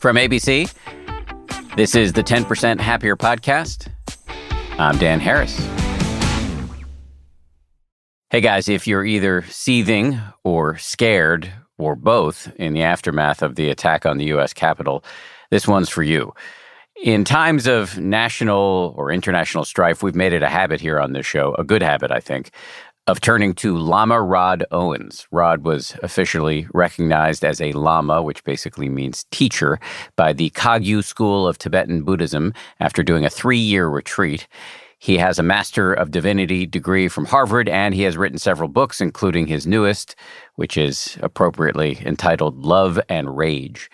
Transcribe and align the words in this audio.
From 0.00 0.16
ABC, 0.16 0.72
this 1.76 1.94
is 1.94 2.14
the 2.14 2.22
10% 2.22 2.80
Happier 2.80 3.16
Podcast. 3.16 3.88
I'm 4.78 4.96
Dan 4.96 5.20
Harris. 5.20 5.54
Hey 8.30 8.40
guys, 8.40 8.70
if 8.70 8.86
you're 8.86 9.04
either 9.04 9.42
seething 9.50 10.18
or 10.42 10.78
scared 10.78 11.52
or 11.76 11.96
both 11.96 12.50
in 12.56 12.72
the 12.72 12.82
aftermath 12.82 13.42
of 13.42 13.56
the 13.56 13.68
attack 13.68 14.06
on 14.06 14.16
the 14.16 14.24
U.S. 14.28 14.54
Capitol, 14.54 15.04
this 15.50 15.68
one's 15.68 15.90
for 15.90 16.02
you. 16.02 16.32
In 17.02 17.22
times 17.22 17.66
of 17.66 17.98
national 17.98 18.94
or 18.96 19.12
international 19.12 19.66
strife, 19.66 20.02
we've 20.02 20.14
made 20.14 20.32
it 20.32 20.42
a 20.42 20.48
habit 20.48 20.80
here 20.80 20.98
on 20.98 21.12
this 21.12 21.26
show, 21.26 21.54
a 21.58 21.64
good 21.64 21.82
habit, 21.82 22.10
I 22.10 22.20
think, 22.20 22.52
of 23.06 23.20
turning 23.20 23.54
to 23.54 23.76
Lama 23.76 24.20
Rod 24.20 24.64
Owens. 24.70 25.26
Rod 25.30 25.64
was 25.64 25.96
officially 26.02 26.66
recognized 26.72 27.44
as 27.44 27.60
a 27.60 27.72
Lama, 27.72 28.22
which 28.22 28.44
basically 28.44 28.88
means 28.88 29.24
teacher, 29.30 29.80
by 30.16 30.32
the 30.32 30.50
Kagyu 30.50 31.02
School 31.02 31.48
of 31.48 31.58
Tibetan 31.58 32.02
Buddhism 32.02 32.54
after 32.78 33.02
doing 33.02 33.24
a 33.24 33.30
three 33.30 33.58
year 33.58 33.88
retreat. 33.88 34.46
He 34.98 35.16
has 35.16 35.38
a 35.38 35.42
Master 35.42 35.94
of 35.94 36.10
Divinity 36.10 36.66
degree 36.66 37.08
from 37.08 37.24
Harvard, 37.24 37.70
and 37.70 37.94
he 37.94 38.02
has 38.02 38.18
written 38.18 38.38
several 38.38 38.68
books, 38.68 39.00
including 39.00 39.46
his 39.46 39.66
newest, 39.66 40.14
which 40.56 40.76
is 40.76 41.16
appropriately 41.22 41.98
entitled 42.04 42.64
Love 42.64 43.00
and 43.08 43.34
Rage. 43.34 43.90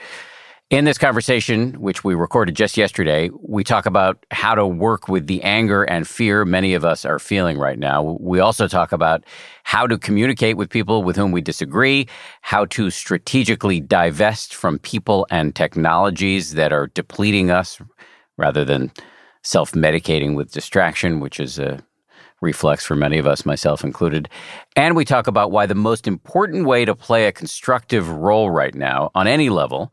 In 0.69 0.85
this 0.85 0.99
conversation, 0.99 1.75
which 1.75 2.03
we 2.03 2.17
recorded 2.17 2.57
just 2.57 2.77
yesterday, 2.77 3.31
we 3.41 3.63
talk 3.63 3.87
about 3.87 4.27
how 4.33 4.57
to 4.57 4.67
work 4.67 5.07
with 5.07 5.29
the 5.29 5.41
anger 5.45 5.85
and 5.85 6.09
fear 6.09 6.45
many 6.45 6.75
of 6.75 6.85
us 6.85 7.05
are 7.05 7.21
feeling 7.21 7.57
right 7.57 7.79
now. 7.79 8.17
We 8.19 8.41
also 8.41 8.67
talk 8.67 8.91
about 8.91 9.23
how 9.63 9.87
to 9.87 9.97
communicate 9.97 10.57
with 10.57 10.69
people 10.69 11.05
with 11.05 11.15
whom 11.15 11.31
we 11.31 11.41
disagree, 11.41 12.09
how 12.41 12.65
to 12.65 12.91
strategically 12.91 13.79
divest 13.79 14.57
from 14.57 14.81
people 14.81 15.25
and 15.31 15.55
technologies 15.55 16.55
that 16.55 16.73
are 16.73 16.89
depleting 16.89 17.49
us 17.49 17.81
rather 18.37 18.65
than 18.65 18.91
self 19.45 19.71
medicating 19.71 20.35
with 20.35 20.51
distraction, 20.51 21.21
which 21.21 21.39
is 21.39 21.61
a 21.61 21.81
reflex 22.41 22.85
for 22.85 22.97
many 22.97 23.19
of 23.19 23.27
us, 23.29 23.47
myself 23.47 23.85
included. 23.85 24.29
And 24.75 24.97
we 24.97 25.05
talk 25.05 25.29
about 25.29 25.53
why 25.53 25.67
the 25.67 25.77
most 25.77 26.09
important 26.09 26.67
way 26.67 26.85
to 26.85 26.97
play 26.97 27.29
a 27.29 27.33
constructive 27.33 28.09
role 28.09 28.51
right 28.51 28.75
now 28.75 29.13
on 29.15 29.29
any 29.29 29.49
level 29.49 29.93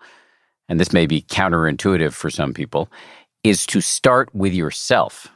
and 0.69 0.79
this 0.79 0.93
may 0.93 1.05
be 1.05 1.21
counterintuitive 1.21 2.13
for 2.13 2.29
some 2.29 2.53
people, 2.53 2.89
is 3.43 3.65
to 3.67 3.81
start 3.81 4.33
with 4.33 4.53
yourself. 4.53 5.27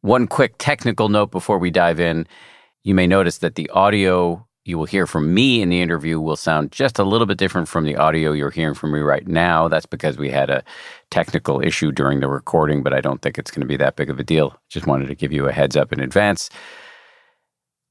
One 0.00 0.26
quick 0.26 0.54
technical 0.58 1.08
note 1.08 1.30
before 1.30 1.58
we 1.58 1.70
dive 1.70 2.00
in 2.00 2.26
you 2.84 2.94
may 2.94 3.06
notice 3.06 3.38
that 3.38 3.54
the 3.54 3.70
audio 3.70 4.46
you 4.64 4.78
will 4.78 4.86
hear 4.86 5.06
from 5.06 5.34
me 5.34 5.60
in 5.60 5.70
the 5.70 5.80
interview 5.80 6.20
will 6.20 6.36
sound 6.36 6.70
just 6.70 6.98
a 6.98 7.04
little 7.04 7.26
bit 7.26 7.38
different 7.38 7.68
from 7.68 7.84
the 7.84 7.96
audio 7.96 8.30
you're 8.32 8.50
hearing 8.50 8.74
from 8.74 8.92
me 8.92 9.00
right 9.00 9.26
now. 9.26 9.66
That's 9.66 9.86
because 9.86 10.18
we 10.18 10.30
had 10.30 10.50
a 10.50 10.62
technical 11.10 11.60
issue 11.60 11.90
during 11.90 12.20
the 12.20 12.28
recording, 12.28 12.82
but 12.82 12.92
I 12.92 13.00
don't 13.00 13.20
think 13.22 13.38
it's 13.38 13.50
going 13.50 13.62
to 13.62 13.66
be 13.66 13.76
that 13.78 13.96
big 13.96 14.08
of 14.08 14.20
a 14.20 14.24
deal. 14.24 14.56
Just 14.68 14.86
wanted 14.86 15.08
to 15.08 15.16
give 15.16 15.32
you 15.32 15.48
a 15.48 15.52
heads 15.52 15.76
up 15.76 15.92
in 15.92 15.98
advance. 15.98 16.48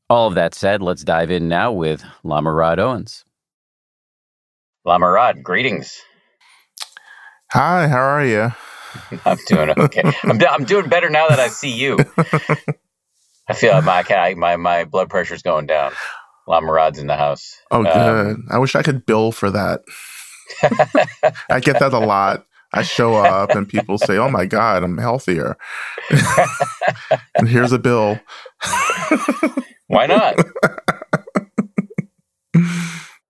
All 0.09 0.27
of 0.27 0.35
that 0.35 0.55
said, 0.55 0.81
let's 0.81 1.03
dive 1.03 1.29
in 1.29 1.49
now 1.49 1.73
with 1.73 2.03
Lama 2.23 2.51
Rod 2.51 2.79
Owens. 2.79 3.25
Lama 4.85 5.09
Rod, 5.09 5.43
greetings. 5.43 6.01
Hi, 7.53 7.89
how 7.89 7.99
are 7.99 8.25
you? 8.25 8.53
I'm 9.25 9.37
doing 9.45 9.71
okay. 9.71 10.03
I'm, 10.23 10.37
do- 10.37 10.47
I'm 10.47 10.63
doing 10.63 10.87
better 10.87 11.09
now 11.09 11.27
that 11.27 11.39
I 11.39 11.49
see 11.49 11.71
you. 11.71 11.97
I 13.47 13.53
feel 13.53 13.81
my 13.81 14.35
my 14.37 14.55
my 14.55 14.85
blood 14.85 15.09
pressure's 15.09 15.41
going 15.41 15.65
down. 15.65 15.91
Lama 16.47 16.71
Rod's 16.71 16.97
in 16.97 17.07
the 17.07 17.17
house. 17.17 17.57
Oh, 17.69 17.79
um, 17.79 17.83
good. 17.83 18.35
Um, 18.35 18.47
I 18.49 18.57
wish 18.57 18.75
I 18.75 18.83
could 18.83 19.05
bill 19.05 19.33
for 19.33 19.51
that. 19.51 19.81
I 21.49 21.59
get 21.59 21.79
that 21.79 21.91
a 21.91 21.99
lot. 21.99 22.45
I 22.73 22.83
show 22.83 23.15
up 23.15 23.49
and 23.49 23.67
people 23.67 23.97
say, 23.97 24.17
"Oh 24.17 24.29
my 24.29 24.45
god, 24.45 24.83
I'm 24.83 24.97
healthier," 24.97 25.57
and 27.35 27.49
here's 27.49 27.73
a 27.73 27.79
bill. 27.79 28.17
Why 29.87 30.05
not? 30.05 30.39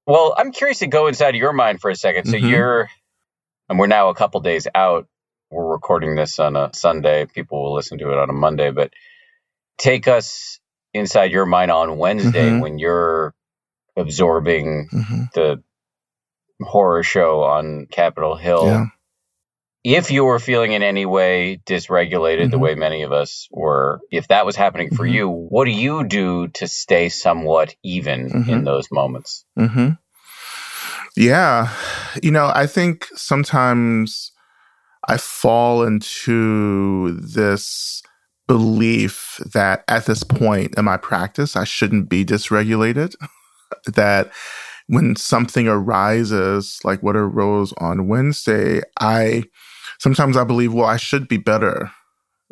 well, 0.05 0.35
I'm 0.37 0.51
curious 0.51 0.77
to 0.79 0.87
go 0.87 1.07
inside 1.07 1.35
your 1.35 1.53
mind 1.53 1.81
for 1.81 1.89
a 1.89 1.95
second. 1.95 2.25
So 2.25 2.37
mm-hmm. 2.37 2.45
you're 2.45 2.89
and 3.71 3.79
we're 3.79 3.87
now 3.87 4.09
a 4.09 4.15
couple 4.15 4.41
days 4.41 4.67
out. 4.75 5.07
We're 5.49 5.71
recording 5.71 6.15
this 6.15 6.39
on 6.39 6.57
a 6.57 6.71
Sunday. 6.73 7.25
People 7.25 7.63
will 7.63 7.73
listen 7.73 7.99
to 7.99 8.11
it 8.11 8.17
on 8.17 8.29
a 8.29 8.33
Monday, 8.33 8.69
but 8.69 8.91
take 9.77 10.09
us 10.09 10.59
inside 10.93 11.31
your 11.31 11.45
mind 11.45 11.71
on 11.71 11.97
Wednesday 11.97 12.49
mm-hmm. 12.49 12.59
when 12.59 12.79
you're 12.79 13.33
absorbing 13.95 14.89
mm-hmm. 14.91 15.21
the 15.33 15.63
horror 16.61 17.01
show 17.01 17.43
on 17.43 17.87
Capitol 17.89 18.35
Hill. 18.35 18.65
Yeah. 18.65 18.85
If 19.85 20.11
you 20.11 20.25
were 20.25 20.39
feeling 20.39 20.73
in 20.73 20.83
any 20.83 21.05
way 21.05 21.61
dysregulated, 21.65 22.41
mm-hmm. 22.41 22.51
the 22.51 22.59
way 22.59 22.75
many 22.75 23.03
of 23.03 23.13
us 23.13 23.47
were, 23.51 24.01
if 24.11 24.27
that 24.27 24.45
was 24.45 24.57
happening 24.57 24.93
for 24.93 25.05
mm-hmm. 25.05 25.15
you, 25.15 25.29
what 25.29 25.63
do 25.63 25.71
you 25.71 26.03
do 26.03 26.49
to 26.49 26.67
stay 26.67 27.07
somewhat 27.07 27.73
even 27.83 28.19
in 28.19 28.43
mm-hmm. 28.43 28.63
those 28.65 28.89
moments? 28.91 29.45
Yeah. 31.15 31.73
You 32.21 32.31
know, 32.31 32.51
I 32.53 32.67
think 32.67 33.07
sometimes 33.15 34.31
I 35.07 35.17
fall 35.17 35.83
into 35.83 37.13
this 37.19 38.01
belief 38.47 39.39
that 39.53 39.83
at 39.87 40.05
this 40.05 40.23
point 40.23 40.73
in 40.77 40.85
my 40.85 40.97
practice, 40.97 41.55
I 41.55 41.63
shouldn't 41.63 42.09
be 42.09 42.25
dysregulated. 42.25 43.15
that 43.87 44.31
when 44.87 45.15
something 45.15 45.67
arises, 45.67 46.79
like 46.83 47.01
what 47.01 47.15
arose 47.15 47.73
on 47.77 48.07
Wednesday, 48.07 48.81
I 48.99 49.43
sometimes 49.99 50.35
I 50.37 50.43
believe, 50.43 50.73
well, 50.73 50.85
I 50.87 50.97
should 50.97 51.27
be 51.27 51.37
better 51.37 51.91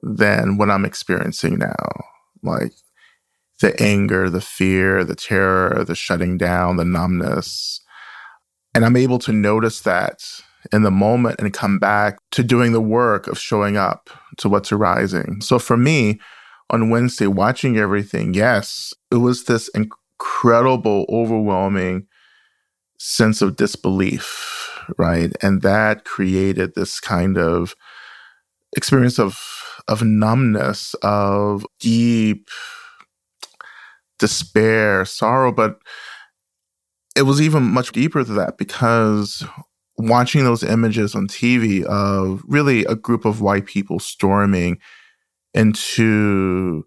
than 0.01 0.57
what 0.57 0.69
I'm 0.69 0.85
experiencing 0.85 1.57
now. 1.57 1.75
Like 2.43 2.71
the 3.61 3.79
anger, 3.81 4.29
the 4.29 4.41
fear, 4.41 5.03
the 5.03 5.15
terror, 5.15 5.83
the 5.83 5.95
shutting 5.95 6.37
down, 6.37 6.77
the 6.77 6.85
numbness 6.85 7.81
and 8.73 8.85
I'm 8.85 8.95
able 8.95 9.19
to 9.19 9.31
notice 9.31 9.81
that 9.81 10.23
in 10.71 10.83
the 10.83 10.91
moment 10.91 11.39
and 11.39 11.53
come 11.53 11.79
back 11.79 12.19
to 12.31 12.43
doing 12.43 12.73
the 12.73 12.81
work 12.81 13.27
of 13.27 13.39
showing 13.39 13.77
up 13.77 14.09
to 14.37 14.49
what's 14.49 14.71
arising. 14.71 15.41
So 15.41 15.57
for 15.59 15.77
me, 15.77 16.19
on 16.69 16.89
Wednesday, 16.89 17.27
watching 17.27 17.77
everything, 17.77 18.33
yes, 18.33 18.93
it 19.11 19.17
was 19.17 19.45
this 19.45 19.69
incredible, 19.69 21.05
overwhelming 21.09 22.07
sense 22.99 23.41
of 23.41 23.55
disbelief, 23.55 24.69
right? 24.97 25.31
And 25.41 25.61
that 25.61 26.05
created 26.05 26.75
this 26.75 26.99
kind 26.99 27.37
of 27.37 27.75
experience 28.75 29.17
of 29.19 29.39
of 29.87 30.03
numbness, 30.03 30.93
of 31.01 31.65
deep 31.79 32.49
despair, 34.19 35.03
sorrow, 35.05 35.51
but 35.51 35.79
it 37.19 37.23
was 37.23 37.41
even 37.41 37.63
much 37.63 37.91
deeper 37.91 38.23
than 38.23 38.37
that 38.37 38.57
because 38.57 39.45
watching 39.97 40.45
those 40.45 40.63
images 40.63 41.13
on 41.15 41.27
TV 41.27 41.83
of 41.83 42.41
really 42.47 42.85
a 42.85 42.95
group 42.95 43.25
of 43.25 43.41
white 43.41 43.65
people 43.65 43.99
storming 43.99 44.79
into 45.53 46.85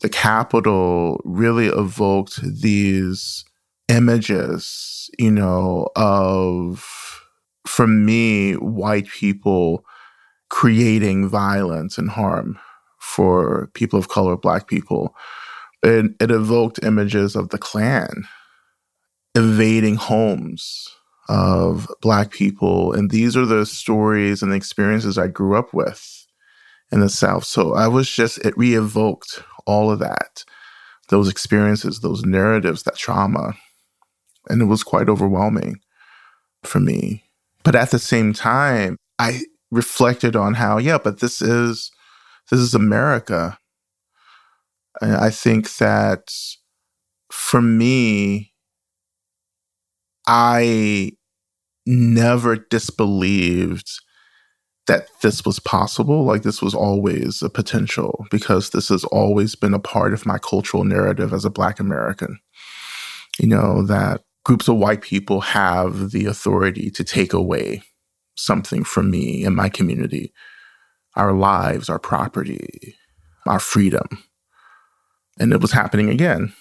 the 0.00 0.08
Capitol 0.08 1.20
really 1.24 1.66
evoked 1.66 2.40
these 2.40 3.44
images, 3.88 5.10
you 5.18 5.32
know, 5.32 5.88
of, 5.96 7.20
for 7.66 7.88
me, 7.88 8.52
white 8.52 9.08
people 9.08 9.84
creating 10.50 11.28
violence 11.28 11.98
and 11.98 12.10
harm 12.10 12.60
for 13.00 13.70
people 13.74 13.98
of 13.98 14.08
color, 14.08 14.36
black 14.36 14.68
people. 14.68 15.16
It, 15.82 16.12
it 16.20 16.30
evoked 16.30 16.84
images 16.84 17.34
of 17.34 17.48
the 17.48 17.58
Klan 17.58 18.24
evading 19.34 19.96
homes 19.96 20.88
of 21.28 21.88
Black 22.00 22.30
people. 22.30 22.92
And 22.92 23.10
these 23.10 23.36
are 23.36 23.46
the 23.46 23.64
stories 23.64 24.42
and 24.42 24.52
the 24.52 24.56
experiences 24.56 25.18
I 25.18 25.28
grew 25.28 25.56
up 25.56 25.72
with 25.72 26.26
in 26.90 27.00
the 27.00 27.08
South. 27.08 27.44
So 27.44 27.74
I 27.74 27.88
was 27.88 28.08
just, 28.10 28.38
it 28.38 28.56
re 28.56 28.74
evoked 28.74 29.42
all 29.66 29.90
of 29.90 29.98
that, 30.00 30.44
those 31.08 31.30
experiences, 31.30 32.00
those 32.00 32.24
narratives, 32.24 32.82
that 32.82 32.96
trauma. 32.96 33.54
And 34.48 34.60
it 34.60 34.66
was 34.66 34.82
quite 34.82 35.08
overwhelming 35.08 35.76
for 36.64 36.80
me. 36.80 37.24
But 37.64 37.76
at 37.76 37.90
the 37.90 37.98
same 37.98 38.32
time, 38.32 38.96
I 39.18 39.42
reflected 39.70 40.36
on 40.36 40.54
how, 40.54 40.78
yeah, 40.78 40.98
but 40.98 41.20
this 41.20 41.40
is 41.40 41.90
this 42.50 42.60
is 42.60 42.74
America. 42.74 43.58
And 45.00 45.16
I 45.16 45.30
think 45.30 45.76
that 45.76 46.30
for 47.30 47.62
me, 47.62 48.51
I 50.26 51.12
never 51.86 52.56
disbelieved 52.56 53.90
that 54.86 55.06
this 55.22 55.44
was 55.44 55.58
possible. 55.58 56.24
Like 56.24 56.42
this 56.42 56.60
was 56.60 56.74
always 56.74 57.42
a 57.42 57.50
potential 57.50 58.26
because 58.30 58.70
this 58.70 58.88
has 58.88 59.04
always 59.04 59.54
been 59.54 59.74
a 59.74 59.78
part 59.78 60.12
of 60.12 60.26
my 60.26 60.38
cultural 60.38 60.84
narrative 60.84 61.32
as 61.32 61.44
a 61.44 61.50
Black 61.50 61.78
American. 61.80 62.38
You 63.38 63.48
know, 63.48 63.82
that 63.86 64.22
groups 64.44 64.68
of 64.68 64.76
white 64.76 65.02
people 65.02 65.40
have 65.40 66.10
the 66.10 66.26
authority 66.26 66.90
to 66.90 67.04
take 67.04 67.32
away 67.32 67.82
something 68.36 68.82
from 68.84 69.10
me 69.10 69.44
and 69.44 69.54
my 69.54 69.68
community, 69.68 70.32
our 71.16 71.32
lives, 71.32 71.88
our 71.88 71.98
property, 71.98 72.96
our 73.46 73.60
freedom. 73.60 74.06
And 75.38 75.52
it 75.52 75.60
was 75.60 75.72
happening 75.72 76.10
again. 76.10 76.52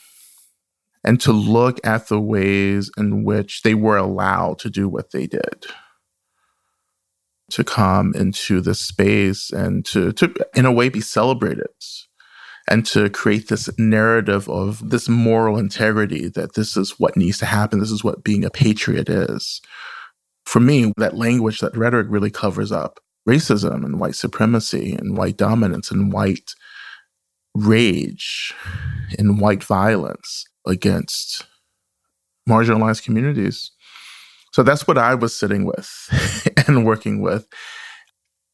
And 1.04 1.20
to 1.22 1.32
look 1.32 1.80
at 1.84 2.08
the 2.08 2.20
ways 2.20 2.92
in 2.98 3.24
which 3.24 3.64
they 3.64 3.74
were 3.74 3.98
allowed 3.98 4.60
to 4.60 4.70
do 4.70 4.88
what 4.88 5.12
they 5.12 5.26
did. 5.26 5.66
To 7.52 7.64
come 7.64 8.14
into 8.16 8.62
this 8.62 8.80
space 8.80 9.52
and 9.52 9.86
to, 9.88 10.14
to 10.14 10.34
in 10.56 10.66
a 10.66 10.72
way 10.72 10.90
be 10.90 11.02
celebrated 11.02 11.68
and 12.68 12.86
to 12.86 13.10
create 13.10 13.50
this 13.50 13.70
narrative 13.78 14.48
of 14.48 14.92
this 14.92 15.10
moral 15.10 15.58
integrity 15.58 16.30
that 16.30 16.54
this 16.54 16.78
is 16.78 17.00
what 17.00 17.18
needs 17.18 17.38
to 17.40 17.46
happen. 17.46 17.80
This 17.80 17.92
is 17.92 18.04
what 18.04 18.24
being 18.24 18.46
a 18.46 18.50
patriot 18.50 19.10
is. 19.10 19.62
For 20.46 20.60
me 20.60 20.94
that 20.98 21.18
language 21.18 21.60
that 21.60 21.76
rhetoric 21.76 22.08
really 22.10 22.30
covers 22.30 22.72
up 22.72 23.00
racism 23.28 23.86
and 23.86 24.00
white 24.00 24.16
supremacy 24.16 24.94
and 24.94 25.18
white 25.18 25.38
dominance 25.38 25.92
and 25.92 26.12
white 26.12 26.52
rage 27.54 28.54
and 29.20 29.40
white 29.40 29.64
violence 29.64 30.46
against 30.66 31.46
marginalized 32.48 33.04
communities 33.04 33.72
so 34.52 34.64
that's 34.64 34.86
what 34.86 34.98
I 34.98 35.16
was 35.16 35.36
sitting 35.36 35.66
with 35.66 35.90
and 36.68 36.86
working 36.86 37.22
with. 37.22 37.48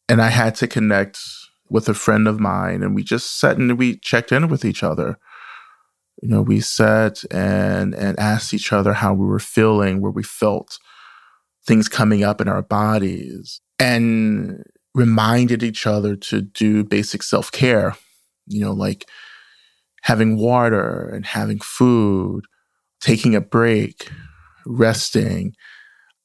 And 0.07 0.21
I 0.21 0.29
had 0.29 0.55
to 0.55 0.67
connect 0.67 1.19
with 1.69 1.89
a 1.89 1.93
friend 1.93 2.27
of 2.27 2.39
mine 2.39 2.81
and 2.81 2.95
we 2.95 3.03
just 3.03 3.39
sat 3.39 3.57
and 3.57 3.77
we 3.77 3.97
checked 3.97 4.31
in 4.31 4.47
with 4.47 4.63
each 4.63 4.83
other. 4.83 5.17
You 6.21 6.29
know, 6.29 6.41
we 6.41 6.61
sat 6.61 7.23
and 7.29 7.93
and 7.93 8.19
asked 8.19 8.53
each 8.53 8.71
other 8.71 8.93
how 8.93 9.13
we 9.13 9.25
were 9.25 9.39
feeling, 9.39 10.01
where 10.01 10.11
we 10.11 10.23
felt 10.23 10.79
things 11.65 11.89
coming 11.89 12.23
up 12.23 12.41
in 12.41 12.47
our 12.47 12.61
bodies 12.61 13.61
and 13.77 14.63
reminded 14.95 15.61
each 15.61 15.85
other 15.85 16.15
to 16.15 16.41
do 16.41 16.83
basic 16.83 17.21
self-care, 17.21 17.95
you 18.47 18.61
know, 18.61 18.71
like 18.71 19.07
having 20.07 20.37
water 20.37 21.09
and 21.13 21.25
having 21.25 21.59
food, 21.59 22.45
taking 23.01 23.35
a 23.35 23.41
break, 23.41 24.09
resting, 24.65 25.53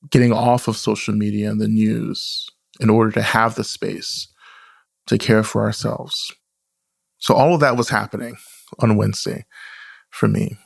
getting 0.08 0.32
off 0.32 0.68
of 0.68 0.76
social 0.76 1.12
media 1.12 1.50
and 1.50 1.60
the 1.60 1.66
news 1.66 2.46
in 2.78 2.88
order 2.88 3.10
to 3.10 3.20
have 3.20 3.56
the 3.56 3.64
space 3.64 4.28
to 5.08 5.18
care 5.18 5.42
for 5.42 5.62
ourselves. 5.62 6.32
So 7.18 7.34
all 7.34 7.54
of 7.54 7.60
that 7.60 7.76
was 7.76 7.88
happening 7.88 8.36
on 8.78 8.96
Wednesday 8.96 9.46
for 10.10 10.28
me. 10.28 10.56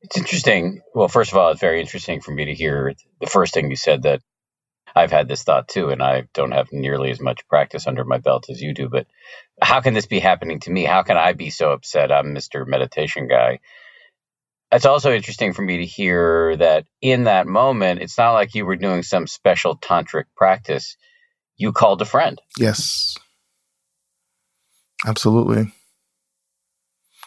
It's 0.00 0.16
interesting. 0.16 0.80
Well, 0.94 1.08
first 1.08 1.32
of 1.32 1.36
all, 1.36 1.50
it's 1.50 1.60
very 1.60 1.82
interesting 1.82 2.22
for 2.22 2.30
me 2.30 2.46
to 2.46 2.54
hear 2.54 2.94
the 3.20 3.26
first 3.26 3.52
thing 3.52 3.68
you 3.68 3.76
said 3.76 4.04
that 4.04 4.22
I've 4.96 5.12
had 5.12 5.28
this 5.28 5.42
thought 5.42 5.68
too, 5.68 5.90
and 5.90 6.02
I 6.02 6.24
don't 6.32 6.52
have 6.52 6.72
nearly 6.72 7.10
as 7.10 7.20
much 7.20 7.46
practice 7.48 7.86
under 7.86 8.04
my 8.04 8.18
belt 8.18 8.46
as 8.50 8.62
you 8.62 8.74
do. 8.74 8.88
But 8.88 9.06
how 9.60 9.82
can 9.82 9.94
this 9.94 10.06
be 10.06 10.20
happening 10.20 10.60
to 10.60 10.70
me? 10.70 10.84
How 10.84 11.02
can 11.02 11.18
I 11.18 11.34
be 11.34 11.50
so 11.50 11.72
upset? 11.72 12.10
I'm 12.10 12.34
Mr. 12.34 12.66
Meditation 12.66 13.28
Guy. 13.28 13.60
It's 14.72 14.86
also 14.86 15.12
interesting 15.12 15.52
for 15.52 15.62
me 15.62 15.78
to 15.78 15.84
hear 15.84 16.56
that 16.56 16.86
in 17.02 17.24
that 17.24 17.46
moment, 17.46 18.00
it's 18.00 18.18
not 18.18 18.32
like 18.32 18.54
you 18.54 18.64
were 18.64 18.76
doing 18.76 19.02
some 19.02 19.26
special 19.26 19.76
tantric 19.76 20.24
practice. 20.34 20.96
You 21.58 21.72
called 21.72 22.02
a 22.02 22.06
friend. 22.06 22.40
Yes. 22.58 23.16
Absolutely. 25.06 25.72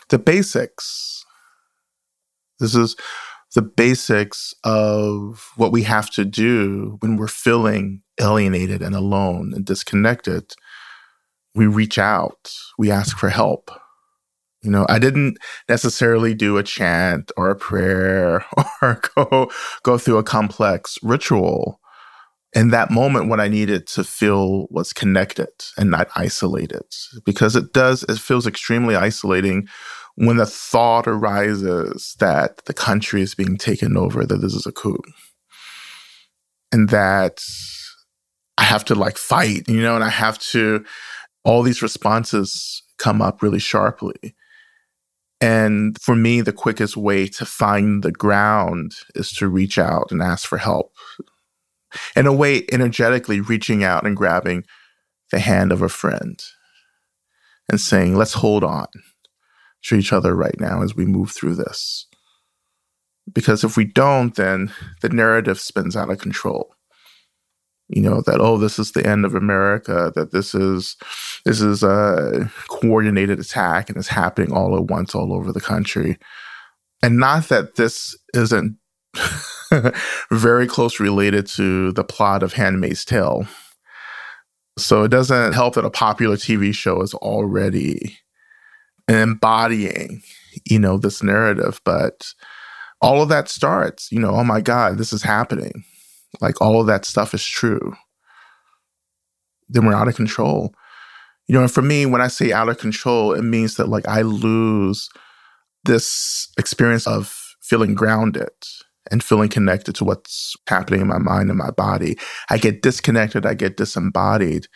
The 0.09 0.19
basics. 0.19 1.23
This 2.59 2.75
is 2.75 2.95
the 3.55 3.61
basics 3.61 4.53
of 4.63 5.49
what 5.55 5.71
we 5.71 5.83
have 5.83 6.09
to 6.11 6.25
do 6.25 6.97
when 6.99 7.17
we're 7.17 7.27
feeling 7.27 8.01
alienated 8.19 8.81
and 8.81 8.95
alone 8.95 9.53
and 9.55 9.65
disconnected. 9.65 10.53
We 11.55 11.65
reach 11.65 11.97
out, 11.97 12.51
we 12.77 12.91
ask 12.91 13.17
for 13.17 13.29
help 13.29 13.71
you 14.61 14.69
know, 14.69 14.85
I 14.89 14.99
didn't 14.99 15.37
necessarily 15.69 16.33
do 16.33 16.57
a 16.57 16.63
chant 16.63 17.31
or 17.37 17.49
a 17.49 17.55
prayer 17.55 18.43
or 18.81 19.01
go 19.15 19.49
go 19.83 19.97
through 19.97 20.17
a 20.17 20.23
complex 20.23 20.97
ritual. 21.01 21.79
In 22.53 22.71
that 22.71 22.89
moment 22.89 23.29
when 23.29 23.39
I 23.39 23.47
needed 23.47 23.85
to 23.89 24.03
feel 24.03 24.67
was 24.71 24.91
connected 24.91 25.49
and 25.77 25.91
not 25.91 26.09
isolated, 26.15 26.81
because 27.23 27.55
it 27.55 27.73
does, 27.73 28.03
it 28.09 28.17
feels 28.17 28.47
extremely 28.47 28.95
isolating 28.95 29.67
when 30.19 30.35
the 30.35 30.45
thought 30.45 31.07
arises 31.07 32.17
that 32.19 32.65
the 32.65 32.73
country 32.73 33.21
is 33.21 33.35
being 33.35 33.55
taken 33.55 33.95
over, 33.95 34.25
that 34.25 34.41
this 34.41 34.53
is 34.53 34.65
a 34.65 34.71
coup. 34.73 35.01
And 36.73 36.89
that 36.89 37.41
I 38.57 38.63
have 38.63 38.83
to 38.85 38.95
like 38.95 39.17
fight, 39.17 39.69
you 39.69 39.81
know, 39.81 39.95
and 39.95 40.03
I 40.03 40.09
have 40.09 40.37
to, 40.51 40.83
all 41.45 41.63
these 41.63 41.81
responses 41.81 42.83
come 42.97 43.21
up 43.21 43.41
really 43.41 43.59
sharply. 43.59 44.35
And 45.39 45.97
for 46.01 46.17
me, 46.17 46.41
the 46.41 46.51
quickest 46.51 46.97
way 46.97 47.27
to 47.29 47.45
find 47.45 48.03
the 48.03 48.11
ground 48.11 48.95
is 49.15 49.31
to 49.33 49.47
reach 49.47 49.77
out 49.79 50.11
and 50.11 50.21
ask 50.21 50.45
for 50.45 50.57
help. 50.57 50.91
In 52.17 52.27
a 52.27 52.33
way, 52.33 52.65
energetically 52.73 53.39
reaching 53.39 53.85
out 53.85 54.05
and 54.05 54.17
grabbing 54.17 54.65
the 55.31 55.39
hand 55.39 55.71
of 55.71 55.81
a 55.81 55.87
friend 55.87 56.43
and 57.69 57.79
saying, 57.79 58.15
let's 58.15 58.33
hold 58.33 58.65
on 58.65 58.87
to 59.83 59.95
each 59.95 60.13
other 60.13 60.35
right 60.35 60.59
now 60.59 60.81
as 60.81 60.95
we 60.95 61.05
move 61.05 61.31
through 61.31 61.55
this. 61.55 62.05
Because 63.31 63.63
if 63.63 63.77
we 63.77 63.85
don't, 63.85 64.35
then 64.35 64.71
the 65.01 65.09
narrative 65.09 65.59
spins 65.59 65.95
out 65.95 66.09
of 66.09 66.19
control. 66.19 66.73
You 67.87 68.03
know 68.03 68.21
that 68.21 68.39
oh 68.39 68.57
this 68.57 68.77
is 68.77 68.91
the 68.91 69.03
end 69.03 69.25
of 69.25 69.33
america 69.33 70.11
that 70.15 70.31
this 70.31 70.53
is 70.53 70.95
this 71.43 71.59
is 71.59 71.81
a 71.81 72.51
coordinated 72.67 73.39
attack 73.39 73.89
and 73.89 73.97
it's 73.97 74.07
happening 74.07 74.53
all 74.53 74.75
at 74.77 74.83
once 74.83 75.15
all 75.15 75.33
over 75.33 75.51
the 75.51 75.59
country. 75.59 76.19
And 77.01 77.17
not 77.17 77.49
that 77.49 77.75
this 77.75 78.15
isn't 78.35 78.77
very 80.31 80.67
close 80.67 80.99
related 80.99 81.47
to 81.47 81.91
the 81.93 82.03
plot 82.03 82.43
of 82.43 82.53
handmaid's 82.53 83.05
tale. 83.05 83.47
So 84.77 85.03
it 85.03 85.09
doesn't 85.09 85.53
help 85.53 85.73
that 85.73 85.85
a 85.85 85.89
popular 85.89 86.35
tv 86.35 86.73
show 86.73 87.01
is 87.01 87.13
already 87.15 88.19
embodying 89.09 90.21
you 90.65 90.79
know 90.79 90.97
this 90.97 91.21
narrative 91.23 91.81
but 91.83 92.33
all 93.01 93.21
of 93.21 93.29
that 93.29 93.49
starts 93.49 94.11
you 94.11 94.19
know 94.19 94.31
oh 94.31 94.43
my 94.43 94.61
god 94.61 94.97
this 94.97 95.11
is 95.11 95.23
happening 95.23 95.83
like 96.41 96.61
all 96.61 96.79
of 96.79 96.87
that 96.87 97.05
stuff 97.05 97.33
is 97.33 97.43
true, 97.43 97.95
then 99.67 99.85
we're 99.85 99.93
out 99.93 100.07
of 100.07 100.15
control. 100.15 100.73
You 101.47 101.55
know, 101.55 101.61
and 101.61 101.71
for 101.71 101.81
me, 101.81 102.05
when 102.05 102.21
I 102.21 102.27
say 102.27 102.51
out 102.51 102.69
of 102.69 102.77
control, 102.77 103.33
it 103.33 103.41
means 103.41 103.75
that 103.75 103.89
like 103.89 104.07
I 104.07 104.21
lose 104.21 105.09
this 105.85 106.47
experience 106.57 107.07
of 107.07 107.55
feeling 107.61 107.95
grounded 107.95 108.49
and 109.11 109.23
feeling 109.23 109.49
connected 109.49 109.95
to 109.95 110.05
what's 110.05 110.55
happening 110.67 111.01
in 111.01 111.07
my 111.07 111.17
mind 111.17 111.49
and 111.49 111.57
my 111.57 111.71
body. 111.71 112.17
I 112.49 112.57
get 112.57 112.81
disconnected, 112.81 113.45
I 113.45 113.55
get 113.55 113.77
disembodied. 113.77 114.67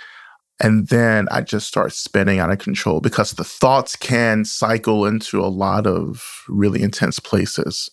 And 0.63 0.88
then 0.88 1.27
I 1.29 1.41
just 1.41 1.67
start 1.67 1.93
spinning 1.93 2.39
out 2.39 2.50
of 2.50 2.58
control 2.58 3.01
because 3.01 3.32
the 3.32 3.43
thoughts 3.43 3.96
can 3.96 4.46
cycle 4.46 5.05
into 5.05 5.41
a 5.41 5.48
lot 5.48 5.86
of 5.86 6.43
really 6.48 6.82
intense 6.82 7.20
places 7.20 7.89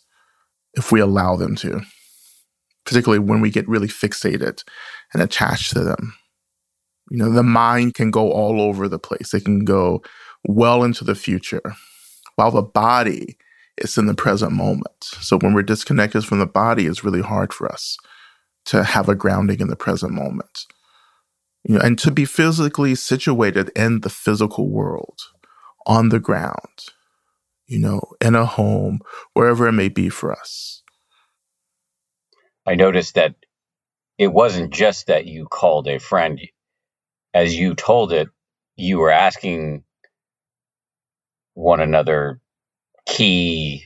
if 0.74 0.92
we 0.92 1.00
allow 1.00 1.36
them 1.36 1.56
to 1.56 1.82
particularly 2.84 3.18
when 3.18 3.40
we 3.40 3.50
get 3.50 3.68
really 3.68 3.88
fixated 3.88 4.64
and 5.12 5.22
attached 5.22 5.72
to 5.72 5.80
them. 5.80 6.14
You 7.10 7.18
know, 7.18 7.30
the 7.30 7.42
mind 7.42 7.94
can 7.94 8.10
go 8.10 8.30
all 8.30 8.60
over 8.60 8.88
the 8.88 8.98
place. 8.98 9.34
It 9.34 9.44
can 9.44 9.64
go 9.64 10.02
well 10.44 10.82
into 10.84 11.04
the 11.04 11.14
future, 11.14 11.74
while 12.36 12.50
the 12.50 12.62
body 12.62 13.36
is 13.78 13.98
in 13.98 14.06
the 14.06 14.14
present 14.14 14.52
moment. 14.52 15.04
So 15.20 15.38
when 15.38 15.54
we're 15.54 15.62
disconnected 15.62 16.24
from 16.24 16.38
the 16.38 16.46
body, 16.46 16.86
it's 16.86 17.04
really 17.04 17.22
hard 17.22 17.52
for 17.52 17.70
us 17.70 17.96
to 18.66 18.84
have 18.84 19.08
a 19.08 19.14
grounding 19.14 19.60
in 19.60 19.68
the 19.68 19.76
present 19.76 20.12
moment. 20.12 20.66
You 21.70 21.76
know, 21.76 21.84
and 21.84 21.96
to 22.00 22.10
be 22.10 22.24
physically 22.24 22.96
situated 22.96 23.70
in 23.76 24.00
the 24.00 24.10
physical 24.10 24.68
world, 24.68 25.20
on 25.86 26.08
the 26.08 26.18
ground, 26.18 26.88
you 27.68 27.78
know, 27.78 28.00
in 28.20 28.34
a 28.34 28.44
home, 28.44 28.98
wherever 29.34 29.68
it 29.68 29.72
may 29.72 29.88
be 29.88 30.08
for 30.08 30.32
us. 30.32 30.82
I 32.66 32.74
noticed 32.74 33.14
that 33.14 33.36
it 34.18 34.32
wasn't 34.32 34.72
just 34.72 35.06
that 35.06 35.26
you 35.26 35.46
called 35.46 35.86
a 35.86 36.00
friend. 36.00 36.40
As 37.32 37.54
you 37.54 37.76
told 37.76 38.12
it, 38.12 38.30
you 38.74 38.98
were 38.98 39.12
asking 39.12 39.84
one 41.54 41.78
another 41.78 42.40
key 43.06 43.84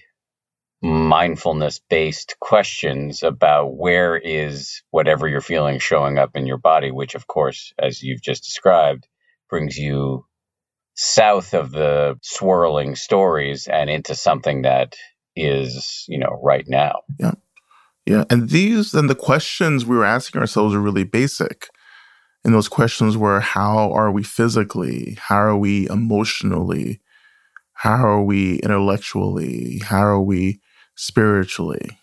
mindfulness 0.84 1.80
based 1.88 2.36
questions 2.40 3.22
about 3.22 3.74
where 3.74 4.18
is 4.18 4.82
whatever 4.90 5.26
you're 5.26 5.40
feeling 5.40 5.78
showing 5.78 6.18
up 6.18 6.36
in 6.36 6.46
your 6.46 6.58
body, 6.58 6.90
which, 6.90 7.14
of 7.14 7.26
course, 7.26 7.72
as 7.78 8.02
you've 8.02 8.20
just 8.20 8.44
described, 8.44 9.06
brings 9.48 9.78
you 9.78 10.26
south 10.94 11.54
of 11.54 11.72
the 11.72 12.18
swirling 12.22 12.96
stories 12.96 13.66
and 13.66 13.88
into 13.88 14.14
something 14.14 14.62
that 14.62 14.94
is, 15.34 16.04
you 16.06 16.18
know, 16.18 16.38
right 16.42 16.66
now. 16.68 17.00
Yeah. 17.18 17.32
Yeah. 18.04 18.24
And 18.28 18.50
these 18.50 18.92
and 18.92 19.08
the 19.08 19.14
questions 19.14 19.86
we 19.86 19.96
were 19.96 20.04
asking 20.04 20.42
ourselves 20.42 20.74
are 20.74 20.80
really 20.80 21.04
basic. 21.04 21.68
And 22.44 22.54
those 22.54 22.68
questions 22.68 23.16
were 23.16 23.40
how 23.40 23.90
are 23.92 24.12
we 24.12 24.22
physically? 24.22 25.16
How 25.18 25.38
are 25.38 25.56
we 25.56 25.88
emotionally? 25.88 27.00
How 27.72 28.06
are 28.06 28.22
we 28.22 28.58
intellectually? 28.58 29.80
How 29.82 30.04
are 30.04 30.20
we 30.20 30.60
spiritually? 30.94 31.98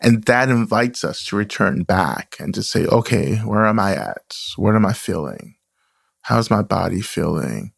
And 0.00 0.24
that 0.24 0.48
invites 0.50 1.04
us 1.04 1.24
to 1.26 1.36
return 1.36 1.82
back 1.82 2.36
and 2.38 2.54
to 2.54 2.62
say, 2.62 2.86
okay, 2.86 3.36
where 3.36 3.64
am 3.64 3.80
I 3.80 3.94
at? 3.94 4.36
What 4.56 4.74
am 4.74 4.84
I 4.84 4.92
feeling? 4.92 5.56
How's 6.22 6.50
my 6.50 6.62
body 6.62 7.00
feeling? 7.00 7.72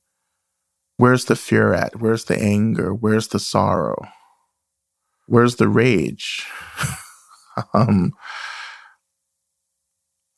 Where's 0.96 1.26
the 1.26 1.36
fear 1.36 1.72
at? 1.74 2.00
Where's 2.00 2.24
the 2.24 2.36
anger? 2.36 2.92
Where's 2.92 3.28
the 3.28 3.38
sorrow? 3.38 4.08
Where's 5.26 5.56
the 5.56 5.68
rage? 5.68 6.44
um, 7.74 8.12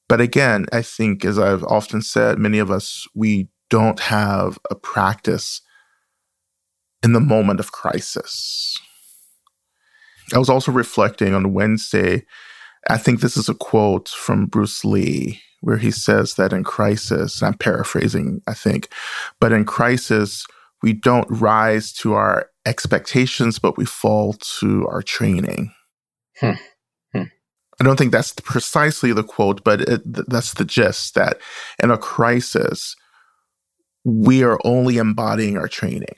but 0.08 0.20
again, 0.20 0.66
I 0.72 0.82
think, 0.82 1.24
as 1.24 1.38
I've 1.38 1.64
often 1.64 2.02
said, 2.02 2.38
many 2.38 2.58
of 2.58 2.70
us, 2.70 3.06
we 3.14 3.48
don't 3.70 4.00
have 4.00 4.58
a 4.68 4.74
practice 4.74 5.62
in 7.02 7.12
the 7.12 7.20
moment 7.20 7.60
of 7.60 7.72
crisis. 7.72 8.76
I 10.34 10.38
was 10.38 10.48
also 10.48 10.72
reflecting 10.72 11.34
on 11.34 11.52
Wednesday. 11.52 12.24
I 12.88 12.98
think 12.98 13.20
this 13.20 13.36
is 13.36 13.48
a 13.48 13.54
quote 13.54 14.08
from 14.08 14.46
Bruce 14.46 14.84
Lee 14.84 15.40
where 15.60 15.76
he 15.76 15.90
says 15.90 16.34
that 16.34 16.52
in 16.52 16.64
crisis, 16.64 17.42
I'm 17.42 17.54
paraphrasing, 17.54 18.40
I 18.46 18.54
think, 18.54 18.88
but 19.40 19.52
in 19.52 19.64
crisis, 19.64 20.46
we 20.82 20.94
don't 20.94 21.28
rise 21.28 21.92
to 21.94 22.14
our 22.14 22.48
expectations, 22.64 23.58
but 23.58 23.76
we 23.76 23.84
fall 23.84 24.34
to 24.58 24.86
our 24.88 25.02
training. 25.02 25.72
Hmm. 26.38 26.52
Hmm. 27.12 27.24
I 27.78 27.84
don't 27.84 27.96
think 27.96 28.12
that's 28.12 28.32
precisely 28.32 29.12
the 29.12 29.22
quote, 29.22 29.62
but 29.64 29.82
it, 29.82 30.02
that's 30.04 30.54
the 30.54 30.64
gist 30.64 31.14
that 31.14 31.38
in 31.82 31.90
a 31.90 31.98
crisis, 31.98 32.96
we 34.04 34.42
are 34.42 34.58
only 34.64 34.96
embodying 34.96 35.58
our 35.58 35.68
training. 35.68 36.16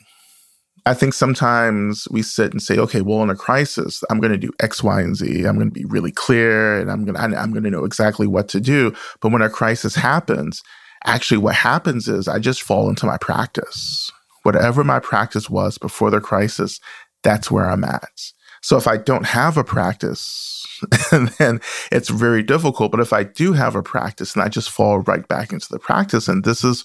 I 0.85 0.95
think 0.95 1.15
sometimes 1.15 2.09
we 2.11 2.23
sit 2.23 2.53
and 2.53 2.61
say, 2.61 2.77
okay, 2.79 3.03
well, 3.03 3.23
in 3.23 3.31
a 3.31 3.37
crisis, 3.37 4.03
I'm 4.11 4.19
going 4.19 4.33
to 4.33 4.39
do 4.39 4.51
X, 4.61 4.83
Y, 4.83 5.01
and 5.01 5.17
Z. 5.17 5.45
I'm 5.45 5.55
going 5.57 5.69
to 5.69 5.75
be 5.75 5.85
really 5.85 6.11
clear 6.11 6.81
and 6.81 6.91
I'm 6.91 7.05
going 7.05 7.15
to, 7.15 7.39
I'm 7.39 7.53
going 7.53 7.62
to 7.62 7.71
know 7.71 7.85
exactly 7.85 8.27
what 8.27 8.49
to 8.49 8.61
do. 8.61 8.93
But 9.21 9.31
when 9.31 9.43
a 9.43 9.49
crisis 9.49 9.95
happens, 9.95 10.62
actually 11.05 11.39
what 11.39 11.55
happens 11.55 12.09
is 12.09 12.27
I 12.27 12.41
just 12.41 12.62
fall 12.62 12.89
into 12.89 13.07
my 13.07 13.17
practice. 13.17 14.11
Whatever 14.43 14.83
my 14.83 14.99
practice 14.99 15.49
was 15.49 15.79
before 15.79 16.11
the 16.11 16.21
crisis, 16.21 16.81
that's 17.23 17.49
where 17.49 17.71
I'm 17.71 17.85
at. 17.85 18.33
So 18.61 18.77
if 18.77 18.89
I 18.89 18.97
don't 18.97 19.27
have 19.27 19.57
a 19.57 19.65
practice, 19.65 20.65
then 21.39 21.61
it's 21.91 22.09
very 22.09 22.43
difficult. 22.43 22.91
But 22.91 23.01
if 23.01 23.12
I 23.12 23.25
do 23.25 23.53
have 23.53 23.77
a 23.77 23.83
practice 23.83 24.35
and 24.35 24.43
I 24.43 24.49
just 24.49 24.71
fall 24.71 25.01
right 25.01 25.27
back 25.29 25.53
into 25.53 25.69
the 25.71 25.79
practice, 25.79 26.29
and 26.29 26.45
this 26.45 26.65
is 26.65 26.85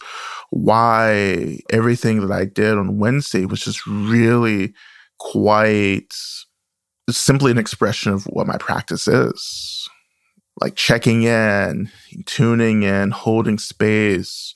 why 0.50 1.60
everything 1.70 2.22
that 2.22 2.32
I 2.32 2.46
did 2.46 2.77
on 2.77 2.98
Wednesday 2.98 3.46
was 3.46 3.62
just 3.62 3.86
really 3.86 4.74
quite 5.20 6.13
simply 7.10 7.51
an 7.51 7.58
expression 7.58 8.13
of 8.13 8.25
what 8.25 8.48
my 8.48 8.58
practice 8.58 9.08
is. 9.08 9.88
Like 10.60 10.75
checking 10.75 11.24
in, 11.24 11.92
tuning 12.25 12.84
in, 12.84 13.12
holding 13.12 13.60
space, 13.60 14.56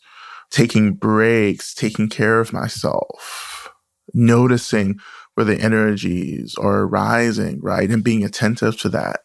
taking 0.50 0.94
breaks, 0.94 1.74
taking 1.74 2.10
care 2.10 2.40
of 2.40 2.54
myself, 2.54 3.70
noticing 4.14 5.00
where 5.36 5.46
the 5.46 5.60
energies 5.60 6.56
are 6.60 6.88
rising, 6.88 7.60
right? 7.62 7.90
And 7.90 8.04
being 8.04 8.24
attentive 8.24 8.80
to 8.82 8.90
that, 8.90 9.22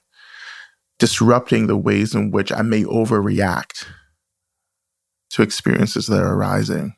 disrupting 0.98 1.66
the 1.66 1.76
ways 1.76 2.14
in 2.14 2.30
which 2.30 2.52
I 2.52 2.62
may 2.62 2.84
overreact 2.84 3.86
to 5.36 5.42
experiences 5.42 6.06
that 6.06 6.22
are 6.22 6.32
arising. 6.32 6.96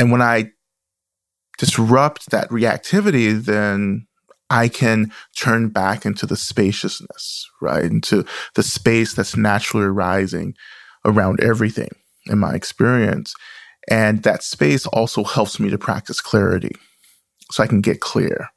And 0.00 0.10
when 0.10 0.20
I 0.20 0.50
disrupt 1.58 2.30
that 2.30 2.48
reactivity, 2.50 3.40
then 3.40 4.08
I 4.50 4.66
can 4.66 5.12
turn 5.36 5.68
back 5.68 6.04
into 6.04 6.26
the 6.26 6.36
spaciousness, 6.36 7.48
right? 7.60 7.84
Into 7.84 8.24
the 8.56 8.64
space 8.64 9.14
that's 9.14 9.36
naturally 9.36 9.86
arising 9.86 10.54
around 11.04 11.40
everything 11.40 11.90
in 12.26 12.38
my 12.38 12.54
experience. 12.54 13.32
And 13.88 14.24
that 14.24 14.42
space 14.42 14.86
also 14.86 15.22
helps 15.22 15.60
me 15.60 15.70
to 15.70 15.78
practice 15.78 16.20
clarity 16.20 16.72
so 17.52 17.62
I 17.62 17.68
can 17.68 17.80
get 17.80 18.00
clear. 18.00 18.48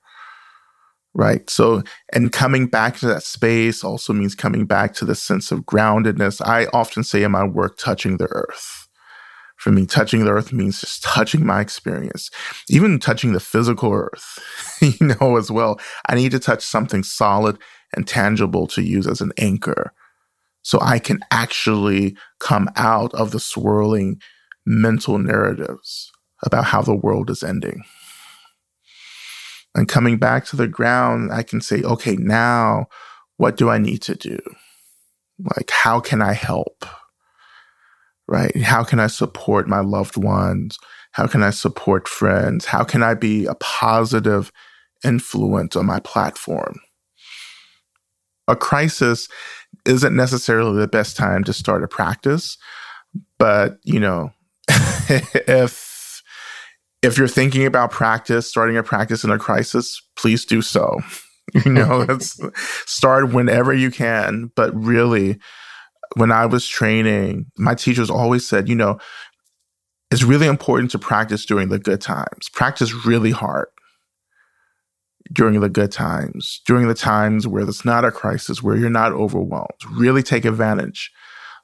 Right. 1.13 1.49
So, 1.49 1.83
and 2.13 2.31
coming 2.31 2.67
back 2.67 2.97
to 2.97 3.07
that 3.07 3.23
space 3.23 3.83
also 3.83 4.13
means 4.13 4.33
coming 4.33 4.65
back 4.65 4.93
to 4.95 5.05
the 5.05 5.15
sense 5.15 5.51
of 5.51 5.65
groundedness. 5.65 6.41
I 6.45 6.67
often 6.67 7.03
say 7.03 7.23
in 7.23 7.31
my 7.31 7.43
work, 7.43 7.77
touching 7.77 8.17
the 8.17 8.27
earth. 8.27 8.87
For 9.57 9.71
me, 9.71 9.85
touching 9.85 10.25
the 10.25 10.31
earth 10.31 10.53
means 10.53 10.79
just 10.79 11.03
touching 11.03 11.45
my 11.45 11.59
experience, 11.61 12.31
even 12.69 12.97
touching 12.97 13.33
the 13.33 13.39
physical 13.39 13.91
earth, 13.91 14.39
you 14.81 15.05
know, 15.05 15.37
as 15.37 15.51
well. 15.51 15.79
I 16.07 16.15
need 16.15 16.31
to 16.31 16.39
touch 16.39 16.63
something 16.63 17.03
solid 17.03 17.59
and 17.93 18.07
tangible 18.07 18.65
to 18.67 18.81
use 18.81 19.05
as 19.05 19.21
an 19.21 19.33
anchor 19.37 19.93
so 20.63 20.79
I 20.81 20.99
can 20.99 21.19
actually 21.31 22.15
come 22.39 22.69
out 22.75 23.13
of 23.13 23.31
the 23.31 23.39
swirling 23.39 24.21
mental 24.65 25.17
narratives 25.17 26.11
about 26.43 26.65
how 26.65 26.81
the 26.81 26.95
world 26.95 27.29
is 27.29 27.43
ending. 27.43 27.83
And 29.75 29.87
coming 29.87 30.17
back 30.17 30.45
to 30.47 30.55
the 30.55 30.67
ground, 30.67 31.31
I 31.31 31.43
can 31.43 31.61
say, 31.61 31.81
okay, 31.81 32.15
now 32.17 32.87
what 33.37 33.57
do 33.57 33.69
I 33.69 33.77
need 33.77 34.01
to 34.03 34.15
do? 34.15 34.39
Like, 35.39 35.71
how 35.71 35.99
can 35.99 36.21
I 36.21 36.33
help? 36.33 36.85
Right? 38.27 38.55
How 38.61 38.83
can 38.83 38.99
I 38.99 39.07
support 39.07 39.67
my 39.67 39.79
loved 39.79 40.17
ones? 40.17 40.77
How 41.11 41.27
can 41.27 41.43
I 41.43 41.49
support 41.49 42.07
friends? 42.07 42.65
How 42.65 42.83
can 42.83 43.03
I 43.03 43.13
be 43.13 43.45
a 43.45 43.55
positive 43.55 44.51
influence 45.03 45.75
on 45.75 45.85
my 45.85 45.99
platform? 45.99 46.79
A 48.47 48.55
crisis 48.55 49.27
isn't 49.85 50.15
necessarily 50.15 50.79
the 50.79 50.87
best 50.87 51.17
time 51.17 51.43
to 51.45 51.53
start 51.53 51.83
a 51.83 51.87
practice, 51.87 52.57
but 53.37 53.77
you 53.83 53.99
know, 53.99 54.31
if 54.69 55.90
if 57.01 57.17
you're 57.17 57.27
thinking 57.27 57.65
about 57.65 57.91
practice, 57.91 58.47
starting 58.47 58.77
a 58.77 58.83
practice 58.83 59.23
in 59.23 59.31
a 59.31 59.39
crisis, 59.39 60.01
please 60.15 60.45
do 60.45 60.61
so. 60.61 60.99
you 61.65 61.71
know, 61.71 62.05
start 62.85 63.33
whenever 63.33 63.73
you 63.73 63.91
can. 63.91 64.51
But 64.55 64.73
really, 64.75 65.39
when 66.15 66.31
I 66.31 66.45
was 66.45 66.67
training, 66.67 67.47
my 67.57 67.75
teachers 67.75 68.09
always 68.09 68.47
said, 68.47 68.69
you 68.69 68.75
know, 68.75 68.99
it's 70.11 70.23
really 70.23 70.47
important 70.47 70.91
to 70.91 70.99
practice 70.99 71.45
during 71.45 71.69
the 71.69 71.79
good 71.79 72.01
times. 72.01 72.49
Practice 72.53 73.05
really 73.05 73.31
hard 73.31 73.67
during 75.31 75.59
the 75.59 75.69
good 75.69 75.91
times, 75.91 76.61
during 76.65 76.87
the 76.87 76.93
times 76.93 77.47
where 77.47 77.63
there's 77.63 77.85
not 77.85 78.03
a 78.03 78.11
crisis, 78.11 78.61
where 78.61 78.75
you're 78.75 78.89
not 78.89 79.13
overwhelmed. 79.13 79.69
Really 79.89 80.21
take 80.21 80.43
advantage 80.43 81.11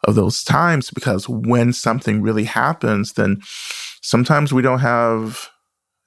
of 0.05 0.15
those 0.15 0.43
times 0.43 0.91
because 0.91 1.27
when 1.27 1.73
something 1.73 2.21
really 2.21 2.45
happens, 2.45 3.13
then 3.13 3.41
sometimes 4.07 4.53
we 4.53 4.61
don't 4.61 4.79
have 4.79 5.49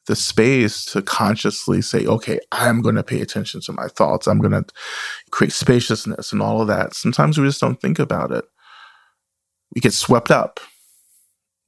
the 0.06 0.16
space 0.16 0.86
to 0.86 1.02
consciously 1.02 1.82
say, 1.82 2.06
okay, 2.06 2.40
I'm 2.50 2.80
going 2.80 2.94
to 2.94 3.02
pay 3.02 3.20
attention 3.20 3.60
to 3.60 3.72
my 3.72 3.88
thoughts. 3.88 4.26
I'm 4.26 4.38
going 4.38 4.52
to 4.52 4.64
create 5.30 5.52
spaciousness 5.52 6.32
and 6.32 6.40
all 6.40 6.62
of 6.62 6.68
that. 6.68 6.94
Sometimes 6.94 7.36
we 7.36 7.46
just 7.46 7.60
don't 7.60 7.78
think 7.78 7.98
about 7.98 8.32
it. 8.32 8.46
We 9.74 9.82
get 9.82 9.92
swept 9.92 10.30
up, 10.30 10.60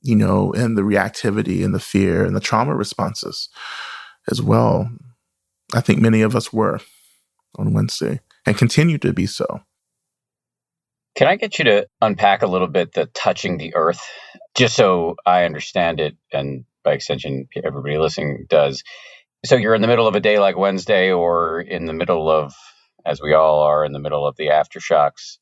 you 0.01 0.17
know, 0.17 0.53
in 0.53 0.75
the 0.75 0.81
reactivity 0.81 1.63
and 1.63 1.75
the 1.75 1.79
fear 1.81 2.25
and 2.25 2.35
the 2.35 2.41
trauma 2.41 2.75
responses 2.75 3.51
as 4.31 4.41
well. 4.41 4.91
I 5.75 5.83
think 5.83 6.01
many 6.01 6.23
of 6.23 6.35
us 6.35 6.51
were 6.51 6.81
on 7.57 7.75
Wednesday 7.75 8.21
and 8.47 8.57
continue 8.57 8.97
to 8.99 9.13
be 9.13 9.27
so. 9.27 9.61
Can 11.23 11.31
I 11.31 11.37
get 11.37 11.57
you 11.57 11.67
to 11.67 11.87
unpack 12.01 12.43
a 12.43 12.49
little 12.49 12.67
bit 12.67 12.95
the 12.95 13.07
touching 13.07 13.57
the 13.57 13.77
earth, 13.77 14.01
just 14.57 14.75
so 14.75 15.15
I 15.25 15.45
understand 15.45 16.01
it, 16.01 16.17
and 16.33 16.65
by 16.83 16.95
extension, 16.95 17.47
everybody 17.63 17.97
listening 17.97 18.47
does? 18.49 18.83
So 19.45 19.55
you're 19.55 19.77
in 19.77 19.83
the 19.83 19.87
middle 19.87 20.09
of 20.09 20.17
a 20.17 20.21
day 20.21 20.41
like 20.41 20.57
Wednesday, 20.57 21.13
or 21.13 21.61
in 21.61 21.87
the 21.87 21.93
middle 21.93 22.29
of, 22.29 22.53
as 23.07 23.23
we 23.23 23.35
all 23.35 23.61
are, 23.61 23.85
in 23.85 23.93
the 23.93 24.01
middle 24.01 24.27
of 24.27 24.35
the 24.35 24.49
aftershocks, 24.49 25.39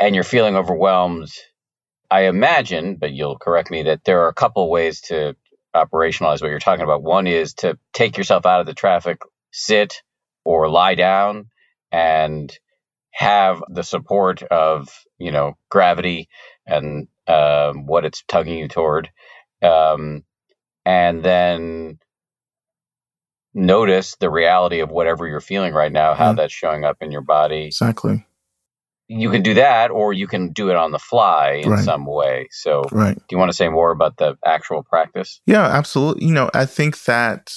and 0.00 0.16
you're 0.16 0.24
feeling 0.24 0.56
overwhelmed. 0.56 1.30
I 2.10 2.22
imagine, 2.22 2.96
but 2.96 3.12
you'll 3.12 3.38
correct 3.38 3.70
me, 3.70 3.84
that 3.84 4.02
there 4.02 4.22
are 4.22 4.28
a 4.28 4.34
couple 4.34 4.68
ways 4.68 5.02
to 5.02 5.36
operationalize 5.72 6.42
what 6.42 6.50
you're 6.50 6.58
talking 6.58 6.82
about. 6.82 7.04
One 7.04 7.28
is 7.28 7.54
to 7.58 7.78
take 7.92 8.18
yourself 8.18 8.44
out 8.44 8.58
of 8.58 8.66
the 8.66 8.74
traffic, 8.74 9.20
sit 9.52 10.02
or 10.44 10.68
lie 10.68 10.96
down 10.96 11.46
and 11.92 12.52
have 13.16 13.62
the 13.70 13.82
support 13.82 14.42
of 14.42 14.88
you 15.18 15.32
know 15.32 15.54
gravity 15.70 16.28
and 16.66 17.08
um, 17.26 17.86
what 17.86 18.04
it's 18.04 18.22
tugging 18.28 18.58
you 18.58 18.68
toward 18.68 19.10
um, 19.62 20.22
and 20.84 21.22
then 21.22 21.98
notice 23.56 24.16
the 24.16 24.30
reality 24.30 24.80
of 24.80 24.90
whatever 24.90 25.26
you're 25.26 25.40
feeling 25.40 25.72
right 25.72 25.90
now, 25.90 26.14
how 26.14 26.34
that's 26.34 26.52
showing 26.52 26.84
up 26.84 26.98
in 27.00 27.10
your 27.10 27.22
body. 27.22 27.64
Exactly. 27.64 28.24
You 29.08 29.30
can 29.30 29.42
do 29.42 29.54
that, 29.54 29.90
or 29.90 30.12
you 30.12 30.26
can 30.26 30.52
do 30.52 30.68
it 30.70 30.76
on 30.76 30.90
the 30.90 30.98
fly 30.98 31.62
in 31.64 31.70
Right. 31.70 31.84
some 31.84 32.06
way. 32.06 32.48
So, 32.50 32.82
Right. 32.92 33.16
do 33.16 33.24
you 33.30 33.38
want 33.38 33.50
to 33.50 33.56
say 33.56 33.68
more 33.68 33.92
about 33.92 34.16
the 34.16 34.36
actual 34.44 34.82
practice? 34.82 35.40
Yeah, 35.46 35.64
absolutely. 35.64 36.26
You 36.26 36.34
know, 36.34 36.50
I 36.52 36.66
think 36.66 37.02
that 37.04 37.52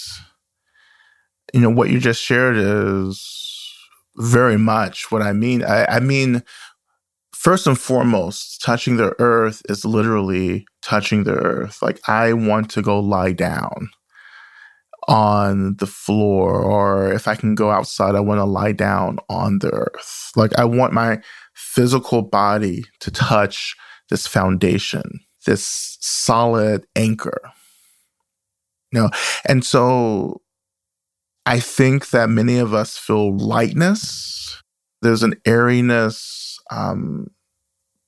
you 1.53 1.59
know 1.59 1.71
what 1.71 1.89
you 1.89 1.99
just 1.99 2.21
shared 2.21 2.55
is 2.55 3.48
very 4.19 4.57
much 4.57 5.11
what 5.11 5.21
I 5.21 5.33
mean. 5.33 5.63
I, 5.63 5.85
I 5.85 5.99
mean, 5.99 6.43
first 7.33 7.67
and 7.67 7.79
foremost, 7.79 8.61
touching 8.61 8.97
the 8.97 9.15
earth 9.19 9.61
is 9.69 9.85
literally 9.85 10.65
touching 10.81 11.23
the 11.23 11.35
earth. 11.35 11.81
Like 11.81 11.99
I 12.07 12.33
want 12.33 12.69
to 12.71 12.81
go 12.81 12.99
lie 12.99 13.31
down 13.31 13.89
on 15.07 15.75
the 15.77 15.87
floor, 15.87 16.61
or 16.61 17.11
if 17.13 17.27
I 17.27 17.35
can 17.35 17.55
go 17.55 17.71
outside, 17.71 18.15
I 18.15 18.19
want 18.19 18.39
to 18.39 18.45
lie 18.45 18.73
down 18.73 19.19
on 19.29 19.59
the 19.59 19.71
earth. 19.71 20.31
Like 20.35 20.57
I 20.59 20.65
want 20.65 20.93
my 20.93 21.21
physical 21.53 22.21
body 22.21 22.83
to 22.99 23.11
touch 23.11 23.75
this 24.09 24.27
foundation, 24.27 25.21
this 25.45 25.97
solid 26.01 26.85
anchor. 26.95 27.39
You 28.91 29.01
know, 29.01 29.09
and 29.47 29.63
so 29.63 30.41
I 31.49 31.59
think 31.59 32.11
that 32.11 32.29
many 32.29 32.59
of 32.59 32.75
us 32.75 32.95
feel 32.95 33.35
lightness. 33.35 34.61
There's 35.01 35.23
an 35.23 35.33
airiness 35.47 36.59
um, 36.69 37.31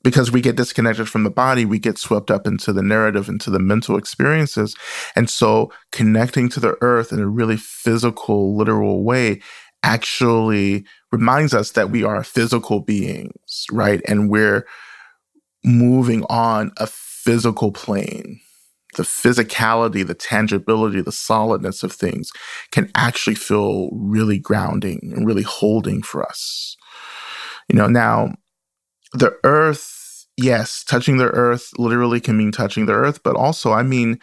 because 0.04 0.32
we 0.32 0.42
get 0.42 0.58
disconnected 0.58 1.10
from 1.10 1.24
the 1.24 1.32
body. 1.32 1.66
We 1.66 1.80
get 1.80 1.98
swept 1.98 2.30
up 2.30 2.46
into 2.46 2.72
the 2.72 2.84
narrative, 2.84 3.30
into 3.30 3.50
the 3.50 3.58
mental 3.58 3.98
experiences. 3.98 4.76
And 5.16 5.28
so 5.28 5.74
connecting 5.92 6.50
to 6.50 6.60
the 6.60 6.78
earth 6.82 7.12
in 7.12 7.20
a 7.20 7.26
really 7.26 7.58
physical, 7.58 8.56
literal 8.56 9.04
way 9.04 9.42
actually 9.82 10.86
reminds 11.12 11.56
us 11.56 11.72
that 11.72 11.90
we 11.90 12.04
are 12.04 12.24
physical 12.24 12.82
beings, 12.82 13.66
right? 13.72 14.02
And 14.08 14.30
we're 14.30 14.68
moving 15.66 16.26
on 16.30 16.74
a 16.78 16.86
physical 16.86 17.72
plane 17.72 18.40
the 18.98 19.04
physicality, 19.04 20.06
the 20.06 20.14
tangibility, 20.14 21.02
the 21.02 21.12
solidness 21.12 21.84
of 21.84 21.92
things 21.94 22.32
can 22.72 22.92
actually 22.96 23.36
feel 23.36 23.90
really 23.94 24.38
grounding 24.38 25.14
and 25.16 25.26
really 25.26 25.44
holding 25.44 26.02
for 26.02 26.24
us. 26.24 26.76
You 27.70 27.76
know, 27.76 27.88
now 27.88 28.36
the 29.14 29.38
earth, 29.44 30.26
yes, 30.38 30.84
touching 30.84 31.18
the 31.18 31.30
earth 31.30 31.72
literally 31.78 32.20
can 32.20 32.38
mean 32.38 32.52
touching 32.52 32.86
the 32.86 32.94
earth, 32.94 33.24
but 33.24 33.36
also 33.36 33.72
I 33.72 33.84
mean 33.84 34.20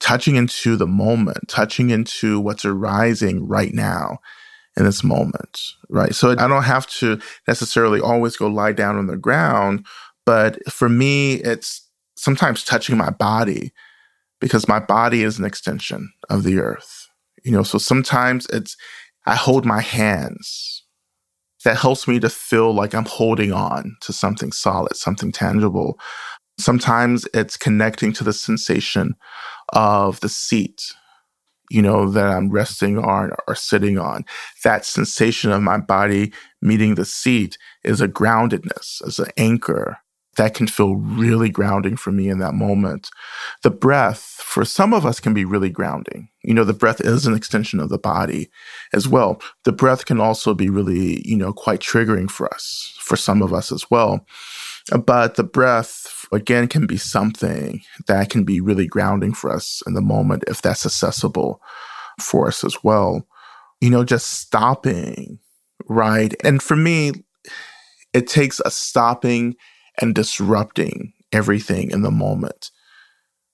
touching 0.00 0.36
into 0.36 0.76
the 0.76 0.86
moment, 0.86 1.48
touching 1.48 1.90
into 1.90 2.40
what's 2.40 2.64
arising 2.64 3.46
right 3.46 3.72
now 3.72 4.18
in 4.76 4.84
this 4.84 5.04
moment, 5.04 5.60
right? 5.88 6.14
So 6.14 6.30
I 6.30 6.48
don't 6.48 6.62
have 6.64 6.86
to 6.98 7.20
necessarily 7.46 8.00
always 8.00 8.36
go 8.36 8.48
lie 8.48 8.72
down 8.72 8.96
on 8.96 9.06
the 9.06 9.16
ground, 9.16 9.86
but 10.24 10.64
for 10.72 10.88
me, 10.88 11.34
it's 11.34 11.88
sometimes 12.16 12.64
touching 12.64 12.96
my 12.96 13.10
body 13.10 13.72
because 14.42 14.66
my 14.66 14.80
body 14.80 15.22
is 15.22 15.38
an 15.38 15.44
extension 15.44 16.12
of 16.28 16.42
the 16.42 16.58
earth. 16.58 17.08
You 17.44 17.52
know, 17.52 17.62
so 17.62 17.78
sometimes 17.78 18.44
it's, 18.52 18.76
I 19.24 19.36
hold 19.36 19.64
my 19.64 19.80
hands. 19.80 20.82
That 21.64 21.76
helps 21.76 22.08
me 22.08 22.18
to 22.18 22.28
feel 22.28 22.74
like 22.74 22.92
I'm 22.92 23.04
holding 23.04 23.52
on 23.52 23.96
to 24.00 24.12
something 24.12 24.50
solid, 24.50 24.96
something 24.96 25.30
tangible. 25.30 25.96
Sometimes 26.58 27.24
it's 27.32 27.56
connecting 27.56 28.12
to 28.14 28.24
the 28.24 28.32
sensation 28.32 29.14
of 29.74 30.18
the 30.20 30.28
seat, 30.28 30.82
you 31.70 31.80
know, 31.80 32.10
that 32.10 32.26
I'm 32.26 32.50
resting 32.50 32.98
on 32.98 33.30
or 33.46 33.54
sitting 33.54 33.96
on. 33.96 34.24
That 34.64 34.84
sensation 34.84 35.52
of 35.52 35.62
my 35.62 35.78
body 35.78 36.32
meeting 36.60 36.96
the 36.96 37.04
seat 37.04 37.58
is 37.84 38.00
a 38.00 38.08
groundedness, 38.08 39.06
as 39.06 39.20
an 39.20 39.30
anchor 39.36 39.98
that 40.36 40.54
can 40.54 40.66
feel 40.66 40.94
really 40.96 41.50
grounding 41.50 41.96
for 41.96 42.10
me 42.10 42.28
in 42.28 42.38
that 42.38 42.54
moment. 42.54 43.10
The 43.62 43.70
breath, 43.70 44.20
for 44.20 44.64
some 44.64 44.94
of 44.94 45.04
us, 45.04 45.20
can 45.20 45.34
be 45.34 45.44
really 45.44 45.70
grounding. 45.70 46.28
You 46.42 46.54
know, 46.54 46.64
the 46.64 46.72
breath 46.72 47.00
is 47.00 47.26
an 47.26 47.34
extension 47.34 47.80
of 47.80 47.90
the 47.90 47.98
body 47.98 48.50
as 48.92 49.06
well. 49.06 49.40
The 49.64 49.72
breath 49.72 50.06
can 50.06 50.20
also 50.20 50.54
be 50.54 50.70
really, 50.70 51.26
you 51.28 51.36
know, 51.36 51.52
quite 51.52 51.80
triggering 51.80 52.30
for 52.30 52.52
us, 52.52 52.96
for 53.00 53.16
some 53.16 53.42
of 53.42 53.52
us 53.52 53.70
as 53.70 53.90
well. 53.90 54.26
But 55.04 55.34
the 55.34 55.44
breath, 55.44 56.26
again, 56.32 56.66
can 56.66 56.86
be 56.86 56.96
something 56.96 57.82
that 58.06 58.30
can 58.30 58.44
be 58.44 58.60
really 58.60 58.86
grounding 58.86 59.34
for 59.34 59.52
us 59.52 59.82
in 59.86 59.94
the 59.94 60.00
moment 60.00 60.44
if 60.48 60.62
that's 60.62 60.86
accessible 60.86 61.60
for 62.20 62.48
us 62.48 62.64
as 62.64 62.82
well. 62.82 63.26
You 63.80 63.90
know, 63.90 64.04
just 64.04 64.30
stopping, 64.30 65.38
right? 65.88 66.34
And 66.42 66.62
for 66.62 66.76
me, 66.76 67.12
it 68.12 68.26
takes 68.26 68.60
a 68.64 68.70
stopping 68.70 69.56
and 70.02 70.14
disrupting 70.14 71.14
everything 71.32 71.90
in 71.90 72.02
the 72.02 72.10
moment. 72.10 72.70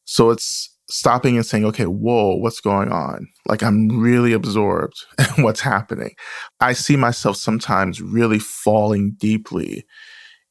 So 0.05 0.31
it's 0.31 0.75
stopping 0.91 1.37
and 1.37 1.45
saying, 1.45 1.67
okay, 1.67 1.85
whoa, 1.85 2.35
what's 2.37 2.61
going 2.61 2.91
on? 2.91 3.29
Like 3.47 3.63
I'm 3.63 3.89
really 4.01 4.33
absorbed 4.33 5.05
in 5.37 5.45
what's 5.45 5.61
happening. 5.61 6.17
I 6.61 6.73
see 6.73 6.97
myself 6.97 7.37
sometimes 7.37 8.01
really 8.01 8.39
falling 8.39 9.15
deeply 9.19 9.85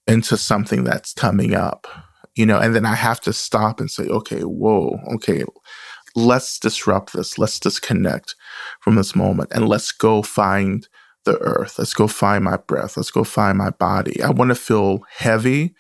into 0.06 0.38
something 0.38 0.84
that's 0.84 1.14
coming 1.14 1.54
up, 1.54 1.88
you 2.36 2.46
know, 2.46 2.60
and 2.60 2.76
then 2.76 2.86
I 2.86 2.96
have 2.96 3.20
to 3.22 3.34
stop 3.34 3.80
and 3.80 3.92
say, 3.92 4.06
okay, 4.06 4.42
whoa, 4.42 5.00
okay, 5.16 5.44
let's 6.16 6.60
disrupt 6.60 7.14
this. 7.14 7.38
Let's 7.38 7.60
disconnect 7.60 8.36
from 8.82 8.96
this 8.96 9.16
moment 9.16 9.50
and 9.54 9.68
let's 9.68 9.92
go 9.92 10.22
find 10.22 10.88
the 11.26 11.38
earth. 11.40 11.78
Let's 11.78 11.94
go 11.94 12.08
find 12.08 12.44
my 12.44 12.58
breath. 12.58 12.96
Let's 12.96 13.12
go 13.12 13.24
find 13.24 13.58
my 13.58 13.72
body. 13.72 14.22
I 14.24 14.30
want 14.30 14.50
to 14.50 14.56
feel 14.56 15.02
heavy. 15.18 15.76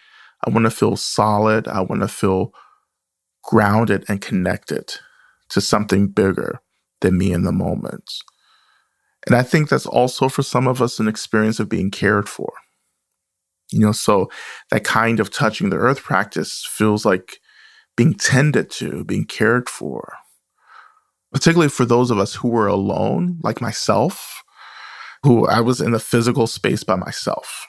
I 0.47 0.49
want 0.49 0.63
to 0.63 0.71
feel 0.71 0.95
solid. 0.95 1.67
I 1.67 1.81
want 1.81 2.01
to 2.01 2.07
feel 2.07 2.53
grounded 3.43 4.05
and 4.07 4.21
connected 4.21 4.93
to 5.49 5.59
something 5.59 6.07
bigger 6.07 6.61
than 7.01 7.17
me 7.17 7.33
in 7.33 7.43
the 7.43 7.51
moment. 7.51 8.09
And 9.25 9.35
I 9.35 9.43
think 9.43 9.67
that's 9.67 9.85
also 9.85 10.29
for 10.29 10.43
some 10.43 10.65
of 10.65 10.81
us 10.81 10.99
an 10.99 11.07
experience 11.09 11.59
of 11.59 11.67
being 11.67 11.91
cared 11.91 12.29
for. 12.29 12.53
You 13.73 13.79
know, 13.79 13.91
so 13.91 14.31
that 14.71 14.85
kind 14.85 15.19
of 15.19 15.31
touching 15.31 15.69
the 15.69 15.75
earth 15.75 16.01
practice 16.01 16.65
feels 16.65 17.05
like 17.05 17.39
being 17.97 18.13
tended 18.13 18.69
to, 18.71 19.03
being 19.03 19.25
cared 19.25 19.67
for. 19.67 20.13
Particularly 21.33 21.69
for 21.69 21.83
those 21.83 22.09
of 22.09 22.19
us 22.19 22.35
who 22.35 22.47
were 22.47 22.67
alone, 22.67 23.39
like 23.43 23.59
myself, 23.59 24.43
who 25.23 25.45
I 25.45 25.59
was 25.59 25.81
in 25.81 25.93
a 25.93 25.99
physical 25.99 26.47
space 26.47 26.85
by 26.85 26.95
myself. 26.95 27.66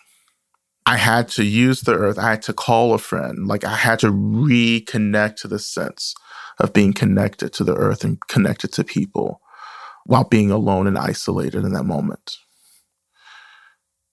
I 0.89 0.97
had 0.97 1.29
to 1.33 1.45
use 1.45 1.83
the 1.83 1.95
earth. 1.95 2.19
I 2.19 2.31
had 2.31 2.43
to 2.43 2.55
call 2.55 2.95
a 2.95 2.99
friend. 2.99 3.47
Like 3.47 3.63
I 3.63 3.75
had 3.77 3.99
to 3.99 4.07
reconnect 4.11 5.37
to 5.37 5.49
the 5.49 5.59
sense 5.59 6.15
of 6.59 6.73
being 6.73 6.95
connected 6.95 7.53
to 7.55 7.65
the 7.65 7.75
earth 7.75 8.05
and 8.05 8.19
connected 8.29 8.73
to 8.73 8.85
people 8.85 9.43
while 10.07 10.25
being 10.25 10.51
alone 10.51 10.87
and 10.87 10.97
isolated 10.97 11.63
in 11.67 11.75
that 11.75 11.85
moment. 11.85 12.37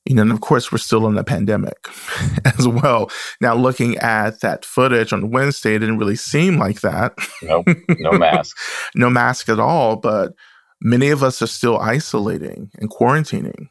You 0.04 0.16
know, 0.16 0.24
and 0.24 0.34
of 0.34 0.42
course, 0.42 0.70
we're 0.70 0.78
still 0.80 1.08
in 1.08 1.18
a 1.18 1.24
pandemic 1.24 1.88
as 2.60 2.68
well. 2.68 3.10
Now, 3.40 3.56
looking 3.56 3.98
at 4.00 4.42
that 4.42 4.66
footage 4.66 5.14
on 5.14 5.32
Wednesday, 5.32 5.76
it 5.76 5.80
didn't 5.80 5.98
really 5.98 6.18
seem 6.18 6.58
like 6.58 6.82
that. 6.82 7.14
Nope, 7.42 7.70
no 8.00 8.12
mask. 8.20 8.58
no 8.96 9.10
mask 9.10 9.48
at 9.48 9.62
all. 9.62 9.96
But 9.96 10.34
many 10.82 11.10
of 11.10 11.24
us 11.24 11.42
are 11.42 11.48
still 11.48 11.80
isolating 11.80 12.70
and 12.80 12.92
quarantining. 12.92 13.70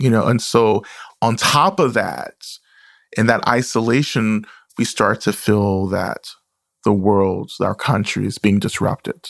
You 0.00 0.08
know, 0.08 0.26
and 0.26 0.40
so 0.40 0.82
on 1.22 1.36
top 1.36 1.80
of 1.80 1.94
that, 1.94 2.34
in 3.16 3.26
that 3.26 3.46
isolation, 3.48 4.44
we 4.78 4.84
start 4.84 5.20
to 5.22 5.32
feel 5.32 5.86
that 5.88 6.30
the 6.84 6.92
world, 6.92 7.52
our 7.60 7.74
country 7.74 8.26
is 8.26 8.38
being 8.38 8.58
disrupted. 8.58 9.28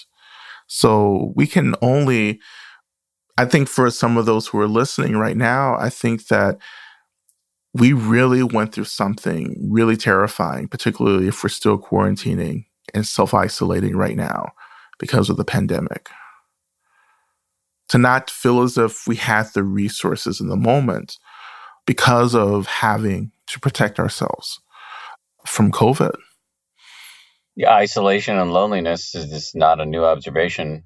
So 0.66 1.32
we 1.34 1.46
can 1.46 1.74
only, 1.82 2.40
I 3.36 3.44
think 3.44 3.68
for 3.68 3.90
some 3.90 4.16
of 4.16 4.26
those 4.26 4.46
who 4.46 4.60
are 4.60 4.68
listening 4.68 5.16
right 5.16 5.36
now, 5.36 5.76
I 5.78 5.90
think 5.90 6.28
that 6.28 6.58
we 7.74 7.92
really 7.92 8.42
went 8.42 8.72
through 8.72 8.84
something 8.84 9.56
really 9.70 9.96
terrifying, 9.96 10.68
particularly 10.68 11.28
if 11.28 11.42
we're 11.42 11.50
still 11.50 11.78
quarantining 11.78 12.66
and 12.94 13.06
self 13.06 13.34
isolating 13.34 13.96
right 13.96 14.16
now 14.16 14.52
because 14.98 15.30
of 15.30 15.36
the 15.36 15.44
pandemic. 15.44 16.08
To 17.88 17.98
not 17.98 18.30
feel 18.30 18.62
as 18.62 18.78
if 18.78 19.08
we 19.08 19.16
had 19.16 19.46
the 19.52 19.64
resources 19.64 20.40
in 20.40 20.48
the 20.48 20.56
moment 20.56 21.18
because 21.90 22.36
of 22.36 22.68
having 22.68 23.32
to 23.48 23.58
protect 23.58 23.98
ourselves 23.98 24.60
from 25.44 25.72
COVID. 25.72 26.14
Yeah, 27.56 27.72
isolation 27.74 28.38
and 28.38 28.52
loneliness 28.52 29.16
is 29.16 29.28
just 29.28 29.56
not 29.56 29.80
a 29.80 29.84
new 29.84 30.04
observation. 30.04 30.84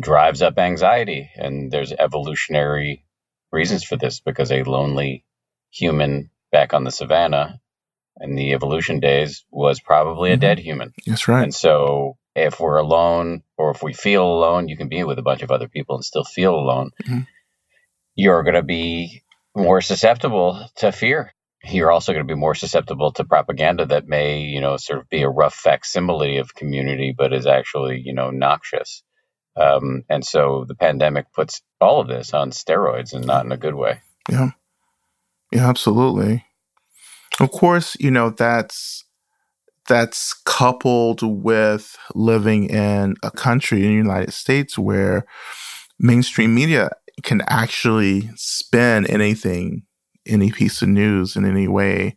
Drives 0.00 0.40
up 0.40 0.56
anxiety, 0.58 1.28
and 1.36 1.70
there's 1.70 1.92
evolutionary 1.92 3.04
reasons 3.50 3.84
for 3.84 3.96
this 3.96 4.20
because 4.20 4.50
a 4.50 4.62
lonely 4.62 5.26
human 5.70 6.30
back 6.50 6.72
on 6.72 6.84
the 6.84 6.90
savannah 6.90 7.60
in 8.18 8.34
the 8.34 8.54
evolution 8.54 8.98
days 8.98 9.44
was 9.50 9.78
probably 9.78 10.32
a 10.32 10.36
Mhm. 10.38 10.40
dead 10.40 10.58
human. 10.58 10.94
That's 11.06 11.28
right. 11.28 11.42
And 11.42 11.54
so 11.54 12.16
if 12.34 12.58
we're 12.60 12.78
alone 12.78 13.42
or 13.58 13.72
if 13.72 13.82
we 13.82 13.92
feel 13.92 14.24
alone, 14.24 14.68
you 14.68 14.76
can 14.78 14.88
be 14.88 15.04
with 15.04 15.18
a 15.18 15.22
bunch 15.22 15.42
of 15.42 15.50
other 15.50 15.68
people 15.68 15.96
and 15.96 16.04
still 16.04 16.24
feel 16.24 16.54
alone. 16.54 16.92
Mm-hmm. 17.04 17.20
You're 18.14 18.42
going 18.42 18.54
to 18.54 18.62
be 18.62 19.22
more 19.54 19.80
susceptible 19.80 20.66
to 20.76 20.92
fear. 20.92 21.32
You're 21.64 21.92
also 21.92 22.12
going 22.12 22.26
to 22.26 22.34
be 22.34 22.38
more 22.38 22.54
susceptible 22.54 23.12
to 23.12 23.24
propaganda 23.24 23.86
that 23.86 24.08
may, 24.08 24.40
you 24.40 24.60
know, 24.60 24.76
sort 24.76 25.00
of 25.00 25.08
be 25.08 25.22
a 25.22 25.28
rough 25.28 25.54
facsimile 25.54 26.38
of 26.38 26.54
community, 26.54 27.14
but 27.16 27.32
is 27.32 27.46
actually, 27.46 28.00
you 28.04 28.14
know, 28.14 28.30
noxious. 28.30 29.02
Um, 29.56 30.02
and 30.08 30.24
so 30.24 30.64
the 30.66 30.74
pandemic 30.74 31.32
puts 31.32 31.62
all 31.80 32.00
of 32.00 32.08
this 32.08 32.34
on 32.34 32.50
steroids 32.50 33.12
and 33.12 33.26
not 33.26 33.44
in 33.44 33.52
a 33.52 33.56
good 33.56 33.74
way. 33.74 34.00
Yeah. 34.28 34.50
Yeah, 35.52 35.68
absolutely. 35.68 36.46
Of 37.38 37.50
course, 37.50 37.96
you 38.00 38.10
know, 38.10 38.30
that's 38.30 39.04
that's 39.88 40.32
coupled 40.44 41.22
with 41.22 41.96
living 42.14 42.70
in 42.70 43.16
a 43.22 43.30
country 43.30 43.82
in 43.82 43.88
the 43.88 43.94
United 43.94 44.32
States 44.32 44.78
where 44.78 45.26
mainstream 45.98 46.54
media 46.54 46.90
can 47.22 47.42
actually 47.48 48.30
spin 48.36 49.06
anything, 49.06 49.82
any 50.26 50.50
piece 50.50 50.82
of 50.82 50.88
news 50.88 51.36
in 51.36 51.44
any 51.44 51.68
way. 51.68 52.16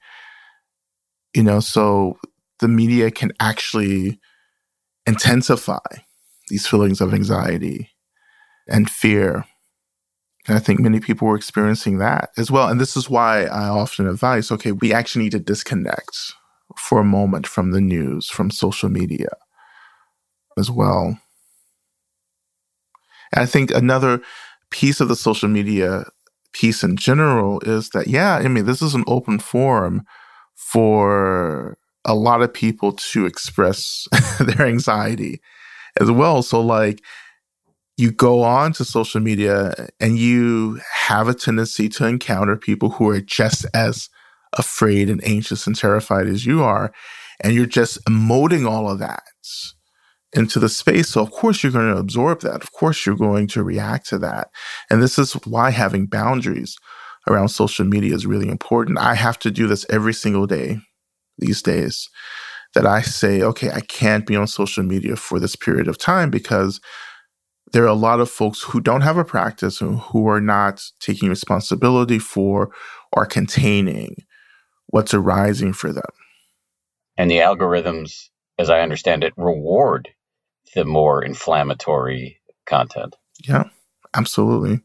You 1.33 1.43
know, 1.43 1.59
so 1.59 2.17
the 2.59 2.67
media 2.67 3.11
can 3.11 3.31
actually 3.39 4.19
intensify 5.05 5.79
these 6.49 6.67
feelings 6.67 7.01
of 7.01 7.13
anxiety 7.13 7.89
and 8.67 8.89
fear. 8.89 9.45
And 10.47 10.55
I 10.55 10.59
think 10.59 10.79
many 10.79 10.99
people 10.99 11.27
were 11.27 11.35
experiencing 11.35 11.97
that 11.97 12.29
as 12.37 12.51
well. 12.51 12.69
And 12.69 12.79
this 12.79 12.95
is 12.95 13.09
why 13.09 13.45
I 13.45 13.67
often 13.67 14.07
advise 14.07 14.51
okay, 14.51 14.71
we 14.71 14.93
actually 14.93 15.23
need 15.23 15.31
to 15.31 15.39
disconnect 15.39 16.33
for 16.77 16.99
a 16.99 17.05
moment 17.05 17.47
from 17.47 17.71
the 17.71 17.81
news, 17.81 18.29
from 18.29 18.51
social 18.51 18.89
media 18.89 19.29
as 20.57 20.71
well. 20.71 21.19
And 23.33 23.43
I 23.43 23.45
think 23.45 23.71
another 23.71 24.21
piece 24.75 24.99
of 24.99 25.07
the 25.07 25.15
social 25.15 25.47
media 25.47 26.03
piece 26.51 26.83
in 26.83 26.97
general 26.97 27.61
is 27.61 27.91
that, 27.91 28.07
yeah, 28.07 28.35
I 28.35 28.49
mean, 28.49 28.65
this 28.65 28.81
is 28.81 28.93
an 28.93 29.05
open 29.07 29.39
forum 29.39 30.03
for 30.53 31.77
a 32.03 32.13
lot 32.13 32.41
of 32.41 32.53
people 32.53 32.91
to 32.91 33.25
express 33.25 34.05
their 34.39 34.67
anxiety 34.67 35.39
as 36.01 36.11
well. 36.11 36.43
So, 36.43 36.59
like, 36.59 37.01
you 37.95 38.11
go 38.11 38.43
on 38.43 38.73
to 38.73 38.83
social 38.83 39.21
media 39.21 39.73
and 40.01 40.17
you 40.17 40.81
have 40.93 41.29
a 41.29 41.33
tendency 41.33 41.87
to 41.87 42.05
encounter 42.05 42.57
people 42.57 42.89
who 42.89 43.07
are 43.07 43.21
just 43.21 43.65
as 43.73 44.09
afraid 44.57 45.09
and 45.09 45.25
anxious 45.25 45.65
and 45.65 45.75
terrified 45.75 46.27
as 46.27 46.45
you 46.45 46.61
are. 46.61 46.91
And 47.39 47.53
you're 47.53 47.65
just 47.65 48.03
emoting 48.05 48.69
all 48.69 48.89
of 48.89 48.99
that 48.99 49.23
into 50.35 50.59
the 50.59 50.69
space. 50.69 51.09
So, 51.09 51.21
of 51.21 51.31
course, 51.31 51.63
you're 51.63 51.71
going 51.71 51.91
to 51.91 51.99
absorb 51.99 52.41
that. 52.41 52.61
Of 52.61 52.71
course, 52.73 53.05
you're 53.05 53.15
going 53.15 53.47
to 53.47 53.63
react 53.63 54.07
to 54.09 54.19
that. 54.19 54.49
And 54.89 55.01
this 55.01 55.17
is 55.17 55.33
why 55.45 55.71
having 55.71 56.05
boundaries 56.05 56.77
around 57.27 57.49
social 57.49 57.85
media 57.85 58.13
is 58.13 58.25
really 58.25 58.49
important. 58.49 58.99
I 58.99 59.15
have 59.15 59.39
to 59.39 59.51
do 59.51 59.67
this 59.67 59.85
every 59.89 60.13
single 60.13 60.45
day 60.45 60.77
these 61.37 61.61
days 61.61 62.09
that 62.75 62.85
I 62.85 63.01
say, 63.01 63.41
okay, 63.41 63.71
I 63.71 63.79
can't 63.79 64.27
be 64.27 64.35
on 64.35 64.47
social 64.47 64.83
media 64.83 65.15
for 65.15 65.39
this 65.39 65.55
period 65.55 65.87
of 65.87 65.97
time 65.97 66.29
because 66.29 66.81
there 67.71 67.83
are 67.83 67.87
a 67.87 67.93
lot 67.93 68.19
of 68.19 68.29
folks 68.29 68.61
who 68.61 68.79
don't 68.79 69.01
have 69.01 69.17
a 69.17 69.25
practice 69.25 69.81
and 69.81 69.99
who 69.99 70.27
are 70.27 70.41
not 70.41 70.83
taking 70.99 71.29
responsibility 71.29 72.19
for 72.19 72.71
or 73.11 73.25
containing 73.25 74.17
what's 74.87 75.13
arising 75.13 75.73
for 75.73 75.91
them. 75.91 76.03
And 77.17 77.31
the 77.31 77.37
algorithms, 77.37 78.29
as 78.59 78.69
I 78.69 78.81
understand 78.81 79.23
it, 79.23 79.33
reward 79.37 80.09
the 80.75 80.85
more 80.85 81.23
inflammatory 81.23 82.39
content. 82.65 83.15
Yeah, 83.47 83.63
absolutely. 84.13 84.81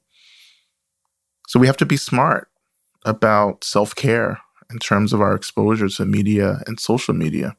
So 1.49 1.59
we 1.59 1.67
have 1.67 1.77
to 1.79 1.87
be 1.87 1.97
smart 1.97 2.49
about 3.05 3.65
self 3.65 3.95
care 3.95 4.41
in 4.71 4.79
terms 4.79 5.13
of 5.13 5.21
our 5.21 5.35
exposure 5.35 5.89
to 5.89 6.05
media 6.05 6.63
and 6.67 6.79
social 6.79 7.13
media. 7.13 7.57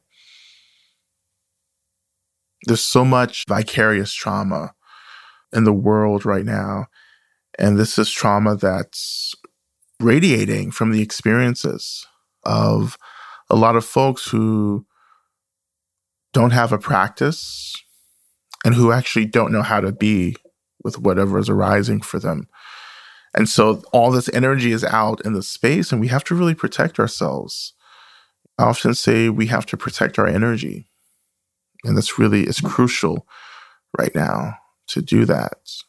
There's 2.64 2.82
so 2.82 3.04
much 3.04 3.44
vicarious 3.48 4.12
trauma 4.12 4.72
in 5.52 5.64
the 5.64 5.72
world 5.72 6.24
right 6.24 6.44
now. 6.44 6.86
And 7.58 7.78
this 7.78 7.98
is 7.98 8.10
trauma 8.10 8.56
that's 8.56 9.34
radiating 10.00 10.70
from 10.70 10.90
the 10.90 11.02
experiences 11.02 12.06
of 12.44 12.96
a 13.50 13.56
lot 13.56 13.76
of 13.76 13.84
folks 13.84 14.26
who 14.26 14.86
don't 16.32 16.52
have 16.52 16.72
a 16.72 16.78
practice 16.78 17.76
and 18.64 18.74
who 18.74 18.92
actually 18.92 19.26
don't 19.26 19.52
know 19.52 19.62
how 19.62 19.80
to 19.80 19.92
be 19.92 20.36
with 20.82 20.98
whatever 20.98 21.38
is 21.38 21.48
arising 21.48 22.00
for 22.00 22.18
them. 22.18 22.48
And 23.34 23.48
so 23.48 23.82
all 23.92 24.10
this 24.10 24.28
energy 24.34 24.72
is 24.72 24.84
out 24.84 25.20
in 25.24 25.32
the 25.32 25.42
space, 25.42 25.90
and 25.90 26.00
we 26.00 26.08
have 26.08 26.24
to 26.24 26.34
really 26.34 26.54
protect 26.54 26.98
ourselves. 26.98 27.74
I 28.58 28.64
often 28.64 28.94
say 28.94 29.28
we 29.28 29.46
have 29.46 29.66
to 29.66 29.76
protect 29.76 30.18
our 30.18 30.26
energy. 30.26 30.86
And 31.84 31.96
that's 31.96 32.18
really 32.18 32.44
is 32.44 32.60
crucial 32.60 33.26
right 33.98 34.14
now 34.14 34.56
to 34.88 35.02
do 35.02 35.24
that. 35.24 35.52
It's 35.62 35.84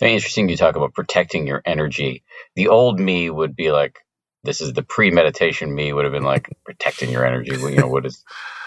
very 0.00 0.12
interesting 0.12 0.48
you 0.48 0.56
talk 0.56 0.76
about 0.76 0.94
protecting 0.94 1.46
your 1.46 1.62
energy. 1.64 2.22
The 2.56 2.68
old 2.68 2.98
me 2.98 3.30
would 3.30 3.54
be 3.54 3.70
like, 3.70 3.98
this 4.42 4.60
is 4.60 4.72
the 4.72 4.82
pre-meditation 4.82 5.74
me 5.74 5.92
would 5.92 6.04
have 6.04 6.12
been 6.12 6.22
like 6.22 6.48
protecting 6.64 7.10
your 7.10 7.24
energy. 7.24 7.52
You 7.56 7.76
know, 7.76 7.88
what 7.88 8.06
is, 8.06 8.24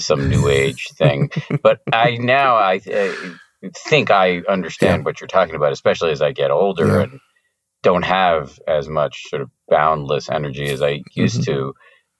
some 0.00 0.28
new 0.28 0.48
age 0.48 0.88
thing? 0.94 1.30
But 1.62 1.80
I 1.92 2.16
now 2.16 2.56
I, 2.56 2.80
I 2.86 3.14
think 3.88 4.10
I 4.10 4.38
understand 4.48 5.00
yeah. 5.00 5.04
what 5.04 5.20
you're 5.20 5.28
talking 5.28 5.54
about, 5.54 5.72
especially 5.72 6.12
as 6.12 6.22
I 6.22 6.32
get 6.32 6.50
older 6.50 6.86
yeah. 6.86 7.02
and 7.02 7.20
don't 7.82 8.04
have 8.04 8.58
as 8.66 8.88
much 8.88 9.24
sort 9.28 9.42
of 9.42 9.50
boundless 9.68 10.28
energy 10.30 10.70
as 10.70 10.82
I 10.82 11.02
used 11.14 11.42
mm-hmm. 11.42 11.52
to. 11.52 11.74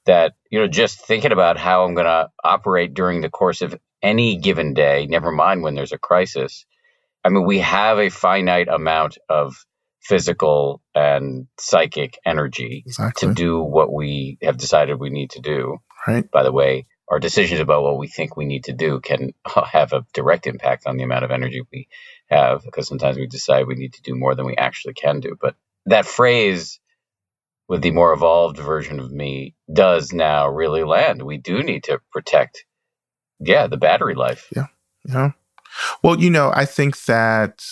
That 0.07 0.33
you 0.51 0.59
know, 0.59 0.67
just 0.67 1.07
thinking 1.07 1.31
about 1.31 1.59
how 1.59 1.85
I'm 1.85 1.95
going 1.95 2.07
to 2.07 2.29
operate 2.43 2.93
during 2.93 3.21
the 3.21 3.31
course 3.31 3.63
of 3.63 3.79
any 4.03 4.37
given 4.37 4.75
day, 4.75 5.07
never 5.09 5.31
mind 5.31 5.63
when 5.63 5.77
there's 5.77 5.93
a 5.93 5.99
crisis. 5.99 6.67
I 7.25 7.29
mean, 7.29 7.47
we 7.47 7.61
have 7.61 7.99
a 7.99 8.11
finite 8.11 8.67
amount 8.67 9.19
of 9.29 9.55
physical 10.03 10.83
and 10.95 11.47
psychic 11.59 12.19
energy 12.27 12.83
exactly. 12.85 13.29
to 13.29 13.35
do 13.35 13.61
what 13.61 13.93
we 13.93 14.39
have 14.43 14.57
decided 14.57 14.99
we 14.99 15.11
need 15.11 15.31
to 15.31 15.41
do. 15.41 15.79
Right. 16.07 16.29
By 16.31 16.43
the 16.43 16.53
way, 16.53 16.87
our 17.13 17.21
decisions 17.21 17.61
about 17.61 17.83
what 17.83 17.99
we 17.99 18.09
think 18.09 18.39
we 18.39 18.47
need 18.47 18.65
to 18.65 18.73
do 18.73 18.99
can 18.99 19.35
have 19.71 19.93
a 19.93 20.07
direct 20.15 20.47
impact 20.47 20.87
on 20.87 20.97
the 20.97 21.05
amount 21.05 21.25
of 21.25 21.31
energy 21.31 21.61
we 21.71 21.87
have 22.31 22.65
because 22.65 22.89
sometimes 22.89 23.19
we 23.19 23.27
decide 23.27 23.67
we 23.67 23.75
need 23.75 23.93
to 23.93 24.03
do 24.03 24.15
more 24.15 24.35
than 24.35 24.47
we 24.47 24.57
actually 24.57 24.95
can 24.95 25.21
do. 25.21 25.37
But 25.39 25.55
that 25.85 26.07
phrase 26.07 26.81
with 27.69 27.83
the 27.83 27.91
more 27.91 28.15
evolved 28.15 28.57
version 28.57 28.99
of 28.99 29.13
me 29.13 29.55
does 29.71 30.15
now 30.15 30.49
really 30.49 30.85
land. 30.85 31.21
We 31.21 31.37
do 31.37 31.63
need 31.63 31.85
to 31.85 32.01
protect, 32.11 32.65
yeah, 33.41 33.67
the 33.67 33.77
battery 33.77 34.15
life. 34.15 34.49
Yeah. 34.57 34.69
Yeah. 35.07 35.33
Well, 36.03 36.19
you 36.19 36.31
know, 36.31 36.51
I 36.55 36.65
think 36.65 37.05
that 37.05 37.63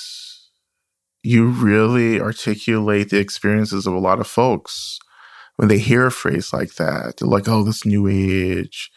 you 1.22 1.48
really 1.48 2.20
articulate 2.20 3.08
the 3.08 3.18
experiences 3.18 3.86
of 3.86 3.94
a 3.94 3.98
lot 3.98 4.20
of 4.20 4.26
folks 4.26 4.98
when 5.56 5.68
they 5.68 5.78
hear 5.78 6.06
a 6.06 6.12
phrase 6.12 6.52
like 6.52 6.74
that. 6.74 7.16
They're 7.16 7.28
like, 7.28 7.48
oh, 7.48 7.64
this 7.64 7.86
new 7.86 8.06
age, 8.06 8.90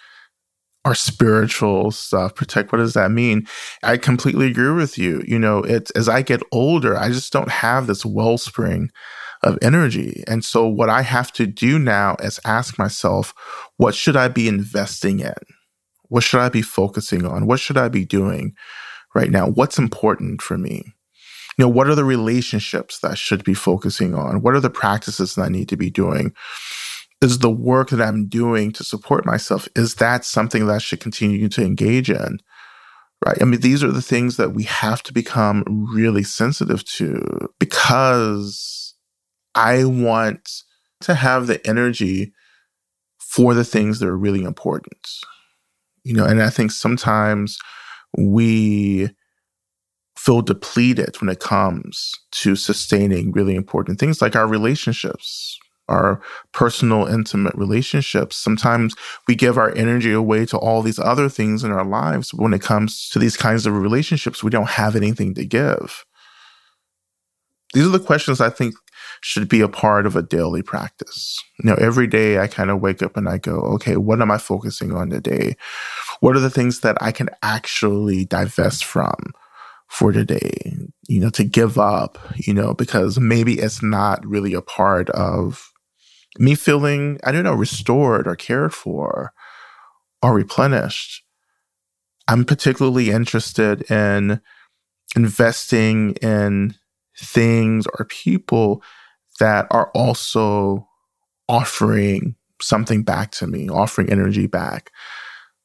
our 0.86 0.96
spiritual 0.96 1.92
stuff, 1.92 2.36
protect. 2.36 2.72
What 2.72 2.80
does 2.80 2.94
that 2.94 3.12
mean? 3.12 3.48
I 3.84 3.98
completely 3.98 4.48
agree 4.48 4.72
with 4.72 4.98
you. 4.98 5.24
You 5.26 5.40
know, 5.40 5.60
it's 5.60 5.92
as 5.92 6.10
I 6.10 6.22
get 6.22 6.44
older, 6.52 6.98
I 6.98 7.10
just 7.10 7.32
don't 7.32 7.50
have 7.50 7.88
this 7.88 8.06
wellspring 8.06 8.92
of 9.44 9.58
energy. 9.62 10.24
And 10.28 10.44
so 10.44 10.68
what 10.68 10.90
I 10.90 11.02
have 11.02 11.32
to 11.34 11.46
do 11.46 11.80
now 11.80 12.16
is 12.20 12.40
ask 12.46 12.78
myself, 12.78 13.34
what 13.78 13.96
should 13.96 14.16
I 14.16 14.28
be 14.28 14.48
investing 14.48 15.20
in? 15.20 15.34
What 16.10 16.24
should 16.24 16.40
I 16.40 16.50
be 16.50 16.62
focusing 16.62 17.26
on? 17.26 17.48
What 17.48 17.60
should 17.60 17.78
I 17.78 17.90
be 17.90 18.06
doing 18.06 18.54
right 19.16 19.32
now? 19.32 19.48
What's 19.48 19.78
important 19.78 20.42
for 20.42 20.58
me? 20.58 20.94
you 21.58 21.66
know, 21.66 21.70
what 21.70 21.88
are 21.88 21.96
the 21.96 22.06
relationships 22.06 23.00
that 23.00 23.12
I 23.12 23.16
should 23.16 23.44
be 23.44 23.54
focusing 23.54 24.16
on? 24.16 24.42
What 24.42 24.56
are 24.56 24.60
the 24.60 24.70
practices 24.70 25.36
that 25.36 25.44
I 25.44 25.50
need 25.50 25.70
to 25.70 25.78
be 25.78 25.90
doing? 25.92 26.34
Is 27.24 27.40
the 27.40 27.50
work 27.50 27.90
that 27.90 28.02
I'm 28.02 28.28
doing 28.28 28.74
to 28.74 28.84
support 28.84 29.26
myself, 29.26 29.70
is 29.78 29.96
that 29.96 30.26
something 30.26 30.68
that 30.68 30.74
I 30.74 30.78
should 30.78 31.00
continue 31.00 31.48
to 31.48 31.64
engage 31.64 32.10
in? 32.10 32.40
Right. 33.26 33.38
I 33.42 33.46
mean, 33.46 33.62
these 33.62 33.82
are 33.82 33.92
the 33.92 34.02
things 34.02 34.36
that 34.36 34.54
we 34.54 34.64
have 34.64 35.02
to 35.04 35.14
become 35.14 35.64
really 35.96 36.24
sensitive 36.24 36.84
to 36.98 37.48
because 37.58 38.94
I 39.56 39.86
want 39.86 40.50
to 41.02 41.14
have 41.16 41.48
the 41.48 41.66
energy 41.66 42.34
for 43.20 43.54
the 43.54 43.64
things 43.64 44.00
that 44.00 44.10
are 44.10 44.18
really 44.18 44.44
important. 44.44 45.08
You 46.04 46.16
know, 46.16 46.26
and 46.26 46.42
I 46.42 46.50
think 46.50 46.72
sometimes 46.72 47.58
we 48.18 49.10
feel 50.18 50.42
depleted 50.42 51.22
when 51.22 51.30
it 51.30 51.40
comes 51.40 52.12
to 52.32 52.58
sustaining 52.58 53.32
really 53.32 53.56
important 53.56 54.00
things 54.00 54.22
like 54.22 54.36
our 54.36 54.48
relationships 54.48 55.58
our 55.90 56.22
personal, 56.54 57.06
intimate 57.06 57.56
relationships. 57.56 58.38
Sometimes 58.38 58.96
we 59.28 59.36
give 59.36 59.58
our 59.58 59.76
energy 59.76 60.12
away 60.12 60.46
to 60.48 60.58
all 60.58 60.82
these 60.82 61.00
other 61.00 61.30
things 61.30 61.64
in 61.64 61.72
our 61.72 61.86
lives. 61.86 62.34
When 62.34 62.54
it 62.54 62.62
comes 62.62 63.10
to 63.10 63.20
these 63.20 63.38
kinds 63.38 63.66
of 63.66 63.78
relationships, 63.78 64.44
we 64.44 64.50
don't 64.50 64.70
have 64.70 64.96
anything 64.96 65.34
to 65.36 65.46
give. 65.46 66.06
These 67.74 67.86
are 67.86 67.90
the 67.90 68.00
questions 68.00 68.40
I 68.40 68.50
think 68.50 68.76
should 69.22 69.50
be 69.50 69.62
a 69.62 69.68
part 69.68 70.06
of 70.06 70.16
a 70.16 70.22
daily 70.22 70.62
practice. 70.62 71.42
You 71.60 71.70
know, 71.70 71.76
every 71.76 72.08
day 72.08 72.40
I 72.40 72.48
kind 72.48 72.70
of 72.70 72.82
wake 72.82 73.02
up 73.02 73.18
and 73.18 73.28
I 73.28 73.38
go, 73.38 73.56
okay, 73.76 73.98
what 73.98 74.22
am 74.22 74.32
I 74.32 74.38
focusing 74.38 74.94
on 74.94 75.10
today? 75.10 75.56
What 76.20 76.36
are 76.36 76.42
the 76.42 76.50
things 76.50 76.82
that 76.82 76.98
I 77.02 77.12
can 77.12 77.30
actually 77.42 78.26
divest 78.26 78.86
from 78.86 79.34
for 79.88 80.12
today? 80.12 80.78
You 81.08 81.20
know, 81.20 81.30
to 81.32 81.44
give 81.44 81.78
up, 81.80 82.18
you 82.36 82.54
know, 82.54 82.74
because 82.74 83.20
maybe 83.20 83.60
it's 83.60 83.82
not 83.82 84.26
really 84.26 84.54
a 84.54 84.62
part 84.62 85.10
of 85.10 85.73
me 86.40 86.56
feeling, 86.56 87.20
I 87.24 87.32
don't 87.32 87.44
know, 87.44 87.54
restored 87.54 88.28
or 88.28 88.36
cared 88.36 88.74
for 88.74 89.34
or 90.22 90.34
replenished. 90.34 91.24
I'm 92.28 92.46
particularly 92.46 93.12
interested 93.12 93.90
in 93.92 94.42
investing 95.16 96.14
in 96.22 96.76
things 97.20 97.86
or 98.00 98.06
people 98.06 98.82
that 99.40 99.68
are 99.72 99.92
also 99.94 100.88
offering 101.50 102.36
something 102.62 103.04
back 103.04 103.32
to 103.32 103.48
me, 103.48 103.70
offering 103.70 104.10
energy 104.10 104.48
back. 104.48 104.92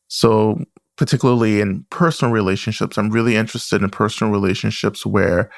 So, 0.09 0.64
particularly 0.96 1.61
in 1.61 1.87
personal 1.90 2.33
relationships, 2.33 2.98
I'm 2.98 3.11
really 3.11 3.37
interested 3.37 3.83
in 3.83 3.90
personal 3.90 4.33
relationships 4.33 5.07
where 5.07 5.50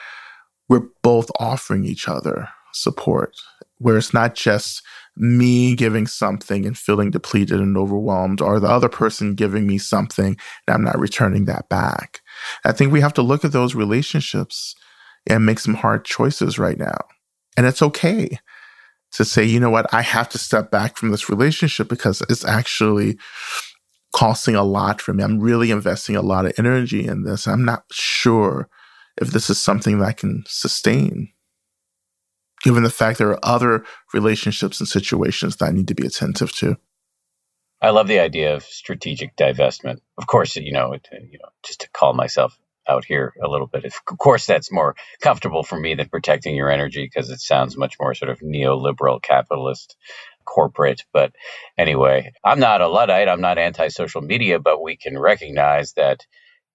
we're 0.68 0.86
both 1.02 1.30
offering 1.40 1.84
each 1.84 2.08
other 2.08 2.48
support, 2.72 3.34
where 3.80 3.96
it's 3.96 4.14
not 4.14 4.34
just 4.34 4.82
me 5.16 5.74
giving 5.74 6.06
something 6.06 6.64
and 6.64 6.78
feeling 6.78 7.10
depleted 7.10 7.58
and 7.58 7.76
overwhelmed, 7.76 8.40
or 8.40 8.60
the 8.60 8.68
other 8.68 8.88
person 8.88 9.34
giving 9.34 9.66
me 9.66 9.76
something 9.78 10.36
and 10.66 10.74
I'm 10.74 10.84
not 10.84 10.98
returning 10.98 11.46
that 11.46 11.68
back. 11.68 12.20
I 12.64 12.72
think 12.72 12.92
we 12.92 13.00
have 13.00 13.14
to 13.14 13.22
look 13.22 13.44
at 13.44 13.52
those 13.52 13.74
relationships 13.74 14.74
and 15.26 15.44
make 15.44 15.58
some 15.58 15.74
hard 15.74 16.04
choices 16.04 16.58
right 16.58 16.78
now. 16.78 16.96
And 17.56 17.66
it's 17.66 17.82
okay 17.82 18.38
to 19.12 19.24
say, 19.24 19.44
you 19.44 19.58
know 19.58 19.70
what, 19.70 19.92
I 19.92 20.02
have 20.02 20.28
to 20.30 20.38
step 20.38 20.70
back 20.70 20.96
from 20.96 21.10
this 21.10 21.28
relationship 21.28 21.88
because 21.88 22.22
it's 22.30 22.44
actually 22.44 23.18
costing 24.14 24.54
a 24.54 24.62
lot 24.62 25.00
for 25.00 25.12
me. 25.12 25.24
I'm 25.24 25.40
really 25.40 25.70
investing 25.70 26.16
a 26.16 26.22
lot 26.22 26.46
of 26.46 26.52
energy 26.58 27.06
in 27.06 27.24
this. 27.24 27.46
I'm 27.46 27.64
not 27.64 27.84
sure 27.90 28.68
if 29.20 29.28
this 29.28 29.50
is 29.50 29.60
something 29.60 29.98
that 29.98 30.06
I 30.06 30.12
can 30.12 30.44
sustain, 30.46 31.32
given 32.62 32.82
the 32.82 32.90
fact 32.90 33.18
there 33.18 33.30
are 33.30 33.44
other 33.44 33.84
relationships 34.12 34.80
and 34.80 34.88
situations 34.88 35.56
that 35.56 35.66
I 35.66 35.72
need 35.72 35.88
to 35.88 35.94
be 35.94 36.06
attentive 36.06 36.52
to. 36.56 36.76
I 37.82 37.90
love 37.90 38.08
the 38.08 38.20
idea 38.20 38.56
of 38.56 38.62
strategic 38.62 39.36
divestment. 39.36 39.98
Of 40.18 40.26
course, 40.26 40.56
you 40.56 40.72
know, 40.72 40.92
you 41.12 41.38
know, 41.38 41.48
just 41.64 41.80
to 41.80 41.90
call 41.90 42.12
myself 42.12 42.58
out 42.86 43.04
here 43.04 43.32
a 43.42 43.48
little 43.48 43.66
bit. 43.66 43.84
Of 43.84 44.04
course, 44.04 44.46
that's 44.46 44.72
more 44.72 44.96
comfortable 45.22 45.62
for 45.62 45.78
me 45.78 45.94
than 45.94 46.08
protecting 46.08 46.56
your 46.56 46.70
energy 46.70 47.04
because 47.04 47.30
it 47.30 47.40
sounds 47.40 47.76
much 47.76 47.96
more 48.00 48.14
sort 48.14 48.30
of 48.30 48.40
neoliberal 48.40 49.22
capitalist 49.22 49.96
corporate. 50.44 51.04
But 51.12 51.32
anyway, 51.78 52.32
I'm 52.44 52.60
not 52.60 52.80
a 52.80 52.88
Luddite. 52.88 53.28
I'm 53.28 53.40
not 53.40 53.58
anti 53.58 53.88
social 53.88 54.20
media, 54.20 54.58
but 54.58 54.82
we 54.82 54.96
can 54.96 55.18
recognize 55.18 55.94
that 55.94 56.26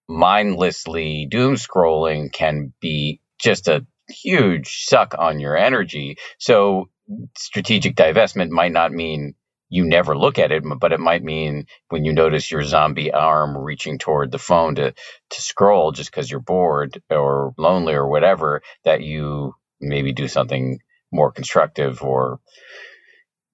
mindlessly 0.08 1.28
doom 1.30 1.56
scrolling 1.56 2.32
can 2.32 2.74
be 2.80 3.20
just 3.38 3.68
a 3.68 3.86
huge 4.10 4.86
suck 4.86 5.16
on 5.18 5.40
your 5.40 5.58
energy. 5.58 6.18
So 6.40 6.90
strategic 7.38 7.96
divestment 7.96 8.50
might 8.50 8.72
not 8.72 8.92
mean 8.92 9.36
you 9.70 9.84
never 9.86 10.18
look 10.18 10.38
at 10.38 10.52
it, 10.52 10.64
but 10.80 10.94
it 10.94 11.00
might 11.00 11.24
mean 11.24 11.66
when 11.90 12.06
you 12.06 12.14
notice 12.14 12.52
your 12.52 12.64
zombie 12.64 13.12
arm 13.12 13.58
reaching 13.58 13.98
toward 13.98 14.32
the 14.32 14.40
phone 14.40 14.76
to 14.76 14.92
to 14.92 15.42
scroll 15.42 15.92
just 15.92 16.12
because 16.12 16.30
you're 16.30 16.40
bored 16.40 17.02
or 17.10 17.54
lonely 17.58 17.94
or 17.94 18.08
whatever, 18.08 18.62
that 18.84 19.02
you 19.02 19.56
maybe 19.82 20.14
do 20.14 20.28
something 20.28 20.80
more 21.12 21.32
constructive 21.32 22.04
or 22.04 22.40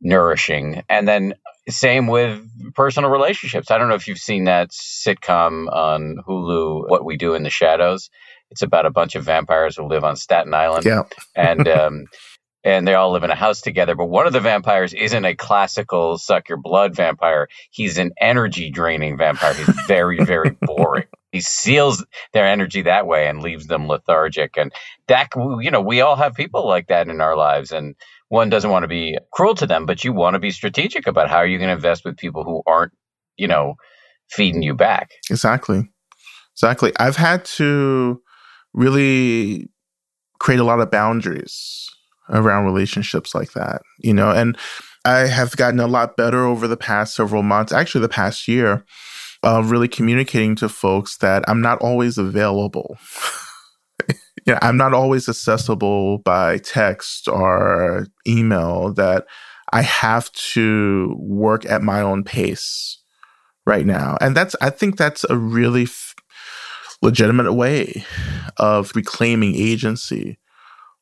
nourishing. 0.02 0.84
And 0.90 1.08
then 1.08 1.36
same 1.70 2.08
with 2.08 2.42
personal 2.74 3.10
relationships. 3.10 3.72
I 3.72 3.78
don't 3.78 3.88
know 3.88 3.96
if 3.96 4.08
you've 4.08 4.18
seen 4.18 4.46
that 4.46 4.72
sitcom 4.72 5.72
on 5.72 6.18
Hulu, 6.28 6.90
What 6.90 7.06
We 7.06 7.18
Do 7.18 7.36
in 7.36 7.44
the 7.44 7.50
Shadows. 7.50 8.10
It's 8.52 8.62
about 8.62 8.86
a 8.86 8.92
bunch 8.92 9.16
of 9.16 9.24
vampires 9.24 9.78
who 9.78 9.88
live 9.88 10.04
on 10.04 10.16
Staten 10.16 10.54
Island. 10.54 10.86
Yeah. 10.86 11.04
and 11.36 11.68
um, 11.68 12.06
and 12.64 12.88
they 12.88 12.94
all 12.94 13.12
live 13.12 13.24
in 13.24 13.32
a 13.32 13.36
house 13.36 13.62
together. 13.62 13.96
But 13.96 14.06
one 14.06 14.28
of 14.28 14.34
the 14.34 14.40
vampires 14.40 14.94
isn't 14.94 15.26
a 15.26 15.36
classical 15.36 16.18
suck 16.18 16.50
your 16.50 16.60
blood 16.60 16.96
vampire. 16.96 17.48
He's 17.72 17.98
an 17.98 18.12
energy 18.20 18.70
draining 18.70 19.18
vampire. 19.18 19.54
He's 19.54 19.70
very, 19.88 20.24
very 20.24 20.52
boring. 20.62 21.08
He 21.32 21.42
seals 21.42 22.06
their 22.34 22.46
energy 22.46 22.84
that 22.84 23.08
way 23.08 23.28
and 23.28 23.42
leaves 23.42 23.66
them 23.66 23.88
lethargic. 23.88 24.58
And 24.58 24.72
that, 25.08 25.30
you 25.36 25.72
know, 25.72 25.82
we 25.82 26.02
all 26.02 26.16
have 26.16 26.36
people 26.36 26.68
like 26.68 26.88
that 26.88 27.08
in 27.08 27.22
our 27.22 27.36
lives. 27.36 27.72
And 27.72 27.96
one 28.28 28.50
doesn't 28.50 28.70
want 28.70 28.84
to 28.84 28.88
be 28.88 29.18
cruel 29.32 29.56
to 29.56 29.66
them, 29.66 29.86
but 29.86 30.04
you 30.04 30.14
want 30.14 30.36
to 30.36 30.40
be 30.40 30.52
strategic 30.52 31.08
about 31.08 31.30
how 31.30 31.38
are 31.38 31.48
you're 31.48 31.60
going 31.60 31.70
to 31.70 31.76
invest 31.76 32.06
with 32.06 32.18
people 32.18 32.44
who 32.44 32.62
aren't, 32.68 32.92
you 33.38 33.48
know, 33.48 33.76
feeding 34.30 34.62
you 34.62 34.76
back. 34.76 35.12
Exactly. 35.30 35.90
Exactly. 36.54 36.92
I've 37.00 37.16
had 37.16 37.46
to 37.46 38.22
really 38.74 39.70
create 40.40 40.60
a 40.60 40.64
lot 40.64 40.80
of 40.80 40.92
boundaries 40.92 41.90
around 42.30 42.66
relationships 42.66 43.36
like 43.36 43.54
that, 43.54 43.82
you 44.00 44.14
know, 44.14 44.32
and 44.32 44.58
I 45.04 45.20
have 45.22 45.56
gotten 45.58 45.80
a 45.80 45.88
lot 45.88 46.16
better 46.16 46.46
over 46.46 46.68
the 46.68 46.78
past 46.78 47.16
several 47.16 47.44
months, 47.44 47.72
actually, 47.72 48.02
the 48.02 48.10
past 48.10 48.48
year, 48.48 48.86
of 49.44 49.72
really 49.72 49.88
communicating 49.88 50.56
to 50.58 50.70
folks 50.70 51.18
that 51.18 51.44
I'm 51.48 51.62
not 51.62 51.82
always 51.82 52.18
available. 52.18 52.98
know, 54.54 54.60
I'm 54.62 54.78
not 54.78 54.94
always 54.94 55.28
accessible 55.28 56.20
by 56.20 56.58
text 56.60 57.28
or 57.28 58.08
email, 58.28 58.94
that 58.94 59.26
I 59.74 59.82
have 59.82 60.32
to 60.54 61.16
work 61.20 61.66
at 61.66 61.82
my 61.82 62.02
own 62.02 62.24
pace 62.24 63.02
right 63.66 63.86
now. 63.86 64.18
And 64.22 64.36
that's, 64.36 64.56
I 64.62 64.70
think 64.70 64.98
that's 64.98 65.24
a 65.30 65.38
really 65.38 65.86
legitimate 67.02 67.52
way 67.54 68.06
of 68.58 68.92
reclaiming 68.96 69.56
agency 69.56 70.38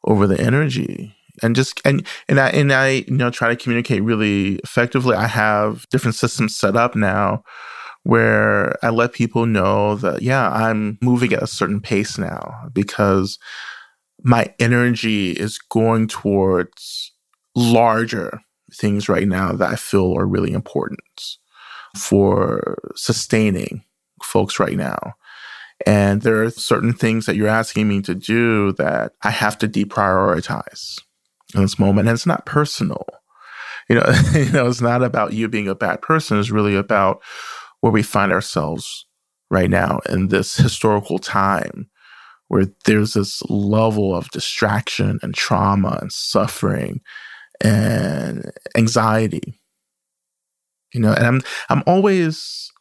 over 0.06 0.28
the 0.28 0.40
energy 0.40 1.16
and 1.42 1.56
just 1.56 1.82
and 1.86 2.06
and 2.28 2.40
I 2.40 2.50
and 2.50 2.72
I 2.72 2.90
you 3.08 3.16
know 3.16 3.30
try 3.30 3.50
to 3.50 3.56
communicate 3.56 4.04
really 4.04 4.56
effectively. 4.56 5.16
I 5.16 5.28
have 5.28 5.88
different 5.90 6.16
systems 6.16 6.56
set 6.56 6.76
up 6.76 6.96
now 6.96 7.44
where 8.04 8.84
I 8.84 8.90
let 8.90 9.14
people 9.14 9.46
know 9.46 9.96
that 9.96 10.22
yeah, 10.22 10.50
I'm 10.52 10.98
moving 11.02 11.34
at 11.34 11.44
a 11.44 11.48
certain 11.48 11.82
pace 11.82 12.18
now 12.18 12.70
because 12.74 13.38
my 14.24 14.54
energy 14.60 15.32
is 15.32 15.58
going 15.58 16.08
towards 16.08 17.14
larger 17.56 18.42
things 18.74 19.10
right 19.10 19.28
now 19.28 19.54
that 19.54 19.70
I 19.70 19.76
feel 19.76 20.18
are 20.18 20.28
really 20.28 20.52
important 20.52 21.00
for 21.98 22.78
sustaining 22.96 23.84
folks 24.24 24.60
right 24.60 24.78
now. 24.78 25.14
And 25.86 26.22
there 26.22 26.44
are 26.44 26.50
certain 26.50 26.94
things 26.94 27.26
that 27.26 27.36
you're 27.36 27.48
asking 27.48 27.88
me 27.88 28.02
to 28.02 28.14
do 28.14 28.74
that 28.74 29.14
I 29.22 29.32
have 29.32 29.58
to 29.60 29.68
deprioritize 29.68 31.00
in 31.56 31.62
this 31.62 31.80
moment. 31.80 32.08
And 32.08 32.16
it's 32.16 32.26
not 32.26 32.46
personal. 32.46 33.06
You 33.88 33.96
know, 33.96 34.22
you 34.34 34.52
know, 34.52 34.68
it's 34.68 34.82
not 34.82 35.04
about 35.04 35.34
you 35.34 35.48
being 35.48 35.68
a 35.68 35.76
bad 35.76 36.02
person. 36.02 36.40
It's 36.40 36.52
really 36.52 36.76
about 36.76 37.22
where 37.82 37.92
we 37.92 38.04
find 38.04 38.32
ourselves 38.32 39.06
right 39.50 39.70
now 39.70 40.00
in 40.10 40.28
this 40.28 40.58
historical 40.58 41.18
time 41.18 41.90
where 42.50 42.66
there's 42.86 43.14
this 43.14 43.42
level 43.50 44.16
of 44.16 44.30
distraction 44.32 45.20
and 45.22 45.34
trauma 45.34 45.98
and 46.02 46.12
suffering 46.12 47.02
and 47.62 48.52
anxiety. 48.76 49.60
You 50.94 51.02
know, 51.02 51.14
and 51.14 51.26
I'm 51.26 51.42
I'm 51.70 51.84
always 51.86 52.72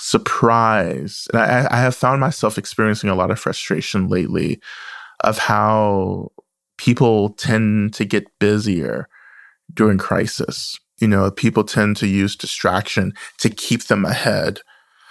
surprised, 0.00 1.28
and 1.32 1.42
I, 1.42 1.68
I 1.70 1.80
have 1.80 1.94
found 1.94 2.20
myself 2.20 2.58
experiencing 2.58 3.10
a 3.10 3.14
lot 3.14 3.30
of 3.30 3.40
frustration 3.40 4.08
lately 4.08 4.60
of 5.20 5.38
how 5.38 6.30
people 6.78 7.30
tend 7.30 7.94
to 7.94 8.04
get 8.04 8.38
busier 8.38 9.08
during 9.72 9.98
crisis. 9.98 10.78
You 10.98 11.08
know, 11.08 11.30
people 11.30 11.64
tend 11.64 11.96
to 11.98 12.06
use 12.06 12.36
distraction 12.36 13.12
to 13.38 13.50
keep 13.50 13.84
them 13.84 14.04
ahead 14.04 14.60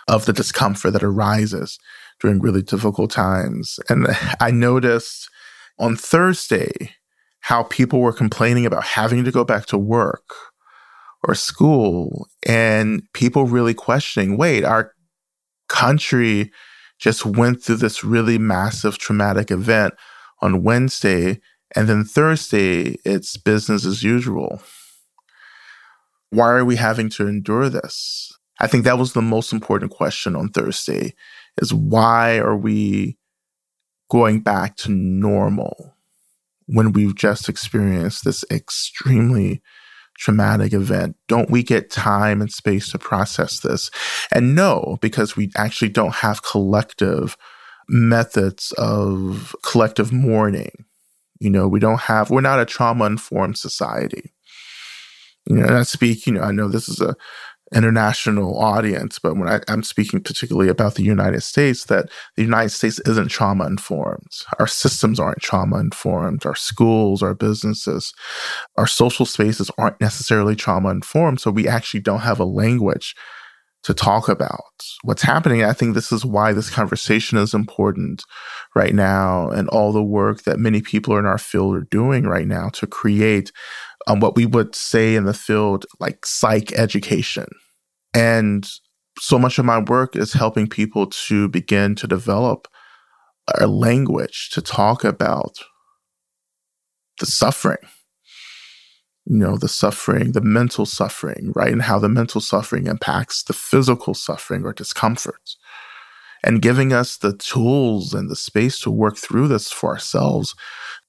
of 0.08 0.26
the 0.26 0.34
discomfort 0.34 0.94
that 0.94 1.04
arises 1.04 1.80
during 2.20 2.40
really 2.40 2.62
difficult 2.62 3.12
times. 3.12 3.80
And 3.90 4.08
I 4.40 4.52
noticed 4.52 5.30
on 5.80 5.96
Thursday 5.96 6.92
how 7.42 7.64
people 7.64 8.00
were 8.00 8.14
complaining 8.14 8.66
about 8.66 8.84
having 8.84 9.24
to 9.24 9.32
go 9.32 9.44
back 9.44 9.66
to 9.68 9.78
work 9.78 10.34
or 11.28 11.36
school 11.36 12.28
and 12.46 13.02
people 13.14 13.46
really 13.46 13.74
questioning 13.74 14.38
wait, 14.38 14.64
our 14.64 14.94
country 15.68 16.52
just 17.00 17.26
went 17.26 17.62
through 17.64 17.78
this 17.78 18.04
really 18.04 18.38
massive 18.38 18.98
traumatic 18.98 19.52
event 19.52 19.94
on 20.42 20.64
Wednesday 20.64 21.42
And 21.76 21.90
then 21.90 22.06
Thursday, 22.06 22.98
it's 23.04 23.38
business 23.38 23.86
as 23.86 24.04
usual. 24.04 24.62
Why 26.30 26.50
are 26.50 26.66
we 26.66 26.78
having 26.78 27.10
to 27.12 27.28
endure 27.28 27.70
this? 27.70 28.32
I 28.60 28.68
think 28.68 28.86
that 28.86 28.98
was 28.98 29.14
the 29.14 29.22
most 29.22 29.52
important 29.52 29.92
question 29.92 30.36
on 30.36 30.50
Thursday 30.50 31.14
is 31.62 31.74
why 31.74 32.38
are 32.38 32.56
we 32.56 33.18
going 34.10 34.42
back 34.42 34.78
to 34.78 34.92
normal 34.92 35.96
when 36.68 36.94
we've 36.94 37.16
just 37.16 37.50
experienced 37.50 38.24
this 38.24 38.46
extremely 38.50 39.62
traumatic 40.18 40.74
event? 40.74 41.16
Don't 41.28 41.50
we 41.50 41.64
get 41.64 41.90
time 41.90 42.42
and 42.42 42.52
space 42.52 42.92
to 42.92 43.00
process 43.00 43.60
this? 43.60 43.92
And 44.32 44.56
no, 44.56 44.98
because 45.02 45.36
we 45.36 45.52
actually 45.56 45.90
don't 45.90 46.16
have 46.16 46.44
collective 46.44 47.38
methods 47.88 48.72
of 48.78 49.56
collective 49.64 50.12
mourning. 50.12 50.72
You 51.40 51.50
know, 51.50 51.68
we 51.68 51.80
don't 51.80 52.02
have, 52.02 52.30
we're 52.30 52.42
not 52.42 52.60
a 52.60 52.66
trauma 52.66 53.06
informed 53.06 53.58
society. 53.58 54.34
You 55.48 55.58
know, 55.58 55.66
and 55.66 55.76
I 55.76 55.84
speak, 55.84 56.26
you 56.26 56.34
know, 56.34 56.42
I 56.42 56.52
know 56.52 56.68
this 56.68 56.90
is 56.90 57.02
a 57.02 57.16
international 57.74 58.58
audience, 58.60 59.18
but 59.18 59.38
when 59.38 59.50
I, 59.50 59.60
am 59.68 59.84
speaking 59.84 60.22
particularly 60.22 60.70
about 60.70 60.96
the 60.96 61.04
United 61.04 61.42
States, 61.42 61.86
that 61.86 62.10
the 62.36 62.44
United 62.44 62.70
States 62.70 63.00
isn't 63.06 63.30
trauma 63.30 63.66
informed. 63.66 64.32
Our 64.60 64.68
systems 64.68 65.20
aren't 65.20 65.42
trauma 65.42 65.80
informed. 65.80 66.46
Our 66.46 66.56
schools, 66.56 67.24
our 67.24 67.34
businesses, 67.34 68.14
our 68.78 68.88
social 68.88 69.26
spaces 69.26 69.72
aren't 69.78 70.00
necessarily 70.00 70.56
trauma 70.56 70.90
informed. 70.90 71.42
So 71.42 71.50
we 71.50 71.68
actually 71.68 72.02
don't 72.02 72.20
have 72.20 72.40
a 72.40 72.46
language 72.46 73.16
to 73.86 73.94
talk 73.94 74.28
about 74.30 74.74
what's 75.04 75.22
happening. 75.22 75.64
I 75.64 75.74
think 75.74 75.94
this 75.94 76.12
is 76.12 76.26
why 76.26 76.54
this 76.54 76.72
conversation 76.72 77.38
is 77.38 77.54
important 77.54 78.24
right 78.74 78.96
now 78.96 79.50
and 79.50 79.70
all 79.70 79.92
the 79.92 80.04
work 80.04 80.42
that 80.44 80.58
many 80.58 80.82
people 80.82 81.18
in 81.18 81.28
our 81.28 81.38
field 81.38 81.76
are 81.76 81.88
doing 81.92 82.24
right 82.24 82.48
now 82.48 82.70
to 82.70 82.88
create 82.88 83.52
um, 84.08 84.20
what 84.20 84.36
we 84.36 84.46
would 84.46 84.76
say 84.76 85.16
in 85.16 85.26
the 85.26 85.34
field 85.34 85.86
like 86.00 86.26
psych 86.26 86.72
education. 86.74 87.48
And 88.14 88.68
so 89.20 89.40
much 89.40 89.58
of 89.60 89.66
my 89.66 89.80
work 89.80 90.16
is 90.16 90.34
helping 90.34 90.68
people 90.68 91.08
to 91.08 91.48
begin 91.48 91.96
to 91.96 92.08
develop 92.08 92.68
a 93.60 93.68
language 93.68 94.50
to 94.52 94.62
talk 94.62 95.04
about 95.04 95.58
the 97.20 97.26
suffering, 97.26 97.78
you 99.26 99.38
know, 99.38 99.58
the 99.58 99.68
suffering, 99.68 100.34
the 100.34 100.42
mental 100.42 100.86
suffering, 100.86 101.54
right? 101.56 101.72
And 101.72 101.84
how 101.84 102.00
the 102.00 102.10
mental 102.10 102.42
suffering 102.42 102.88
impacts 102.88 103.44
the 103.44 103.54
physical 103.54 104.14
suffering 104.14 104.66
or 104.66 104.74
discomfort. 104.74 105.56
And 106.46 106.62
giving 106.62 106.94
us 106.94 107.18
the 107.18 107.36
tools 107.36 108.14
and 108.14 108.30
the 108.30 108.36
space 108.36 108.80
to 108.82 108.92
work 108.92 109.18
through 109.18 109.48
this 109.48 109.72
for 109.72 109.90
ourselves 109.90 110.54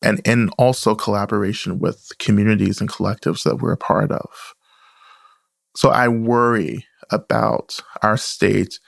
and 0.03 0.27
in 0.27 0.49
also 0.59 0.95
collaboration 0.95 1.79
with 1.79 2.11
communities 2.19 2.81
and 2.81 2.89
collectives 2.89 3.43
that 3.43 3.57
we're 3.61 3.73
a 3.73 3.77
part 3.77 4.11
of. 4.11 4.55
So 5.77 5.91
I 5.91 6.09
worry 6.09 6.87
about 7.11 7.81
our 8.03 8.17
state 8.17 8.81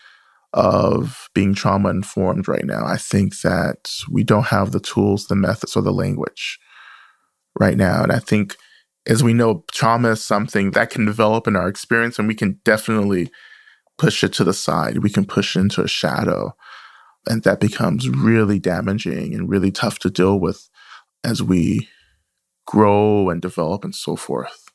of 0.55 1.29
being 1.35 1.53
trauma 1.53 1.91
informed 1.91 2.49
right 2.49 2.65
now. 2.65 2.87
I 2.87 2.97
think 2.97 3.39
that 3.43 3.91
we 4.11 4.25
don't 4.25 4.47
have 4.47 4.73
the 4.73 4.81
tools, 4.81 5.27
the 5.27 5.37
methods, 5.37 5.77
or 5.77 5.83
the 5.83 5.93
language 5.93 6.59
right 7.61 7.77
now. 7.77 8.03
And 8.03 8.11
I 8.11 8.21
think, 8.21 8.57
as 9.07 9.23
we 9.23 9.35
know, 9.35 9.65
trauma 9.71 10.13
is 10.13 10.25
something 10.25 10.71
that 10.71 10.89
can 10.89 11.05
develop 11.05 11.47
in 11.47 11.57
our 11.57 11.69
experience, 11.69 12.19
and 12.19 12.27
we 12.27 12.35
can 12.35 12.59
definitely 12.65 13.31
push 13.99 14.25
it 14.25 14.33
to 14.35 14.45
the 14.45 14.55
side. 14.55 15.03
We 15.03 15.11
can 15.11 15.27
push 15.27 15.57
it 15.57 15.61
into 15.61 15.83
a 15.83 15.89
shadow. 15.89 16.55
And 17.27 17.43
that 17.43 17.61
becomes 17.61 18.09
really 18.09 18.59
damaging 18.59 19.35
and 19.35 19.51
really 19.51 19.71
tough 19.71 19.99
to 20.01 20.11
deal 20.11 20.41
with 20.41 20.71
as 21.25 21.43
we 21.43 21.89
grow 22.67 23.29
and 23.29 23.43
develop 23.43 23.85
and 23.85 23.95
so 23.95 24.17
forth. 24.17 24.71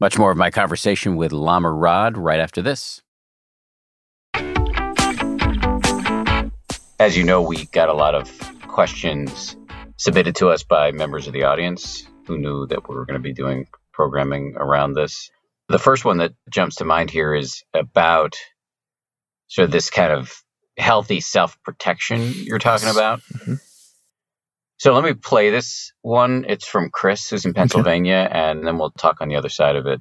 Much 0.00 0.18
more 0.18 0.30
of 0.30 0.36
my 0.36 0.50
conversation 0.50 1.16
with 1.16 1.32
Lama 1.32 1.72
Rod 1.72 2.16
right 2.16 2.40
after 2.40 2.60
this. 2.60 3.00
As 7.00 7.16
you 7.16 7.24
know, 7.24 7.42
we 7.42 7.66
got 7.66 7.88
a 7.88 7.94
lot 7.94 8.14
of 8.14 8.30
questions 8.68 9.56
submitted 9.96 10.34
to 10.36 10.48
us 10.48 10.62
by 10.62 10.92
members 10.92 11.26
of 11.26 11.32
the 11.32 11.44
audience 11.44 12.06
who 12.26 12.38
knew 12.38 12.66
that 12.66 12.88
we 12.88 12.94
were 12.94 13.06
going 13.06 13.20
to 13.20 13.22
be 13.22 13.32
doing 13.32 13.66
programming 13.92 14.54
around 14.56 14.94
this. 14.94 15.30
The 15.68 15.78
first 15.78 16.04
one 16.04 16.18
that 16.18 16.32
jumps 16.50 16.76
to 16.76 16.84
mind 16.84 17.10
here 17.10 17.34
is 17.34 17.62
about 17.72 18.36
sort 19.48 19.66
of 19.66 19.72
this 19.72 19.90
kind 19.90 20.12
of 20.12 20.32
healthy 20.76 21.20
self 21.20 21.56
protection 21.62 22.32
you're 22.34 22.58
talking 22.58 22.88
about. 22.88 23.20
Mm-hmm. 23.20 23.54
So 24.78 24.92
let 24.92 25.04
me 25.04 25.14
play 25.14 25.50
this 25.50 25.92
one. 26.02 26.44
It's 26.48 26.66
from 26.66 26.90
Chris, 26.90 27.30
who's 27.30 27.44
in 27.44 27.54
Pennsylvania, 27.54 28.26
okay. 28.28 28.38
and 28.38 28.66
then 28.66 28.76
we'll 28.76 28.90
talk 28.90 29.20
on 29.20 29.28
the 29.28 29.36
other 29.36 29.48
side 29.48 29.76
of 29.76 29.86
it. 29.86 30.00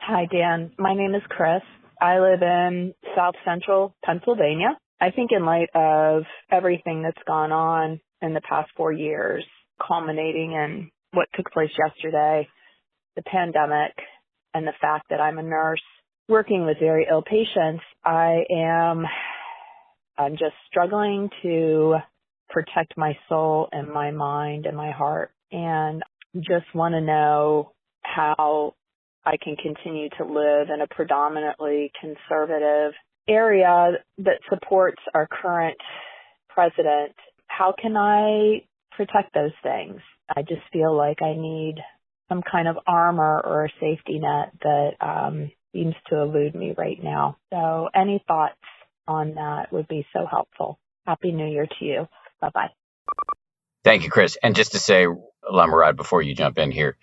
Hi, 0.00 0.26
Dan. 0.30 0.70
My 0.78 0.94
name 0.94 1.14
is 1.14 1.22
Chris. 1.28 1.62
I 2.00 2.20
live 2.20 2.42
in 2.42 2.94
South 3.16 3.34
Central 3.44 3.96
Pennsylvania. 4.04 4.76
I 5.00 5.10
think, 5.10 5.30
in 5.32 5.44
light 5.44 5.68
of 5.74 6.24
everything 6.50 7.02
that's 7.02 7.22
gone 7.26 7.50
on 7.50 8.00
in 8.22 8.34
the 8.34 8.40
past 8.48 8.70
four 8.76 8.92
years, 8.92 9.44
culminating 9.84 10.52
in 10.52 10.90
what 11.12 11.28
took 11.34 11.50
place 11.50 11.70
yesterday, 11.76 12.48
the 13.16 13.22
pandemic, 13.22 13.92
and 14.56 14.66
the 14.66 14.72
fact 14.80 15.10
that 15.10 15.20
I'm 15.20 15.36
a 15.36 15.42
nurse 15.42 15.82
working 16.30 16.64
with 16.64 16.78
very 16.80 17.06
ill 17.10 17.22
patients, 17.22 17.82
I 18.02 18.44
am 18.50 19.04
I'm 20.16 20.32
just 20.32 20.54
struggling 20.66 21.28
to 21.42 21.96
protect 22.48 22.96
my 22.96 23.18
soul 23.28 23.68
and 23.70 23.92
my 23.92 24.12
mind 24.12 24.64
and 24.64 24.74
my 24.74 24.92
heart. 24.92 25.30
And 25.52 26.02
just 26.36 26.74
want 26.74 26.94
to 26.94 27.02
know 27.02 27.72
how 28.00 28.74
I 29.26 29.36
can 29.36 29.56
continue 29.56 30.08
to 30.16 30.24
live 30.24 30.68
in 30.74 30.80
a 30.80 30.86
predominantly 30.86 31.92
conservative 32.00 32.92
area 33.28 33.90
that 34.18 34.40
supports 34.48 35.02
our 35.14 35.28
current 35.30 35.76
president. 36.48 37.14
How 37.48 37.74
can 37.78 37.94
I 37.94 38.64
protect 38.96 39.34
those 39.34 39.52
things? 39.62 40.00
I 40.34 40.40
just 40.40 40.62
feel 40.72 40.96
like 40.96 41.20
I 41.20 41.34
need 41.34 41.74
some 42.28 42.42
kind 42.42 42.68
of 42.68 42.76
armor 42.86 43.40
or 43.44 43.66
a 43.66 43.72
safety 43.80 44.18
net 44.18 44.52
that 44.62 44.90
um, 45.00 45.50
seems 45.72 45.94
to 46.08 46.18
elude 46.20 46.54
me 46.54 46.74
right 46.76 47.02
now. 47.02 47.36
So, 47.52 47.88
any 47.94 48.22
thoughts 48.26 48.54
on 49.06 49.34
that 49.34 49.72
would 49.72 49.88
be 49.88 50.06
so 50.12 50.26
helpful. 50.28 50.78
Happy 51.06 51.32
New 51.32 51.46
Year 51.46 51.66
to 51.66 51.84
you. 51.84 52.08
Bye 52.40 52.50
bye. 52.52 52.70
Thank 53.84 54.02
you, 54.02 54.10
Chris. 54.10 54.36
And 54.42 54.56
just 54.56 54.72
to 54.72 54.80
say, 54.80 55.06
Lama 55.48 55.76
Rod, 55.76 55.96
before 55.96 56.20
you 56.20 56.34
jump 56.34 56.58
in 56.58 56.72
here, 56.72 56.96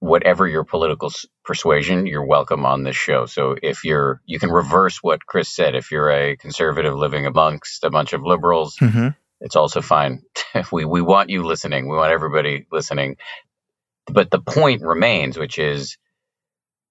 whatever 0.00 0.46
your 0.46 0.64
political 0.64 1.10
persuasion, 1.44 2.06
you're 2.06 2.26
welcome 2.26 2.66
on 2.66 2.82
this 2.82 2.96
show. 2.96 3.26
So 3.26 3.56
if 3.62 3.84
you're, 3.84 4.20
you 4.26 4.38
can 4.38 4.50
reverse 4.50 5.02
what 5.02 5.24
Chris 5.24 5.48
said. 5.48 5.74
If 5.74 5.90
you're 5.90 6.10
a 6.10 6.36
conservative 6.36 6.94
living 6.94 7.26
amongst 7.26 7.84
a 7.84 7.90
bunch 7.90 8.12
of 8.12 8.22
liberals, 8.22 8.76
mm-hmm. 8.76 9.08
it's 9.40 9.56
also 9.56 9.80
fine. 9.80 10.22
we 10.72 10.84
we 10.84 11.00
want 11.00 11.30
you 11.30 11.44
listening. 11.44 11.88
We 11.88 11.96
want 11.96 12.12
everybody 12.12 12.66
listening. 12.70 13.16
But 14.12 14.30
the 14.30 14.40
point 14.40 14.82
remains, 14.82 15.38
which 15.38 15.58
is, 15.58 15.98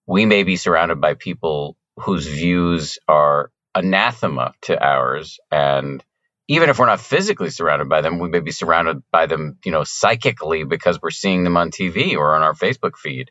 we 0.07 0.25
may 0.25 0.43
be 0.43 0.55
surrounded 0.55 0.99
by 0.99 1.13
people 1.13 1.77
whose 1.97 2.25
views 2.25 2.99
are 3.07 3.51
anathema 3.75 4.53
to 4.61 4.81
ours, 4.81 5.39
and 5.51 6.03
even 6.47 6.69
if 6.69 6.79
we're 6.79 6.87
not 6.87 6.99
physically 6.99 7.51
surrounded 7.51 7.87
by 7.87 8.01
them, 8.01 8.17
we 8.17 8.27
may 8.27 8.39
be 8.39 8.51
surrounded 8.51 9.03
by 9.11 9.27
them, 9.27 9.59
you 9.63 9.71
know, 9.71 9.83
psychically 9.83 10.63
because 10.63 10.99
we're 10.99 11.11
seeing 11.11 11.43
them 11.43 11.57
on 11.57 11.69
TV 11.69 12.15
or 12.15 12.35
on 12.35 12.41
our 12.41 12.55
Facebook 12.55 12.97
feed. 12.97 13.29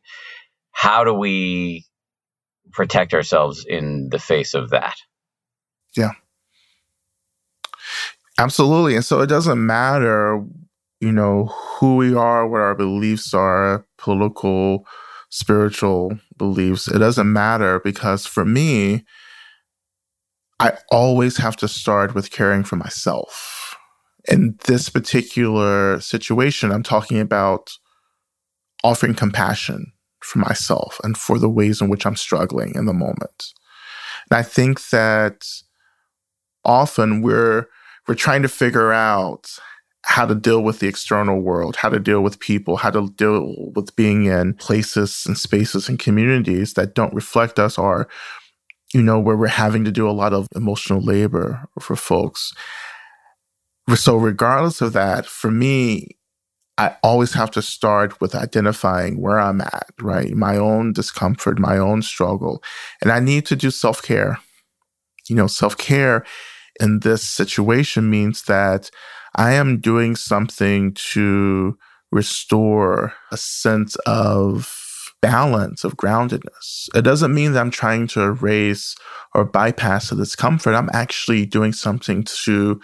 How 0.70 1.02
do 1.02 1.12
we 1.12 1.84
protect 2.70 3.14
ourselves 3.14 3.66
in 3.68 4.08
the 4.08 4.20
face 4.20 4.54
of 4.54 4.70
that? 4.70 4.94
Yeah. 5.96 6.12
Absolutely. 8.38 8.94
And 8.94 9.04
so 9.04 9.20
it 9.20 9.26
doesn't 9.26 9.66
matter, 9.66 10.44
you 11.00 11.12
know, 11.12 11.46
who 11.46 11.96
we 11.96 12.14
are, 12.14 12.46
what 12.46 12.60
our 12.60 12.74
beliefs 12.74 13.32
are, 13.32 13.86
political, 13.98 14.86
spiritual 15.30 16.18
beliefs. 16.36 16.88
It 16.88 16.98
doesn't 16.98 17.32
matter 17.32 17.80
because 17.80 18.26
for 18.26 18.44
me, 18.44 19.04
I 20.60 20.72
always 20.90 21.36
have 21.36 21.56
to 21.58 21.68
start 21.68 22.14
with 22.14 22.30
caring 22.30 22.64
for 22.64 22.76
myself. 22.76 23.76
In 24.28 24.58
this 24.66 24.88
particular 24.88 26.00
situation, 26.00 26.72
I'm 26.72 26.82
talking 26.82 27.20
about 27.20 27.70
offering 28.82 29.14
compassion 29.14 29.92
for 30.20 30.40
myself 30.40 31.00
and 31.04 31.16
for 31.16 31.38
the 31.38 31.48
ways 31.48 31.80
in 31.80 31.88
which 31.88 32.04
I'm 32.04 32.16
struggling 32.16 32.74
in 32.74 32.86
the 32.86 32.92
moment. 32.92 33.52
And 34.30 34.38
I 34.38 34.42
think 34.42 34.88
that 34.90 35.46
often 36.64 37.22
we're 37.22 37.66
we're 38.06 38.14
trying 38.14 38.42
to 38.42 38.48
figure 38.48 38.92
out 38.92 39.50
how 40.04 40.24
to 40.24 40.34
deal 40.34 40.62
with 40.62 40.78
the 40.78 40.88
external 40.88 41.40
world, 41.40 41.76
how 41.76 41.88
to 41.88 41.98
deal 41.98 42.22
with 42.22 42.40
people, 42.40 42.76
how 42.76 42.90
to 42.90 43.08
deal 43.16 43.54
with 43.74 43.94
being 43.96 44.26
in 44.26 44.54
places 44.54 45.24
and 45.26 45.36
spaces 45.36 45.88
and 45.88 45.98
communities 45.98 46.74
that 46.74 46.94
don't 46.94 47.14
reflect 47.14 47.58
us 47.58 47.76
or 47.76 48.08
you 48.94 49.02
know, 49.02 49.18
where 49.18 49.36
we're 49.36 49.48
having 49.48 49.84
to 49.84 49.92
do 49.92 50.08
a 50.08 50.12
lot 50.12 50.32
of 50.32 50.46
emotional 50.54 51.00
labor 51.00 51.68
for 51.78 51.96
folks. 51.96 52.54
So, 53.94 54.16
regardless 54.16 54.80
of 54.80 54.92
that, 54.94 55.26
for 55.26 55.50
me, 55.50 56.16
I 56.78 56.96
always 57.02 57.32
have 57.34 57.50
to 57.52 57.62
start 57.62 58.20
with 58.20 58.34
identifying 58.34 59.20
where 59.20 59.38
I'm 59.38 59.60
at, 59.60 59.88
right? 60.00 60.32
My 60.34 60.56
own 60.56 60.92
discomfort, 60.92 61.58
my 61.58 61.76
own 61.76 62.02
struggle. 62.02 62.62
And 63.02 63.10
I 63.10 63.20
need 63.20 63.46
to 63.46 63.56
do 63.56 63.70
self 63.70 64.02
care. 64.02 64.38
You 65.28 65.36
know, 65.36 65.46
self 65.46 65.76
care 65.76 66.24
in 66.80 67.00
this 67.00 67.22
situation 67.26 68.10
means 68.10 68.42
that 68.42 68.90
I 69.34 69.52
am 69.52 69.80
doing 69.80 70.16
something 70.16 70.94
to 71.12 71.76
restore 72.10 73.14
a 73.30 73.36
sense 73.36 73.94
of 74.06 74.74
balance, 75.20 75.84
of 75.84 75.96
groundedness. 75.96 76.88
It 76.94 77.02
doesn't 77.02 77.34
mean 77.34 77.52
that 77.52 77.60
I'm 77.60 77.70
trying 77.70 78.06
to 78.08 78.22
erase 78.22 78.94
or 79.34 79.44
bypass 79.44 80.10
the 80.10 80.16
discomfort. 80.16 80.74
I'm 80.74 80.90
actually 80.92 81.44
doing 81.44 81.72
something 81.72 82.24
to 82.44 82.80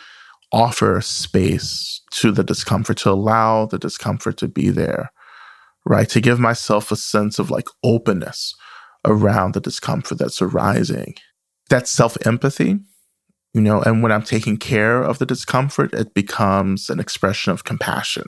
offer 0.53 1.01
space 1.01 2.01
to 2.13 2.31
the 2.31 2.45
discomfort, 2.45 2.99
to 2.99 3.11
allow 3.11 3.67
the 3.67 3.79
discomfort 3.79 4.37
to 4.39 4.49
be 4.49 4.71
there, 4.71 5.11
right? 5.85 6.09
To 6.11 6.21
give 6.21 6.39
myself 6.39 6.93
a 6.93 6.97
sense 6.97 7.39
of 7.39 7.51
like 7.51 7.67
openness 7.83 8.55
around 9.05 9.55
the 9.55 9.61
discomfort 9.61 10.19
that's 10.19 10.41
arising. 10.41 11.15
That's 11.71 11.91
self 11.91 12.17
empathy, 12.27 12.79
you 13.55 13.61
know, 13.61 13.81
and 13.81 14.03
when 14.03 14.13
I'm 14.13 14.23
taking 14.23 14.57
care 14.57 15.03
of 15.03 15.19
the 15.19 15.27
discomfort, 15.27 15.95
it 15.95 16.13
becomes 16.13 16.91
an 16.91 16.99
expression 16.99 17.53
of 17.53 17.65
compassion. 17.65 18.27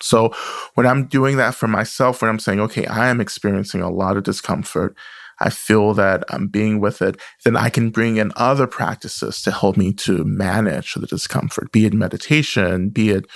So 0.00 0.32
when 0.74 0.86
I'm 0.86 1.06
doing 1.06 1.36
that 1.38 1.56
for 1.56 1.66
myself, 1.66 2.22
when 2.22 2.28
I'm 2.30 2.38
saying, 2.38 2.60
okay, 2.60 2.86
I 2.86 3.08
am 3.08 3.20
experiencing 3.20 3.82
a 3.82 3.90
lot 3.90 4.16
of 4.16 4.22
discomfort, 4.22 4.96
I 5.40 5.50
feel 5.50 5.94
that 5.94 6.24
I'm 6.30 6.46
being 6.46 6.80
with 6.80 7.02
it, 7.02 7.20
then 7.44 7.56
I 7.56 7.70
can 7.70 7.90
bring 7.90 8.16
in 8.16 8.32
other 8.36 8.66
practices 8.66 9.42
to 9.42 9.50
help 9.50 9.76
me 9.76 9.92
to 9.94 10.24
manage 10.24 10.94
the 10.94 11.06
discomfort, 11.06 11.72
be 11.72 11.84
it 11.84 11.92
meditation, 11.92 12.90
be 12.90 13.10
it 13.10 13.26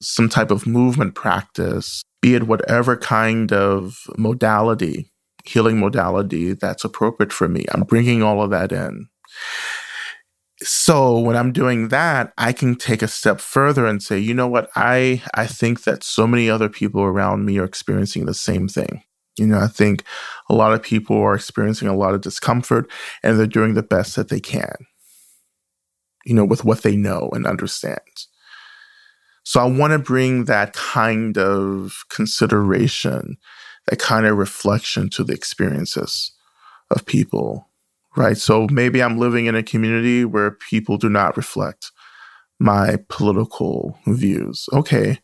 some 0.00 0.30
type 0.30 0.50
of 0.50 0.66
movement 0.66 1.14
practice, 1.14 2.02
be 2.22 2.34
it 2.34 2.44
whatever 2.44 2.96
kind 2.96 3.52
of 3.52 3.98
modality, 4.16 5.10
healing 5.44 5.78
modality 5.78 6.54
that's 6.54 6.84
appropriate 6.84 7.32
for 7.32 7.48
me. 7.48 7.66
I'm 7.72 7.82
bringing 7.82 8.22
all 8.22 8.42
of 8.42 8.50
that 8.50 8.72
in. 8.72 9.08
So 10.62 11.18
when 11.18 11.36
I'm 11.36 11.52
doing 11.52 11.88
that, 11.88 12.32
I 12.36 12.52
can 12.52 12.74
take 12.76 13.00
a 13.00 13.08
step 13.08 13.40
further 13.40 13.86
and 13.86 14.02
say, 14.02 14.18
you 14.18 14.34
know 14.34 14.46
what? 14.46 14.70
I, 14.76 15.22
I 15.34 15.46
think 15.46 15.84
that 15.84 16.04
so 16.04 16.26
many 16.26 16.50
other 16.50 16.68
people 16.68 17.02
around 17.02 17.46
me 17.46 17.58
are 17.58 17.64
experiencing 17.64 18.26
the 18.26 18.34
same 18.34 18.68
thing. 18.68 19.02
You 19.38 19.46
know, 19.46 19.58
I 19.58 19.68
think 19.68 20.04
a 20.50 20.54
lot 20.54 20.74
of 20.74 20.82
people 20.82 21.16
are 21.16 21.34
experiencing 21.34 21.88
a 21.88 21.96
lot 21.96 22.12
of 22.12 22.20
discomfort 22.20 22.90
and 23.22 23.38
they're 23.38 23.46
doing 23.46 23.72
the 23.72 23.82
best 23.82 24.16
that 24.16 24.28
they 24.28 24.40
can, 24.40 24.74
you 26.26 26.34
know, 26.34 26.44
with 26.44 26.62
what 26.62 26.82
they 26.82 26.94
know 26.94 27.30
and 27.32 27.46
understand. 27.46 28.00
So 29.44 29.60
I 29.60 29.64
want 29.64 29.92
to 29.92 29.98
bring 29.98 30.44
that 30.44 30.74
kind 30.74 31.38
of 31.38 32.04
consideration, 32.10 33.38
that 33.86 33.98
kind 33.98 34.26
of 34.26 34.36
reflection 34.36 35.08
to 35.10 35.24
the 35.24 35.32
experiences 35.32 36.32
of 36.90 37.06
people, 37.06 37.69
right? 38.16 38.36
So 38.36 38.66
maybe 38.70 39.02
I'm 39.02 39.18
living 39.18 39.46
in 39.46 39.54
a 39.54 39.62
community 39.62 40.24
where 40.24 40.50
people 40.50 40.96
do 40.96 41.08
not 41.08 41.36
reflect 41.36 41.92
my 42.58 42.98
political 43.08 43.98
views. 44.06 44.68
Okay. 44.72 45.18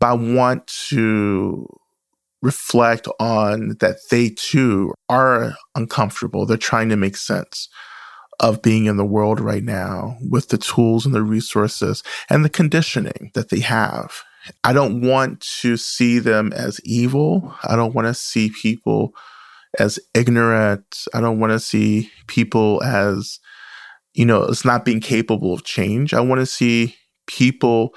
But 0.00 0.06
I 0.06 0.12
want 0.14 0.66
to 0.88 1.68
reflect 2.40 3.06
on 3.20 3.76
that 3.80 3.98
they 4.10 4.30
too 4.30 4.92
are 5.08 5.54
uncomfortable. 5.74 6.44
They're 6.44 6.56
trying 6.56 6.88
to 6.88 6.96
make 6.96 7.16
sense 7.16 7.68
of 8.40 8.62
being 8.62 8.86
in 8.86 8.96
the 8.96 9.04
world 9.04 9.38
right 9.38 9.62
now 9.62 10.16
with 10.28 10.48
the 10.48 10.58
tools 10.58 11.06
and 11.06 11.14
the 11.14 11.22
resources 11.22 12.02
and 12.28 12.44
the 12.44 12.50
conditioning 12.50 13.30
that 13.34 13.50
they 13.50 13.60
have. 13.60 14.24
I 14.64 14.72
don't 14.72 15.02
want 15.02 15.40
to 15.60 15.76
see 15.76 16.18
them 16.18 16.52
as 16.52 16.80
evil. 16.84 17.54
I 17.62 17.76
don't 17.76 17.94
want 17.94 18.08
to 18.08 18.14
see 18.14 18.50
people 18.50 19.14
as 19.78 19.98
ignorant. 20.14 21.04
I 21.14 21.20
don't 21.20 21.40
want 21.40 21.52
to 21.52 21.60
see 21.60 22.10
people 22.26 22.82
as, 22.82 23.40
you 24.14 24.26
know, 24.26 24.44
as 24.44 24.64
not 24.64 24.84
being 24.84 25.00
capable 25.00 25.54
of 25.54 25.64
change. 25.64 26.12
I 26.12 26.20
want 26.20 26.40
to 26.40 26.46
see 26.46 26.96
people 27.26 27.94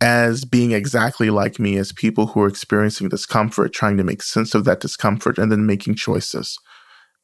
as 0.00 0.44
being 0.44 0.72
exactly 0.72 1.30
like 1.30 1.58
me, 1.58 1.76
as 1.76 1.92
people 1.92 2.26
who 2.26 2.42
are 2.42 2.48
experiencing 2.48 3.08
discomfort, 3.08 3.72
trying 3.72 3.96
to 3.96 4.04
make 4.04 4.22
sense 4.22 4.54
of 4.54 4.64
that 4.64 4.80
discomfort, 4.80 5.38
and 5.38 5.50
then 5.50 5.66
making 5.66 5.94
choices 5.94 6.58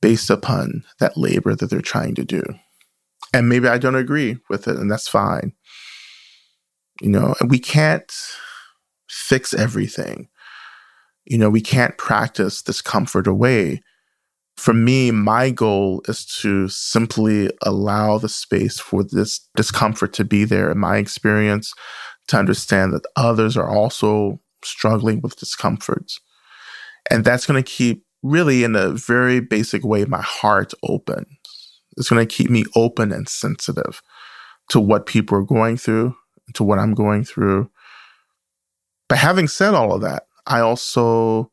based 0.00 0.30
upon 0.30 0.84
that 0.98 1.16
labor 1.16 1.54
that 1.54 1.68
they're 1.68 1.82
trying 1.82 2.14
to 2.14 2.24
do. 2.24 2.42
And 3.34 3.48
maybe 3.48 3.68
I 3.68 3.78
don't 3.78 3.96
agree 3.96 4.38
with 4.48 4.66
it, 4.66 4.76
and 4.76 4.90
that's 4.90 5.08
fine. 5.08 5.52
You 7.02 7.11
know, 7.11 7.34
and 7.40 7.50
we 7.50 7.58
can't 7.58 8.11
fix 9.08 9.52
everything. 9.52 10.28
You 11.31 11.39
know, 11.39 11.49
we 11.49 11.61
can't 11.61 11.97
practice 11.97 12.61
discomfort 12.61 13.28
away. 13.28 13.83
For 14.57 14.74
me, 14.74 15.12
my 15.12 15.51
goal 15.51 16.03
is 16.09 16.26
to 16.43 16.66
simply 16.68 17.53
allow 17.62 18.18
the 18.18 18.28
space 18.28 18.81
for 18.81 19.05
this 19.05 19.49
discomfort 19.55 20.12
to 20.14 20.24
be 20.24 20.45
there 20.45 20.72
in 20.72 20.78
my 20.78 20.97
experience, 20.97 21.72
to 22.26 22.37
understand 22.37 22.93
that 22.93 23.07
others 23.14 23.57
are 23.57 23.70
also 23.70 24.41
struggling 24.64 25.20
with 25.20 25.37
discomforts. 25.37 26.18
And 27.09 27.24
that's 27.24 27.47
going 27.47 27.62
to 27.62 27.70
keep, 27.70 28.05
really, 28.24 28.64
in 28.64 28.74
a 28.74 28.91
very 28.91 29.39
basic 29.39 29.85
way, 29.85 30.05
my 30.07 30.22
heart 30.22 30.72
open. 30.83 31.26
It's 31.97 32.11
going 32.11 32.26
to 32.26 32.35
keep 32.35 32.51
me 32.51 32.64
open 32.74 33.12
and 33.12 33.28
sensitive 33.28 34.03
to 34.70 34.81
what 34.81 35.07
people 35.07 35.39
are 35.39 35.45
going 35.45 35.76
through, 35.76 36.16
to 36.55 36.64
what 36.64 36.81
I'm 36.81 36.95
going 36.95 37.22
through. 37.22 37.70
But 39.09 39.18
having 39.18 39.47
said 39.47 39.74
all 39.74 39.95
of 39.95 40.01
that, 40.03 40.24
I 40.47 40.61
also, 40.61 41.51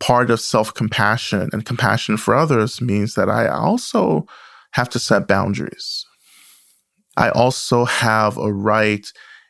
part 0.00 0.30
of 0.30 0.40
self 0.40 0.74
compassion 0.74 1.50
and 1.52 1.64
compassion 1.64 2.16
for 2.16 2.34
others 2.34 2.80
means 2.80 3.14
that 3.14 3.28
I 3.28 3.48
also 3.48 4.26
have 4.72 4.88
to 4.90 4.98
set 4.98 5.28
boundaries. 5.28 6.04
I 7.16 7.30
also 7.30 7.84
have 7.84 8.36
a 8.36 8.52
right 8.52 9.06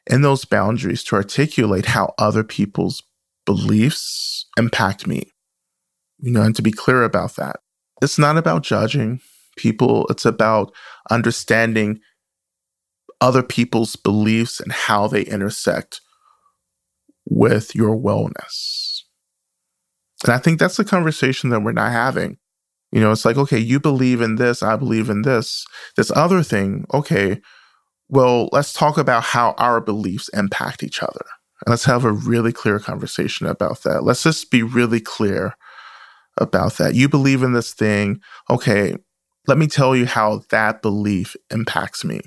in 0.06 0.22
those 0.22 0.44
boundaries 0.44 1.04
to 1.04 1.16
articulate 1.16 1.86
how 1.86 2.14
other 2.18 2.42
people's 2.42 3.02
beliefs 3.44 4.46
impact 4.56 5.06
me. 5.06 5.32
You 6.18 6.32
know, 6.32 6.42
and 6.42 6.56
to 6.56 6.62
be 6.62 6.72
clear 6.72 7.04
about 7.04 7.36
that. 7.36 7.60
It's 8.02 8.18
not 8.18 8.36
about 8.36 8.62
judging 8.62 9.20
people, 9.56 10.06
it's 10.08 10.24
about 10.24 10.72
understanding 11.10 12.00
other 13.20 13.42
people's 13.42 13.96
beliefs 13.96 14.60
and 14.60 14.72
how 14.72 15.08
they 15.08 15.22
intersect 15.22 16.00
with 17.28 17.74
your 17.74 17.96
wellness. 17.96 19.02
And 20.24 20.32
I 20.32 20.38
think 20.38 20.58
that's 20.58 20.76
the 20.76 20.84
conversation 20.84 21.50
that 21.50 21.60
we're 21.60 21.72
not 21.72 21.92
having. 21.92 22.38
You 22.90 23.00
know, 23.00 23.12
it's 23.12 23.24
like, 23.24 23.36
okay, 23.36 23.58
you 23.58 23.78
believe 23.78 24.20
in 24.20 24.36
this, 24.36 24.62
I 24.62 24.76
believe 24.76 25.10
in 25.10 25.22
this. 25.22 25.66
This 25.96 26.10
other 26.16 26.42
thing, 26.42 26.86
okay, 26.92 27.40
well, 28.08 28.48
let's 28.52 28.72
talk 28.72 28.96
about 28.96 29.22
how 29.22 29.54
our 29.58 29.80
beliefs 29.80 30.30
impact 30.30 30.82
each 30.82 31.02
other. 31.02 31.24
And 31.66 31.70
let's 31.70 31.84
have 31.84 32.04
a 32.04 32.12
really 32.12 32.52
clear 32.52 32.78
conversation 32.78 33.46
about 33.46 33.82
that. 33.82 34.04
Let's 34.04 34.22
just 34.22 34.50
be 34.50 34.62
really 34.62 35.00
clear 35.00 35.54
about 36.38 36.74
that. 36.78 36.94
You 36.94 37.08
believe 37.08 37.42
in 37.42 37.52
this 37.52 37.74
thing. 37.74 38.20
Okay, 38.48 38.96
let 39.46 39.58
me 39.58 39.66
tell 39.66 39.94
you 39.94 40.06
how 40.06 40.42
that 40.50 40.82
belief 40.82 41.36
impacts 41.50 42.04
me. 42.04 42.20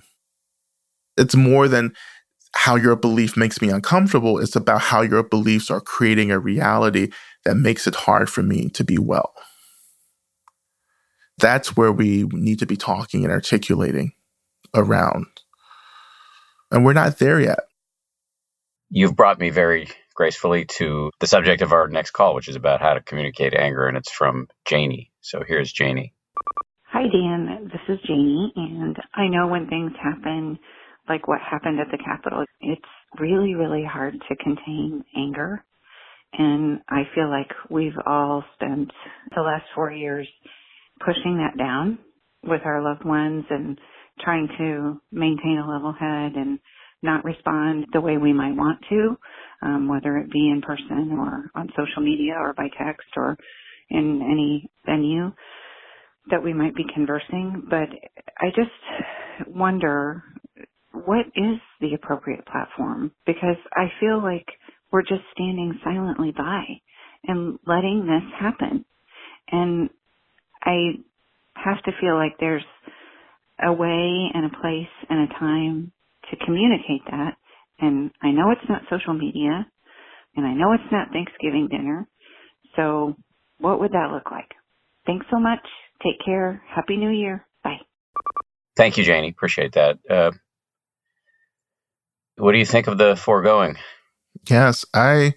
It's 1.18 1.36
more 1.36 1.68
than 1.68 1.94
how 2.56 2.76
your 2.76 2.96
belief 2.96 3.38
makes 3.38 3.62
me 3.62 3.70
uncomfortable. 3.70 4.40
It's 4.40 4.56
about 4.56 4.82
how 4.82 5.02
your 5.02 5.24
beliefs 5.24 5.72
are 5.72 5.82
creating 5.82 6.32
a 6.32 6.40
reality 6.40 7.10
that 7.46 7.56
makes 7.56 7.88
it 7.88 7.96
hard 7.96 8.30
for 8.30 8.44
me 8.44 8.70
to 8.72 8.84
be 8.84 8.98
well. 8.98 9.34
That's 11.40 11.78
where 11.78 11.92
we 11.92 12.24
need 12.34 12.60
to 12.60 12.68
be 12.68 12.78
talking 12.78 13.24
and 13.26 13.34
articulating 13.34 14.14
around 14.76 15.28
and 16.72 16.86
we're 16.86 16.94
not 16.94 17.20
there 17.20 17.42
yet. 17.42 17.60
You've 18.90 19.16
brought 19.16 19.40
me 19.40 19.52
very 19.52 19.90
gracefully 20.16 20.66
to 20.66 21.12
the 21.20 21.28
subject 21.28 21.62
of 21.62 21.74
our 21.74 21.88
next 21.90 22.12
call, 22.12 22.36
which 22.36 22.50
is 22.50 22.56
about 22.58 22.82
how 22.82 22.96
to 22.96 23.02
communicate 23.02 23.54
anger, 23.56 23.88
and 23.88 23.98
it's 23.98 24.12
from 24.12 24.48
Janie. 24.66 25.12
So 25.22 25.44
here's 25.48 25.74
Janie. 25.74 26.14
Hi, 26.88 27.04
Dan. 27.04 27.72
This 27.72 27.82
is 27.96 28.00
Janie, 28.08 28.52
and 28.56 28.98
I 29.16 29.28
know 29.30 29.48
when 29.48 29.68
things 29.68 29.94
happen, 30.02 30.60
like 31.12 31.28
what 31.28 31.40
happened 31.42 31.80
at 31.80 31.88
the 31.92 31.98
Capitol, 32.04 32.46
it's 32.62 32.82
really, 33.20 33.54
really 33.54 33.84
hard 33.84 34.14
to 34.14 34.36
contain 34.38 35.04
anger. 35.18 35.64
And 36.34 36.80
I 36.88 37.02
feel 37.14 37.30
like 37.30 37.50
we've 37.70 37.98
all 38.06 38.44
spent 38.56 38.90
the 39.36 39.42
last 39.42 39.66
four 39.76 39.92
years 39.92 40.26
pushing 41.06 41.38
that 41.38 41.58
down 41.58 42.00
with 42.44 42.62
our 42.64 42.82
loved 42.82 43.04
ones 43.04 43.44
and 43.50 43.78
trying 44.22 44.48
to 44.58 45.02
maintain 45.12 45.58
a 45.58 45.70
level 45.70 45.92
head 45.92 46.34
and 46.36 46.60
not 47.04 47.26
respond 47.26 47.88
the 47.92 48.00
way 48.00 48.18
we 48.18 48.32
might 48.32 48.56
want 48.56 48.80
to, 48.90 49.18
um, 49.64 49.90
whether 49.90 50.18
it 50.18 50.32
be 50.32 50.50
in 50.50 50.62
person 50.62 51.12
or 51.20 51.52
on 51.56 51.68
social 51.72 52.02
media 52.02 52.36
or 52.40 52.54
by 52.54 52.70
text 52.78 53.08
or 53.18 53.36
in 53.90 54.22
any 54.22 54.70
venue 54.86 55.32
that 56.30 56.42
we 56.42 56.54
might 56.54 56.76
be 56.76 56.86
conversing. 56.94 57.64
But 57.70 57.90
I 58.40 58.48
just 58.56 59.48
wonder 59.48 60.24
what 60.94 61.26
is 61.36 61.58
the 61.80 61.94
appropriate 61.94 62.46
platform 62.46 63.12
because 63.26 63.58
I 63.74 63.92
feel 64.00 64.22
like 64.22 64.46
we're 64.92 65.04
just 65.04 65.24
standing 65.34 65.80
silently 65.84 66.34
by 66.36 66.64
and 67.28 67.58
letting 67.66 68.06
this 68.06 68.32
happen. 68.40 68.86
And 69.52 69.90
I 70.64 71.00
have 71.56 71.82
to 71.84 71.92
feel 72.00 72.16
like 72.16 72.34
there's 72.40 72.64
a 73.64 73.72
way 73.72 74.32
and 74.34 74.46
a 74.46 74.62
place 74.62 74.94
and 75.10 75.30
a 75.30 75.34
time 75.40 75.92
to 76.30 76.46
communicate 76.46 77.06
that. 77.10 77.36
And 77.80 78.12
I 78.22 78.32
know 78.32 78.52
it's 78.52 78.70
not 78.70 78.82
social 78.90 79.14
media 79.14 79.66
and 80.36 80.46
I 80.46 80.54
know 80.54 80.74
it's 80.74 80.92
not 80.92 81.12
Thanksgiving 81.12 81.68
dinner. 81.70 82.08
So 82.76 83.16
what 83.60 83.80
would 83.80 83.92
that 83.92 84.12
look 84.12 84.32
like? 84.32 84.50
Thanks 85.06 85.26
so 85.32 85.40
much. 85.40 85.66
Take 86.04 86.24
care. 86.24 86.62
Happy 86.68 86.98
New 86.98 87.10
Year. 87.10 87.46
Bye. 87.64 87.80
Thank 88.76 88.98
you, 88.98 89.04
Janie. 89.04 89.30
Appreciate 89.30 89.74
that. 89.74 90.00
Uh, 90.10 90.32
what 92.42 92.54
do 92.54 92.58
you 92.58 92.66
think 92.66 92.88
of 92.88 92.98
the 92.98 93.16
foregoing? 93.16 93.78
Yes, 94.50 94.84
I. 94.94 95.36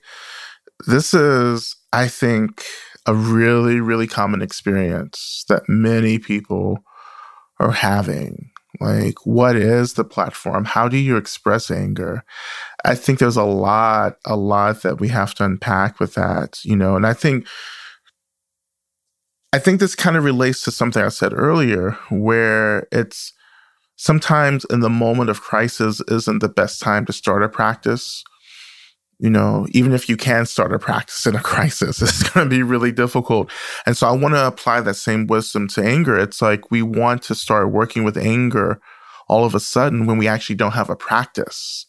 This 0.86 1.14
is, 1.14 1.76
I 1.92 2.08
think, 2.08 2.64
a 3.06 3.14
really, 3.14 3.80
really 3.80 4.06
common 4.06 4.42
experience 4.42 5.44
that 5.48 5.68
many 5.68 6.18
people 6.18 6.78
are 7.60 7.70
having. 7.70 8.50
Like, 8.80 9.24
what 9.24 9.54
is 9.54 9.94
the 9.94 10.04
platform? 10.04 10.64
How 10.64 10.88
do 10.88 10.96
you 10.96 11.16
express 11.16 11.70
anger? 11.70 12.24
I 12.84 12.96
think 12.96 13.18
there's 13.18 13.36
a 13.36 13.44
lot, 13.44 14.16
a 14.26 14.36
lot 14.36 14.82
that 14.82 15.00
we 15.00 15.08
have 15.08 15.34
to 15.36 15.44
unpack 15.44 16.00
with 16.00 16.14
that, 16.14 16.58
you 16.64 16.74
know, 16.74 16.96
and 16.96 17.06
I 17.06 17.12
think. 17.12 17.46
I 19.52 19.60
think 19.60 19.78
this 19.78 19.94
kind 19.94 20.16
of 20.16 20.24
relates 20.24 20.64
to 20.64 20.72
something 20.72 21.00
I 21.00 21.10
said 21.10 21.32
earlier, 21.32 21.92
where 22.10 22.88
it's 22.90 23.32
sometimes 23.96 24.64
in 24.70 24.80
the 24.80 24.90
moment 24.90 25.30
of 25.30 25.40
crisis 25.40 26.00
isn't 26.08 26.40
the 26.40 26.48
best 26.48 26.80
time 26.80 27.06
to 27.06 27.12
start 27.12 27.42
a 27.42 27.48
practice 27.48 28.24
you 29.18 29.30
know, 29.30 29.66
even 29.70 29.92
if 29.92 30.08
you 30.08 30.16
can 30.16 30.44
start 30.46 30.72
a 30.72 30.78
practice 30.78 31.26
in 31.26 31.34
a 31.34 31.40
crisis, 31.42 32.02
it's 32.02 32.28
going 32.30 32.48
to 32.48 32.56
be 32.56 32.62
really 32.62 32.92
difficult. 32.92 33.50
And 33.86 33.96
so 33.96 34.08
I 34.08 34.12
want 34.12 34.34
to 34.34 34.46
apply 34.46 34.80
that 34.80 34.94
same 34.94 35.26
wisdom 35.26 35.68
to 35.68 35.82
anger. 35.82 36.18
It's 36.18 36.42
like 36.42 36.70
we 36.70 36.82
want 36.82 37.22
to 37.24 37.34
start 37.34 37.72
working 37.72 38.04
with 38.04 38.16
anger 38.16 38.80
all 39.28 39.44
of 39.44 39.54
a 39.54 39.60
sudden 39.60 40.06
when 40.06 40.18
we 40.18 40.28
actually 40.28 40.56
don't 40.56 40.72
have 40.72 40.90
a 40.90 40.96
practice. 40.96 41.86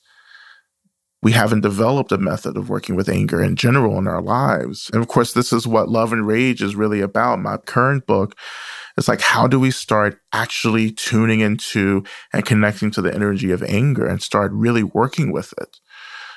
We 1.25 1.31
haven't 1.31 1.61
developed 1.61 2.11
a 2.11 2.19
method 2.19 2.55
of 2.55 2.69
working 2.69 2.95
with 2.95 3.09
anger 3.09 3.41
in 3.41 3.55
general 3.55 3.97
in 3.97 4.07
our 4.07 4.21
lives. 4.21 4.91
And 4.93 5.01
of 5.01 5.07
course, 5.07 5.33
this 5.33 5.51
is 5.51 5.65
what 5.65 5.89
Love 5.89 6.13
and 6.13 6.27
Rage 6.27 6.61
is 6.61 6.75
really 6.75 7.01
about. 7.01 7.39
My 7.39 7.57
current 7.57 8.05
book 8.05 8.37
is 8.95 9.07
like, 9.07 9.21
how 9.21 9.47
do 9.47 9.59
we 9.59 9.71
start 9.71 10.19
actually 10.33 10.91
tuning 10.91 11.39
into 11.39 12.03
and 12.31 12.45
connecting 12.45 12.91
to 12.91 13.01
the 13.01 13.11
energy 13.11 13.49
of 13.49 13.63
anger 13.63 14.05
and 14.05 14.21
start 14.21 14.51
really 14.51 14.83
working 14.83 15.31
with 15.31 15.51
it? 15.59 15.79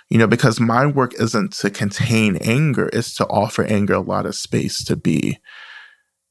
you 0.08 0.16
know, 0.16 0.26
because 0.26 0.58
my 0.58 0.86
work 0.86 1.12
isn't 1.20 1.52
to 1.52 1.68
contain 1.68 2.36
anger, 2.36 2.88
it's 2.94 3.14
to 3.16 3.26
offer 3.26 3.64
anger 3.64 3.92
a 3.92 4.00
lot 4.00 4.24
of 4.24 4.34
space 4.34 4.82
to 4.84 4.96
be 4.96 5.36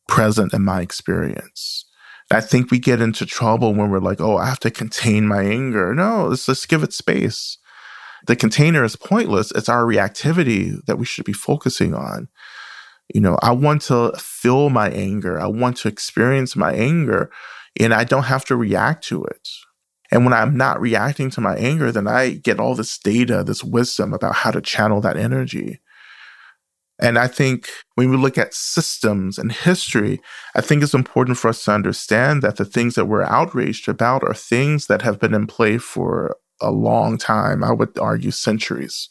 present 0.08 0.52
in 0.52 0.64
my 0.64 0.82
experience. 0.82 1.86
I 2.32 2.42
think 2.42 2.72
we 2.72 2.80
get 2.80 3.02
into 3.02 3.24
trouble 3.26 3.76
when 3.76 3.92
we're 3.92 4.00
like, 4.00 4.20
oh, 4.20 4.38
I 4.38 4.48
have 4.48 4.60
to 4.62 4.72
contain 4.72 5.28
my 5.28 5.44
anger. 5.44 5.94
No, 5.94 6.26
let's 6.26 6.48
just 6.48 6.68
give 6.68 6.82
it 6.82 6.92
space. 6.92 7.60
The 8.26 8.36
container 8.36 8.84
is 8.84 8.96
pointless. 8.96 9.52
It's 9.52 9.70
our 9.70 9.84
reactivity 9.84 10.84
that 10.86 10.98
we 10.98 11.06
should 11.06 11.26
be 11.26 11.34
focusing 11.34 11.94
on. 11.94 12.28
You 13.14 13.22
know, 13.22 13.38
I 13.42 13.52
want 13.52 13.84
to 13.84 14.12
feel 14.18 14.70
my 14.70 14.90
anger. 14.90 15.40
I 15.40 15.48
want 15.48 15.78
to 15.78 15.88
experience 15.88 16.56
my 16.56 16.74
anger, 16.74 17.32
and 17.80 17.94
I 17.94 18.04
don't 18.04 18.24
have 18.24 18.44
to 18.46 18.56
react 18.56 19.06
to 19.06 19.24
it. 19.24 19.48
And 20.12 20.24
when 20.24 20.34
I'm 20.34 20.58
not 20.58 20.82
reacting 20.82 21.30
to 21.32 21.42
my 21.42 21.56
anger, 21.56 21.92
then 21.92 22.08
I 22.08 22.32
get 22.32 22.60
all 22.60 22.76
this 22.76 22.98
data, 22.98 23.44
this 23.44 23.64
wisdom 23.64 24.14
about 24.14 24.36
how 24.36 24.52
to 24.52 24.62
channel 24.62 25.02
that 25.02 25.18
energy. 25.18 25.80
And 27.00 27.20
I 27.20 27.28
think 27.28 27.70
when 27.96 28.10
we 28.10 28.18
look 28.18 28.38
at 28.38 28.54
systems 28.54 29.38
and 29.38 29.52
history, 29.52 30.20
I 30.56 30.62
think 30.62 30.82
it's 30.82 30.96
important 30.96 31.38
for 31.38 31.50
us 31.50 31.64
to 31.66 31.72
understand 31.72 32.42
that 32.42 32.56
the 32.56 32.66
things 32.66 32.96
that 32.96 33.06
we're 33.06 33.24
outraged 33.24 33.88
about 33.88 34.24
are 34.24 34.34
things 34.34 34.88
that 34.88 35.04
have 35.04 35.20
been 35.20 35.34
in 35.34 35.46
play 35.46 35.78
for 35.78 36.38
a 36.62 36.72
long 36.72 37.18
time. 37.18 37.64
I 37.64 37.72
would 37.72 37.98
argue 38.00 38.32
centuries. 38.32 39.10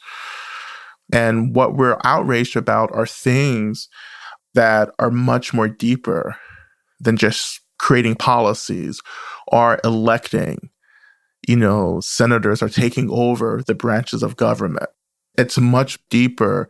And 1.13 1.55
what 1.55 1.77
we're 1.77 1.99
outraged 2.05 2.57
about 2.57 2.91
are 2.93 3.07
things 3.07 3.89
that 4.55 4.91
are 4.99 5.11
much 5.11 5.55
more 5.55 5.69
deeper 5.69 6.37
than 6.99 7.17
just 7.17 7.61
creating 7.79 8.17
policies 8.17 9.01
or 9.49 9.79
electing 9.85 10.71
you 11.47 11.57
know, 11.57 12.01
senators 12.01 12.63
are 12.63 12.69
taking 12.69 13.09
over 13.11 13.63
the 13.67 13.75
branches 13.75 14.23
of 14.23 14.37
government. 14.37 14.89
It's 15.39 15.59
much 15.59 15.99
deeper, 16.11 16.69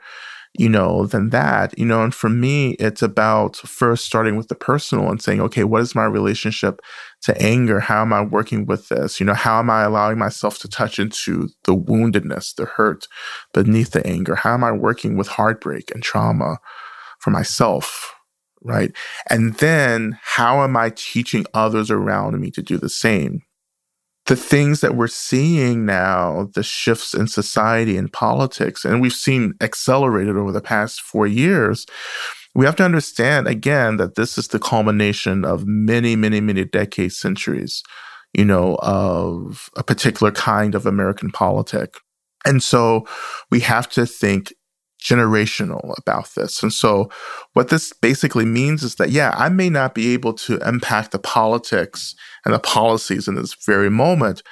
you 0.59 0.69
know, 0.69 1.07
than 1.07 1.31
that, 1.31 1.77
you 1.79 1.87
know. 1.87 2.03
And 2.03 2.15
for 2.15 2.29
me, 2.29 2.73
it's 2.73 3.03
about 3.03 3.57
first 3.57 4.05
starting 4.05 4.37
with 4.37 4.49
the 4.49 4.55
personal 4.55 5.11
and 5.11 5.23
saying, 5.23 5.41
okay, 5.41 5.65
what 5.65 5.83
is 5.83 5.95
my 5.95 6.05
relationship 6.05 6.81
to 7.27 7.43
anger? 7.43 7.81
How 7.81 8.03
am 8.03 8.13
I 8.13 8.23
working 8.23 8.67
with 8.67 8.89
this? 8.89 9.21
You 9.21 9.27
know, 9.27 9.35
how 9.35 9.59
am 9.59 9.69
I 9.69 9.83
allowing 9.83 10.19
myself 10.19 10.59
to 10.61 10.69
touch 10.69 10.99
into 10.99 11.51
the 11.65 11.77
woundedness, 11.77 12.55
the 12.55 12.65
hurt 12.65 13.07
beneath 13.53 13.91
the 13.91 14.07
anger? 14.07 14.37
How 14.37 14.55
am 14.55 14.65
I 14.65 14.73
working 14.73 15.17
with 15.17 15.29
heartbreak 15.29 15.91
and 15.93 16.03
trauma 16.03 16.59
for 17.19 17.31
myself? 17.31 18.15
Right. 18.63 18.93
And 19.29 19.55
then 19.55 20.19
how 20.23 20.63
am 20.63 20.77
I 20.77 20.91
teaching 20.91 21.47
others 21.53 21.91
around 21.91 22.41
me 22.41 22.51
to 22.53 22.63
do 22.63 22.79
the 22.79 22.89
same? 22.89 23.43
the 24.27 24.37
things 24.37 24.81
that 24.81 24.97
we're 24.97 25.07
seeing 25.07 25.87
now, 25.87 26.51
the 26.55 26.63
shifts 26.63 27.15
in 27.15 27.29
society 27.29 27.97
and 27.97 28.13
politics, 28.13 28.85
and 28.85 29.01
we've 29.01 29.13
seen 29.13 29.55
accelerated 29.61 30.37
over 30.37 30.51
the 30.51 30.61
past 30.61 31.01
four 31.01 31.29
years, 31.29 31.87
we 32.57 32.65
have 32.65 32.77
to 32.77 32.85
understand 32.85 33.47
again 33.47 33.99
that 33.99 34.15
this 34.15 34.39
is 34.39 34.49
the 34.49 34.59
culmination 34.59 35.45
of 35.45 35.67
many, 35.67 36.17
many, 36.17 36.41
many 36.41 36.65
decades, 36.65 37.19
centuries, 37.19 37.83
you 38.33 38.47
know, 38.47 38.79
of 38.81 39.69
a 39.77 39.85
particular 39.85 40.33
kind 40.33 40.75
of 40.75 40.87
American 40.87 41.31
politic. 41.31 41.97
And 42.47 42.63
so 42.63 43.07
we 43.51 43.61
have 43.61 43.91
to 43.91 44.07
think 44.07 44.55
generational 45.03 45.95
about 45.99 46.31
this. 46.35 46.63
And 46.63 46.73
so, 46.73 47.11
what 47.53 47.69
this 47.69 47.93
basically 47.93 48.47
means 48.47 48.83
is 48.83 48.95
that, 48.95 49.11
yeah, 49.11 49.35
I 49.37 49.51
may 49.51 49.69
not 49.69 49.95
be 49.95 50.15
able 50.15 50.33
to 50.35 50.57
impact 50.67 51.13
the 51.13 51.19
politics 51.19 52.15
and 52.47 52.55
the 52.55 52.59
policies 52.59 53.29
in 53.29 53.35
this 53.35 53.55
very 53.67 53.91
moment, 53.91 54.43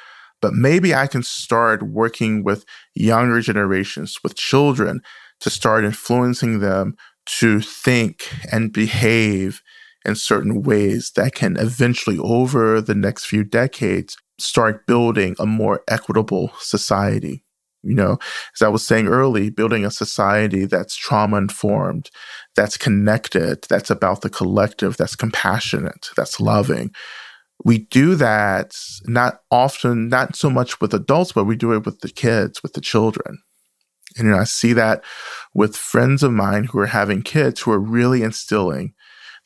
but 0.42 0.52
maybe 0.52 0.94
I 0.94 1.06
can 1.06 1.22
start 1.22 1.82
working 1.82 2.44
with 2.44 2.66
younger 2.94 3.40
generations, 3.40 4.18
with 4.22 4.36
children, 4.36 5.00
to 5.40 5.48
start 5.48 5.86
influencing 5.86 6.60
them 6.60 6.96
to 7.26 7.60
think 7.60 8.28
and 8.52 8.72
behave 8.72 9.62
in 10.04 10.14
certain 10.14 10.62
ways 10.62 11.12
that 11.16 11.34
can 11.34 11.56
eventually, 11.56 12.18
over 12.18 12.80
the 12.80 12.94
next 12.94 13.24
few 13.24 13.42
decades, 13.44 14.16
start 14.38 14.86
building 14.86 15.34
a 15.38 15.46
more 15.46 15.82
equitable 15.88 16.52
society. 16.58 17.44
You 17.82 17.94
know, 17.94 18.18
as 18.56 18.62
I 18.62 18.68
was 18.68 18.86
saying 18.86 19.08
early, 19.08 19.50
building 19.50 19.84
a 19.84 19.90
society 19.90 20.64
that's 20.64 20.96
trauma 20.96 21.36
informed, 21.36 22.10
that's 22.56 22.78
connected, 22.78 23.66
that's 23.68 23.90
about 23.90 24.22
the 24.22 24.30
collective, 24.30 24.96
that's 24.96 25.14
compassionate, 25.16 26.08
that's 26.16 26.40
loving. 26.40 26.92
We 27.62 27.78
do 27.78 28.14
that 28.14 28.74
not 29.04 29.40
often, 29.50 30.08
not 30.08 30.34
so 30.34 30.48
much 30.48 30.80
with 30.80 30.94
adults, 30.94 31.32
but 31.32 31.44
we 31.44 31.56
do 31.56 31.72
it 31.72 31.84
with 31.84 32.00
the 32.00 32.08
kids, 32.08 32.62
with 32.62 32.72
the 32.72 32.80
children. 32.80 33.38
And 34.16 34.26
you 34.26 34.32
know, 34.32 34.38
I 34.38 34.44
see 34.44 34.72
that 34.74 35.02
with 35.54 35.76
friends 35.76 36.22
of 36.22 36.32
mine 36.32 36.64
who 36.64 36.78
are 36.78 36.86
having 36.86 37.22
kids 37.22 37.60
who 37.60 37.72
are 37.72 37.80
really 37.80 38.22
instilling 38.22 38.94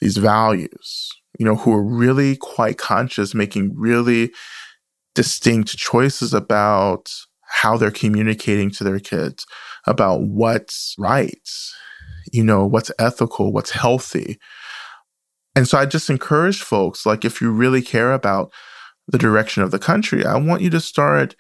these 0.01 0.17
values, 0.17 1.11
you 1.39 1.45
know, 1.45 1.57
who 1.57 1.73
are 1.73 1.83
really 1.83 2.37
quite 2.37 2.79
conscious, 2.79 3.35
making 3.35 3.73
really 3.77 4.33
distinct 5.15 5.77
choices 5.77 6.35
about 6.35 7.11
how 7.49 7.77
they're 7.77 7.91
communicating 7.91 8.71
to 8.71 8.85
their 8.85 9.01
kids 9.01 9.47
about 9.87 10.21
what's 10.23 10.95
right, 10.99 11.49
you 12.33 12.45
know, 12.45 12.67
what's 12.67 12.91
ethical, 12.99 13.53
what's 13.53 13.71
healthy. 13.71 14.39
And 15.57 15.67
so 15.67 15.79
I 15.79 15.87
just 15.87 16.11
encourage 16.11 16.63
folks, 16.63 17.07
like, 17.07 17.25
if 17.25 17.41
you 17.41 17.51
really 17.51 17.83
care 17.83 18.13
about 18.13 18.53
the 19.09 19.19
direction 19.19 19.63
of 19.63 19.71
the 19.71 19.79
country, 19.79 20.25
I 20.25 20.37
want 20.37 20.63
you 20.63 20.71
to 20.71 20.81
start 20.81 21.35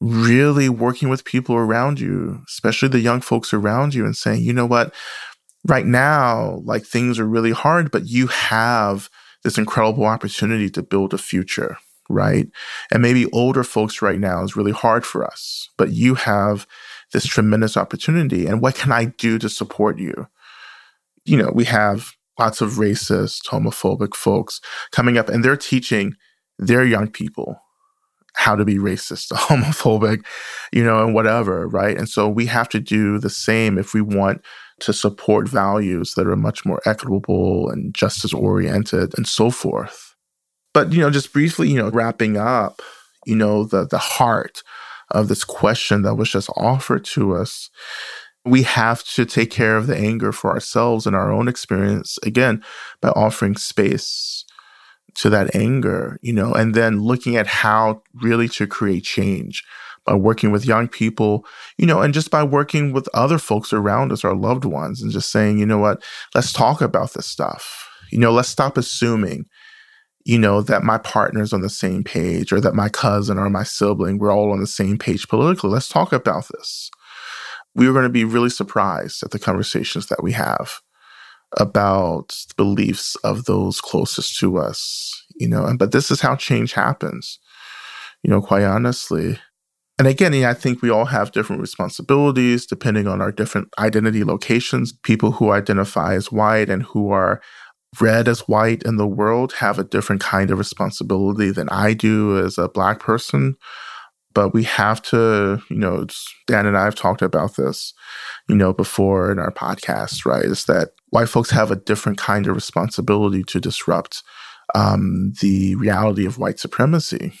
really 0.00 0.68
working 0.68 1.08
with 1.08 1.24
people 1.24 1.56
around 1.56 2.00
you, 2.00 2.42
especially 2.48 2.88
the 2.88 3.00
young 3.00 3.20
folks 3.20 3.52
around 3.52 3.94
you, 3.94 4.04
and 4.04 4.16
saying, 4.16 4.42
you 4.42 4.52
know 4.52 4.66
what, 4.66 4.94
right 5.66 5.86
now, 5.86 6.60
like 6.64 6.84
things 6.84 7.18
are 7.18 7.26
really 7.26 7.52
hard, 7.52 7.90
but 7.90 8.06
you 8.06 8.26
have 8.26 9.08
this 9.42 9.58
incredible 9.58 10.04
opportunity 10.04 10.68
to 10.70 10.82
build 10.82 11.14
a 11.14 11.18
future 11.18 11.76
right? 12.08 12.48
And 12.90 13.02
maybe 13.02 13.26
older 13.32 13.64
folks 13.64 14.02
right 14.02 14.18
now 14.18 14.42
is 14.42 14.56
really 14.56 14.72
hard 14.72 15.04
for 15.04 15.24
us, 15.24 15.68
but 15.76 15.92
you 15.92 16.14
have 16.14 16.66
this 17.12 17.26
tremendous 17.26 17.76
opportunity. 17.76 18.46
And 18.46 18.60
what 18.60 18.74
can 18.74 18.92
I 18.92 19.06
do 19.06 19.38
to 19.38 19.48
support 19.48 19.98
you? 19.98 20.26
You 21.24 21.36
know, 21.36 21.50
we 21.52 21.64
have 21.64 22.12
lots 22.38 22.60
of 22.60 22.72
racist, 22.72 23.46
homophobic 23.46 24.14
folks 24.14 24.60
coming 24.92 25.16
up 25.18 25.28
and 25.28 25.44
they're 25.44 25.56
teaching 25.56 26.14
their 26.58 26.84
young 26.84 27.08
people 27.08 27.60
how 28.36 28.54
to 28.54 28.64
be 28.64 28.76
racist, 28.76 29.32
homophobic, 29.32 30.24
you 30.72 30.84
know, 30.84 31.04
and 31.04 31.14
whatever, 31.14 31.66
right? 31.68 31.96
And 31.96 32.08
so 32.08 32.28
we 32.28 32.46
have 32.46 32.68
to 32.70 32.80
do 32.80 33.18
the 33.18 33.30
same 33.30 33.78
if 33.78 33.94
we 33.94 34.00
want 34.00 34.42
to 34.80 34.92
support 34.92 35.48
values 35.48 36.14
that 36.14 36.26
are 36.26 36.36
much 36.36 36.64
more 36.64 36.80
equitable 36.84 37.70
and 37.70 37.94
justice 37.94 38.32
oriented 38.32 39.16
and 39.16 39.26
so 39.26 39.50
forth. 39.50 40.14
But, 40.74 40.92
you 40.92 41.00
know, 41.00 41.10
just 41.10 41.32
briefly, 41.32 41.70
you 41.70 41.78
know, 41.78 41.90
wrapping 41.90 42.36
up, 42.36 42.82
you 43.24 43.34
know, 43.34 43.64
the 43.64 43.86
the 43.86 43.98
heart 43.98 44.62
of 45.12 45.28
this 45.28 45.44
question 45.44 46.02
that 46.02 46.16
was 46.16 46.30
just 46.30 46.50
offered 46.56 47.04
to 47.04 47.34
us 47.34 47.70
we 48.46 48.62
have 48.62 49.02
to 49.02 49.26
take 49.26 49.50
care 49.50 49.76
of 49.76 49.88
the 49.88 49.96
anger 49.96 50.30
for 50.32 50.52
ourselves 50.52 51.06
and 51.06 51.16
our 51.16 51.32
own 51.32 51.48
experience 51.48 52.16
again 52.22 52.62
by 53.00 53.08
offering 53.10 53.56
space 53.56 54.44
to 55.16 55.30
that 55.30 55.54
anger, 55.54 56.18
you 56.22 56.32
know, 56.32 56.52
and 56.52 56.74
then 56.74 57.00
looking 57.00 57.36
at 57.36 57.46
how 57.46 58.02
really 58.14 58.48
to 58.50 58.66
create 58.66 59.04
change 59.04 59.64
by 60.04 60.14
working 60.14 60.52
with 60.52 60.66
young 60.66 60.86
people, 60.88 61.44
you 61.78 61.86
know, 61.86 62.00
and 62.00 62.14
just 62.14 62.30
by 62.30 62.42
working 62.42 62.92
with 62.92 63.08
other 63.12 63.38
folks 63.38 63.72
around 63.72 64.12
us, 64.12 64.24
our 64.24 64.36
loved 64.36 64.64
ones, 64.64 65.02
and 65.02 65.10
just 65.10 65.32
saying, 65.32 65.58
you 65.58 65.66
know 65.66 65.78
what, 65.78 66.02
let's 66.34 66.52
talk 66.52 66.80
about 66.80 67.12
this 67.14 67.26
stuff. 67.26 67.88
You 68.12 68.18
know, 68.18 68.30
let's 68.30 68.48
stop 68.48 68.76
assuming, 68.76 69.46
you 70.24 70.38
know, 70.38 70.62
that 70.62 70.84
my 70.84 70.98
partner's 70.98 71.52
on 71.52 71.60
the 71.60 71.68
same 71.68 72.04
page 72.04 72.52
or 72.52 72.60
that 72.60 72.74
my 72.74 72.88
cousin 72.88 73.38
or 73.38 73.50
my 73.50 73.64
sibling, 73.64 74.18
we're 74.18 74.32
all 74.32 74.52
on 74.52 74.60
the 74.60 74.66
same 74.66 74.96
page 74.96 75.26
politically. 75.28 75.70
Let's 75.70 75.88
talk 75.88 76.12
about 76.12 76.46
this. 76.48 76.90
We 77.74 77.88
are 77.88 77.92
going 77.92 78.04
to 78.04 78.08
be 78.08 78.24
really 78.24 78.50
surprised 78.50 79.22
at 79.22 79.32
the 79.32 79.38
conversations 79.38 80.06
that 80.06 80.22
we 80.22 80.32
have 80.32 80.80
about 81.58 82.28
the 82.48 82.54
beliefs 82.56 83.16
of 83.16 83.44
those 83.44 83.80
closest 83.80 84.38
to 84.38 84.58
us, 84.58 85.24
you 85.36 85.48
know, 85.48 85.64
and 85.64 85.78
but 85.78 85.92
this 85.92 86.10
is 86.10 86.20
how 86.20 86.36
change 86.36 86.72
happens, 86.72 87.38
you 88.22 88.30
know, 88.30 88.42
quite 88.42 88.64
honestly. 88.64 89.38
And 89.98 90.06
again, 90.06 90.34
I 90.44 90.52
think 90.52 90.82
we 90.82 90.90
all 90.90 91.06
have 91.06 91.32
different 91.32 91.62
responsibilities 91.62 92.66
depending 92.66 93.06
on 93.06 93.22
our 93.22 93.32
different 93.32 93.68
identity 93.78 94.24
locations. 94.24 94.92
People 94.92 95.32
who 95.32 95.52
identify 95.52 96.14
as 96.14 96.30
white 96.30 96.68
and 96.68 96.82
who 96.82 97.10
are 97.10 97.40
read 98.00 98.28
as 98.28 98.40
white 98.40 98.82
in 98.82 98.96
the 98.96 99.06
world 99.06 99.54
have 99.54 99.78
a 99.78 99.84
different 99.84 100.20
kind 100.20 100.50
of 100.50 100.58
responsibility 100.58 101.50
than 101.50 101.68
I 101.70 101.94
do 101.94 102.38
as 102.44 102.58
a 102.58 102.68
black 102.68 103.00
person. 103.00 103.54
But 104.36 104.52
we 104.52 104.64
have 104.64 105.00
to, 105.04 105.62
you 105.70 105.76
know, 105.76 106.06
Dan 106.46 106.66
and 106.66 106.76
I 106.76 106.84
have 106.84 106.94
talked 106.94 107.22
about 107.22 107.56
this, 107.56 107.94
you 108.50 108.54
know, 108.54 108.74
before 108.74 109.32
in 109.32 109.38
our 109.38 109.50
podcast, 109.50 110.26
right? 110.26 110.44
Is 110.44 110.66
that 110.66 110.90
white 111.08 111.30
folks 111.30 111.50
have 111.50 111.70
a 111.70 111.76
different 111.76 112.18
kind 112.18 112.46
of 112.46 112.54
responsibility 112.54 113.42
to 113.44 113.60
disrupt 113.60 114.22
um, 114.74 115.32
the 115.40 115.74
reality 115.76 116.26
of 116.26 116.36
white 116.36 116.58
supremacy 116.58 117.32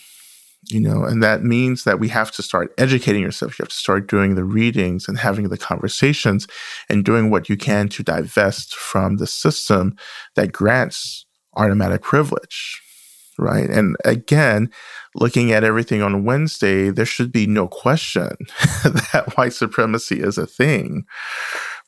you 0.68 0.80
know 0.80 1.04
and 1.04 1.22
that 1.22 1.44
means 1.44 1.84
that 1.84 2.00
we 2.00 2.08
have 2.08 2.32
to 2.32 2.42
start 2.42 2.74
educating 2.78 3.22
yourself 3.22 3.58
you 3.58 3.62
have 3.62 3.68
to 3.68 3.74
start 3.74 4.08
doing 4.08 4.34
the 4.34 4.44
readings 4.44 5.06
and 5.06 5.18
having 5.18 5.48
the 5.48 5.58
conversations 5.58 6.48
and 6.88 7.04
doing 7.04 7.30
what 7.30 7.48
you 7.48 7.56
can 7.56 7.88
to 7.88 8.02
divest 8.02 8.74
from 8.74 9.18
the 9.18 9.26
system 9.26 9.94
that 10.34 10.52
grants 10.52 11.24
automatic 11.56 12.02
privilege 12.02 12.82
right? 13.38 13.68
And 13.68 13.96
again 14.04 14.70
looking 15.14 15.50
at 15.50 15.64
everything 15.64 16.02
on 16.02 16.24
wednesday 16.24 16.90
there 16.90 17.06
should 17.06 17.32
be 17.32 17.46
no 17.46 17.66
question 17.66 18.28
that 18.84 19.32
white 19.36 19.54
supremacy 19.54 20.20
is 20.20 20.36
a 20.36 20.46
thing 20.46 21.06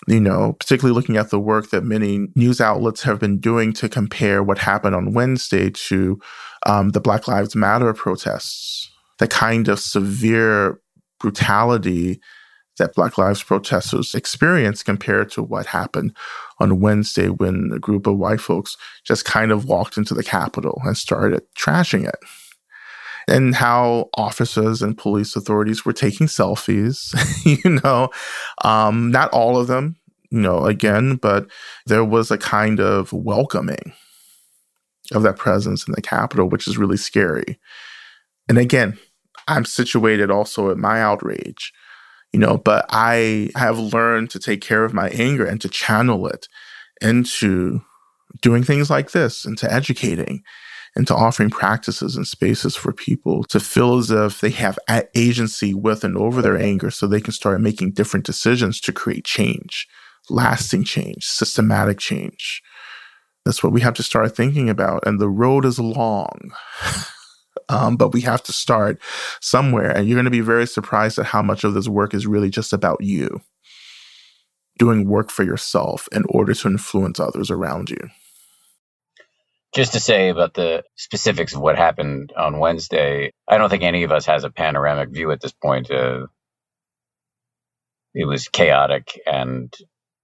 you 0.06 0.20
know, 0.20 0.52
particularly 0.52 0.94
looking 0.94 1.16
at 1.16 1.30
the 1.30 1.40
work 1.40 1.70
that 1.70 1.84
many 1.84 2.28
news 2.36 2.60
outlets 2.60 3.02
have 3.02 3.18
been 3.18 3.38
doing 3.38 3.72
to 3.72 3.88
compare 3.88 4.42
what 4.42 4.58
happened 4.58 4.94
on 4.94 5.12
Wednesday 5.12 5.70
to 5.70 6.20
um, 6.66 6.90
the 6.90 7.00
Black 7.00 7.26
Lives 7.26 7.56
Matter 7.56 7.92
protests, 7.92 8.90
the 9.18 9.26
kind 9.26 9.66
of 9.66 9.80
severe 9.80 10.80
brutality 11.18 12.20
that 12.78 12.94
Black 12.94 13.18
Lives 13.18 13.42
protesters 13.42 14.14
experienced 14.14 14.84
compared 14.84 15.30
to 15.32 15.42
what 15.42 15.66
happened 15.66 16.16
on 16.60 16.80
Wednesday 16.80 17.28
when 17.28 17.70
a 17.74 17.78
group 17.78 18.06
of 18.06 18.18
white 18.18 18.40
folks 18.40 18.76
just 19.04 19.24
kind 19.24 19.52
of 19.52 19.64
walked 19.64 19.96
into 19.96 20.14
the 20.14 20.24
Capitol 20.24 20.80
and 20.84 20.96
started 20.96 21.42
trashing 21.56 22.06
it. 22.06 22.18
And 23.26 23.54
how 23.54 24.08
officers 24.14 24.80
and 24.80 24.96
police 24.96 25.36
authorities 25.36 25.84
were 25.84 25.92
taking 25.92 26.26
selfies, 26.28 27.14
you 27.64 27.80
know, 27.82 28.08
um, 28.64 29.10
not 29.10 29.30
all 29.30 29.58
of 29.58 29.66
them, 29.66 29.96
you 30.30 30.40
know, 30.40 30.64
again, 30.64 31.16
but 31.16 31.46
there 31.86 32.04
was 32.04 32.30
a 32.30 32.38
kind 32.38 32.80
of 32.80 33.12
welcoming 33.12 33.92
of 35.12 35.22
that 35.22 35.36
presence 35.36 35.86
in 35.86 35.92
the 35.94 36.02
Capitol, 36.02 36.48
which 36.48 36.66
is 36.66 36.78
really 36.78 36.96
scary. 36.96 37.58
And 38.48 38.58
again, 38.58 38.98
I'm 39.46 39.64
situated 39.64 40.30
also 40.30 40.70
at 40.70 40.76
my 40.76 41.00
outrage, 41.00 41.72
you 42.32 42.38
know, 42.38 42.58
but 42.58 42.86
I 42.90 43.50
have 43.56 43.78
learned 43.78 44.30
to 44.30 44.38
take 44.38 44.60
care 44.60 44.84
of 44.84 44.94
my 44.94 45.08
anger 45.10 45.44
and 45.44 45.60
to 45.60 45.68
channel 45.68 46.26
it 46.26 46.46
into 47.00 47.80
doing 48.42 48.62
things 48.62 48.90
like 48.90 49.12
this, 49.12 49.44
into 49.44 49.72
educating 49.72 50.42
into 50.96 51.14
offering 51.14 51.48
practices 51.48 52.16
and 52.16 52.26
spaces 52.26 52.74
for 52.74 52.92
people 52.92 53.44
to 53.44 53.60
feel 53.60 53.98
as 53.98 54.10
if 54.10 54.40
they 54.40 54.50
have 54.50 54.78
agency 55.14 55.72
with 55.72 56.02
and 56.02 56.16
over 56.16 56.42
their 56.42 56.58
anger 56.58 56.90
so 56.90 57.06
they 57.06 57.20
can 57.20 57.32
start 57.32 57.60
making 57.60 57.92
different 57.92 58.26
decisions 58.26 58.80
to 58.80 58.92
create 58.92 59.24
change, 59.24 59.86
lasting 60.28 60.84
change, 60.84 61.24
systematic 61.24 61.98
change. 61.98 62.62
That's 63.44 63.62
what 63.62 63.72
we 63.72 63.80
have 63.80 63.94
to 63.94 64.02
start 64.02 64.36
thinking 64.36 64.68
about. 64.68 65.06
And 65.06 65.20
the 65.20 65.30
road 65.30 65.64
is 65.64 65.78
long. 65.78 66.50
um, 67.68 67.96
but 67.96 68.12
we 68.12 68.20
have 68.22 68.42
to 68.44 68.52
start 68.52 69.00
somewhere. 69.40 69.90
And 69.90 70.08
you're 70.08 70.16
going 70.16 70.24
to 70.24 70.30
be 70.30 70.40
very 70.40 70.66
surprised 70.66 71.18
at 71.18 71.26
how 71.26 71.42
much 71.42 71.64
of 71.64 71.74
this 71.74 71.88
work 71.88 72.14
is 72.14 72.26
really 72.26 72.50
just 72.50 72.72
about 72.72 73.02
you 73.02 73.40
doing 74.78 75.08
work 75.08 75.30
for 75.30 75.42
yourself 75.42 76.08
in 76.12 76.24
order 76.28 76.54
to 76.54 76.68
influence 76.68 77.18
others 77.20 77.50
around 77.50 77.90
you. 77.90 78.08
Just 79.74 79.92
to 79.92 80.00
say 80.00 80.30
about 80.30 80.54
the 80.54 80.82
specifics 80.96 81.54
of 81.54 81.60
what 81.60 81.76
happened 81.76 82.32
on 82.36 82.58
Wednesday, 82.58 83.32
I 83.46 83.58
don't 83.58 83.68
think 83.68 83.82
any 83.82 84.04
of 84.04 84.12
us 84.12 84.24
has 84.26 84.44
a 84.44 84.50
panoramic 84.50 85.10
view 85.10 85.30
at 85.30 85.40
this 85.40 85.52
point. 85.52 85.90
Uh, 85.90 86.28
it 88.14 88.24
was 88.24 88.48
chaotic, 88.48 89.20
and 89.26 89.74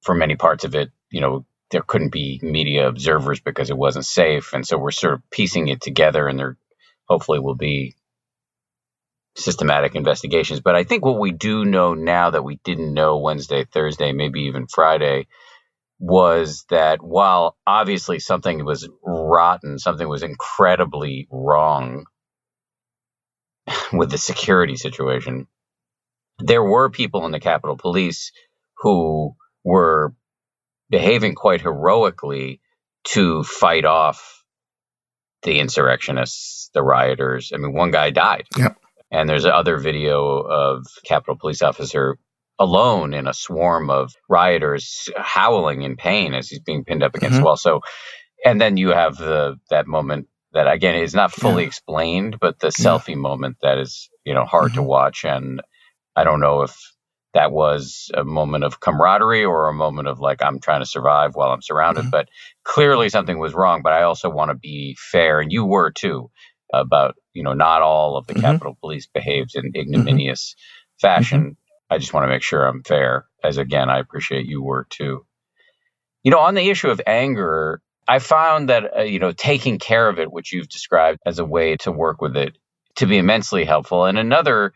for 0.03 0.15
many 0.15 0.37
parts 0.37 0.65
of 0.65 0.75
it, 0.75 0.91
you 1.11 1.21
know, 1.21 1.45
there 1.71 1.83
couldn't 1.83 2.13
be 2.13 2.41
media 2.43 2.89
observers 2.89 3.41
because 3.41 3.69
it 3.69 3.77
wasn't 3.77 4.07
safe, 4.07 4.55
and 4.55 4.67
so 4.67 4.79
we're 4.79 4.91
sort 4.91 5.15
of 5.15 5.31
piecing 5.31 5.69
it 5.69 5.83
together, 5.83 6.27
and 6.27 6.39
there 6.39 6.57
hopefully 7.09 7.39
will 7.39 7.57
be 7.57 7.95
systematic 9.37 9.95
investigations. 9.95 10.61
But 10.61 10.77
I 10.77 10.85
think 10.85 11.05
what 11.05 11.19
we 11.19 11.33
do 11.33 11.65
know 11.65 11.95
now 11.95 12.31
that 12.31 12.45
we 12.45 12.61
didn't 12.65 12.95
know 12.95 13.19
Wednesday, 13.19 13.65
Thursday, 13.65 14.13
maybe 14.13 14.43
even 14.43 14.67
Friday 14.67 15.27
was 15.99 16.65
that 16.71 17.03
while 17.03 17.57
obviously 17.67 18.19
something 18.19 18.65
was 18.65 18.89
rotten, 19.03 19.79
something 19.79 20.09
was 20.09 20.23
incredibly 20.23 21.29
wrong 21.31 22.05
with 23.93 24.11
the 24.11 24.19
security 24.19 24.77
situation, 24.77 25.47
there 26.39 26.63
were 26.63 26.91
people 26.91 27.25
in 27.27 27.33
the 27.33 27.41
Capitol 27.41 27.77
Police 27.77 28.33
who 28.79 29.35
were 29.65 30.15
behaving 30.91 31.35
quite 31.35 31.61
heroically 31.63 32.61
to 33.05 33.43
fight 33.43 33.85
off 33.85 34.45
the 35.43 35.59
insurrectionists, 35.59 36.54
the 36.75 36.83
rioters. 36.83 37.53
I 37.55 37.59
mean, 37.59 37.73
one 37.73 37.91
guy 37.91 38.11
died. 38.11 38.47
Yep. 38.59 38.77
And 39.11 39.29
there's 39.29 39.45
other 39.45 39.79
video 39.79 40.41
of 40.41 40.87
Capitol 41.05 41.37
Police 41.37 41.63
officer 41.63 42.19
alone 42.59 43.15
in 43.15 43.27
a 43.27 43.35
swarm 43.35 43.91
of 43.91 44.15
rioters 44.29 45.09
howling 45.17 45.83
in 45.83 45.97
pain 45.97 46.35
as 46.35 46.49
he's 46.49 46.61
being 46.61 46.85
pinned 46.85 47.03
up 47.03 47.15
against 47.15 47.35
mm-hmm. 47.35 47.43
the 47.43 47.47
wall. 47.47 47.57
So, 47.57 47.81
and 48.45 48.61
then 48.61 48.77
you 48.77 48.91
have 48.91 49.17
the 49.17 49.57
that 49.71 49.87
moment 49.87 50.29
that 50.53 50.71
again 50.71 50.97
is 50.97 51.15
not 51.15 51.33
fully 51.33 51.63
yeah. 51.63 51.69
explained, 51.69 52.39
but 52.41 52.59
the 52.61 52.73
yeah. 52.79 52.85
selfie 52.85 53.17
moment 53.17 53.57
that 53.63 53.79
is 53.79 54.09
you 54.25 54.35
know 54.35 54.45
hard 54.45 54.73
mm-hmm. 54.73 54.81
to 54.81 54.83
watch, 54.83 55.25
and 55.25 55.63
I 56.17 56.25
don't 56.25 56.41
know 56.41 56.63
if 56.63 56.77
that 57.35 57.51
was 57.51 58.11
a 58.15 58.23
moment 58.23 58.63
of 58.63 58.79
camaraderie 58.79 59.45
or 59.45 59.69
a 59.69 59.75
moment 59.75 60.07
of 60.07 60.21
like 60.21 60.41
I'm 60.43 60.61
trying 60.61 60.81
to 60.81 60.87
survive 60.87 61.35
while 61.35 61.51
I'm 61.51 61.63
surrounded, 61.63 62.03
mm-hmm. 62.03 62.11
but 62.11 62.29
clearly 62.63 63.09
something 63.09 63.39
was 63.39 63.55
wrong. 63.55 63.83
But 63.83 63.93
I 63.93 64.05
also 64.05 64.31
want 64.31 64.51
to 64.51 64.55
be 64.55 64.97
fair, 65.11 65.41
and 65.41 65.53
you 65.53 65.65
were 65.65 65.91
too 65.91 66.31
about 66.81 67.15
you 67.33 67.43
know 67.43 67.53
not 67.53 67.83
all 67.83 68.17
of 68.17 68.27
the 68.27 68.35
mm-hmm. 68.35 68.43
Capitol 68.43 68.77
Police 68.81 69.07
behaved 69.07 69.55
in 69.55 69.65
mm-hmm. 69.65 69.81
ignominious 69.81 70.55
fashion 71.01 71.57
I 71.91 71.99
just 71.99 72.13
want 72.13 72.25
to 72.25 72.29
make 72.29 72.43
sure 72.43 72.67
I'm 72.67 72.83
fair, 72.83 73.27
as 73.43 73.59
again, 73.59 73.91
I 73.91 73.99
appreciate 73.99 74.47
you 74.47 74.63
were 74.63 74.87
too. 74.91 75.27
You 76.23 76.31
know, 76.31 76.41
on 76.41 76.55
the 76.55 76.71
issue 76.71 76.89
of 76.89 77.01
anger, 77.07 77.83
I 78.09 78.19
found 78.19 78.69
that, 78.69 78.99
uh, 78.99 79.03
you 79.03 79.19
know, 79.19 79.33
taking 79.33 79.79
care 79.79 80.09
of 80.09 80.19
it, 80.19 80.33
which 80.33 80.53
you've 80.53 80.69
described 80.69 81.21
as 81.27 81.39
a 81.39 81.45
way 81.45 81.77
to 81.79 81.93
work 81.93 82.21
with 82.21 82.37
it, 82.37 82.57
to 82.97 83.07
be 83.07 83.19
immensely 83.19 83.65
helpful. 83.65 84.07
And 84.07 84.19
another 84.19 84.73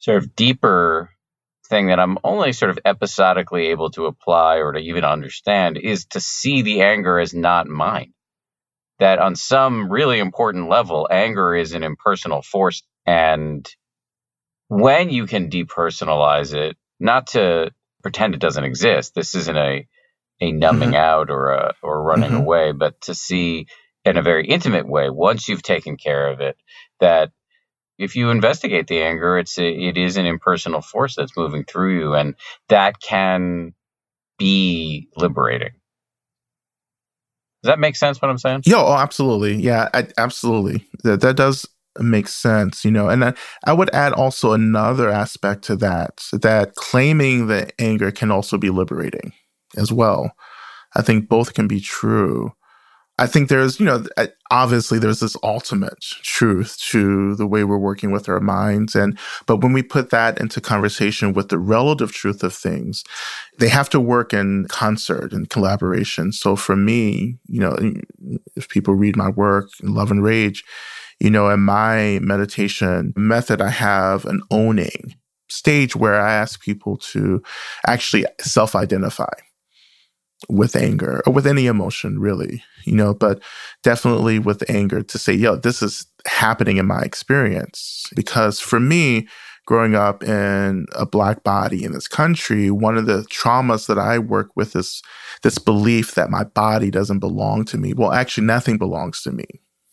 sort 0.00 0.18
of 0.18 0.34
deeper 0.34 1.10
thing 1.68 1.86
that 1.86 1.98
I'm 1.98 2.18
only 2.22 2.52
sort 2.52 2.70
of 2.70 2.78
episodically 2.84 3.68
able 3.68 3.90
to 3.92 4.06
apply 4.06 4.56
or 4.56 4.72
to 4.72 4.78
even 4.78 5.04
understand 5.04 5.78
is 5.78 6.06
to 6.06 6.20
see 6.20 6.62
the 6.62 6.82
anger 6.82 7.18
as 7.18 7.34
not 7.34 7.66
mine. 7.66 8.12
That 8.98 9.18
on 9.18 9.36
some 9.36 9.90
really 9.90 10.18
important 10.18 10.70
level, 10.70 11.06
anger 11.10 11.54
is 11.54 11.72
an 11.72 11.82
impersonal 11.82 12.42
force 12.42 12.82
And 13.06 13.68
when 14.68 15.10
you 15.10 15.26
can 15.26 15.48
depersonalize 15.48 16.54
it, 16.54 16.76
not 16.98 17.28
to 17.28 17.70
pretend 18.02 18.34
it 18.34 18.40
doesn't 18.40 18.64
exist. 18.64 19.14
This 19.14 19.34
isn't 19.34 19.56
a 19.56 19.86
a 20.38 20.52
numbing 20.52 20.90
mm-hmm. 20.90 20.96
out 20.96 21.30
or 21.30 21.52
a 21.52 21.74
or 21.82 22.02
running 22.02 22.30
mm-hmm. 22.30 22.40
away, 22.40 22.72
but 22.72 23.00
to 23.02 23.14
see 23.14 23.66
in 24.04 24.16
a 24.16 24.22
very 24.22 24.46
intimate 24.46 24.86
way 24.86 25.08
once 25.08 25.48
you've 25.48 25.62
taken 25.62 25.96
care 25.96 26.28
of 26.30 26.40
it 26.40 26.56
that 27.00 27.30
if 27.98 28.14
you 28.14 28.30
investigate 28.30 28.86
the 28.86 29.02
anger, 29.02 29.38
it's 29.38 29.58
a, 29.58 29.66
it 29.66 29.96
is 29.96 30.18
an 30.18 30.26
impersonal 30.26 30.82
force 30.82 31.16
that's 31.16 31.36
moving 31.36 31.64
through 31.64 31.98
you, 31.98 32.14
and 32.14 32.34
that 32.68 33.00
can 33.00 33.72
be 34.38 35.08
liberating. 35.16 35.72
Does 37.66 37.72
that 37.72 37.80
make 37.80 37.96
sense? 37.96 38.22
What 38.22 38.30
I'm 38.30 38.38
saying? 38.38 38.62
Yeah, 38.64 38.76
oh, 38.76 38.94
absolutely. 38.94 39.56
Yeah, 39.56 39.88
I, 39.92 40.06
absolutely. 40.18 40.86
That 41.02 41.20
that 41.22 41.34
does 41.34 41.66
make 41.98 42.28
sense. 42.28 42.84
You 42.84 42.92
know, 42.92 43.08
and 43.08 43.24
I, 43.24 43.34
I 43.64 43.72
would 43.72 43.92
add 43.92 44.12
also 44.12 44.52
another 44.52 45.10
aspect 45.10 45.64
to 45.64 45.74
that 45.76 46.22
that 46.32 46.76
claiming 46.76 47.48
the 47.48 47.68
anger 47.80 48.12
can 48.12 48.30
also 48.30 48.56
be 48.56 48.70
liberating 48.70 49.32
as 49.76 49.90
well. 49.90 50.30
I 50.94 51.02
think 51.02 51.28
both 51.28 51.54
can 51.54 51.66
be 51.66 51.80
true. 51.80 52.52
I 53.18 53.26
think 53.26 53.48
there's, 53.48 53.80
you 53.80 53.86
know, 53.86 54.04
obviously 54.50 54.98
there's 54.98 55.20
this 55.20 55.36
ultimate 55.42 56.04
truth 56.22 56.76
to 56.90 57.34
the 57.36 57.46
way 57.46 57.64
we're 57.64 57.78
working 57.78 58.10
with 58.10 58.28
our 58.28 58.40
minds. 58.40 58.94
And, 58.94 59.18
but 59.46 59.62
when 59.62 59.72
we 59.72 59.82
put 59.82 60.10
that 60.10 60.38
into 60.38 60.60
conversation 60.60 61.32
with 61.32 61.48
the 61.48 61.58
relative 61.58 62.12
truth 62.12 62.42
of 62.42 62.54
things, 62.54 63.04
they 63.58 63.68
have 63.68 63.88
to 63.90 64.00
work 64.00 64.34
in 64.34 64.66
concert 64.68 65.32
and 65.32 65.48
collaboration. 65.48 66.30
So 66.32 66.56
for 66.56 66.76
me, 66.76 67.38
you 67.46 67.60
know, 67.60 67.76
if 68.54 68.68
people 68.68 68.94
read 68.94 69.16
my 69.16 69.30
work, 69.30 69.70
in 69.82 69.94
Love 69.94 70.10
and 70.10 70.22
Rage, 70.22 70.62
you 71.18 71.30
know, 71.30 71.48
in 71.48 71.60
my 71.60 72.18
meditation 72.20 73.14
method, 73.16 73.62
I 73.62 73.70
have 73.70 74.26
an 74.26 74.42
owning 74.50 75.14
stage 75.48 75.96
where 75.96 76.20
I 76.20 76.34
ask 76.34 76.60
people 76.60 76.98
to 76.98 77.42
actually 77.86 78.26
self 78.40 78.74
identify 78.74 79.32
with 80.48 80.76
anger 80.76 81.22
or 81.26 81.32
with 81.32 81.46
any 81.46 81.66
emotion 81.66 82.18
really 82.18 82.62
you 82.84 82.94
know 82.94 83.14
but 83.14 83.42
definitely 83.82 84.38
with 84.38 84.68
anger 84.70 85.02
to 85.02 85.18
say 85.18 85.32
yo 85.32 85.56
this 85.56 85.82
is 85.82 86.06
happening 86.26 86.76
in 86.76 86.86
my 86.86 87.00
experience. 87.00 88.06
Because 88.14 88.60
for 88.60 88.80
me 88.80 89.26
growing 89.64 89.94
up 89.94 90.22
in 90.22 90.86
a 90.94 91.04
black 91.04 91.42
body 91.42 91.82
in 91.82 91.92
this 91.92 92.06
country 92.06 92.70
one 92.70 92.96
of 92.96 93.06
the 93.06 93.26
traumas 93.32 93.88
that 93.88 93.98
i 93.98 94.16
work 94.16 94.50
with 94.54 94.76
is 94.76 95.02
this 95.42 95.58
belief 95.58 96.14
that 96.14 96.30
my 96.30 96.44
body 96.44 96.90
doesn't 96.90 97.18
belong 97.18 97.64
to 97.64 97.78
me. 97.78 97.92
Well 97.92 98.12
actually 98.12 98.46
nothing 98.46 98.78
belongs 98.78 99.22
to 99.22 99.32
me. 99.32 99.46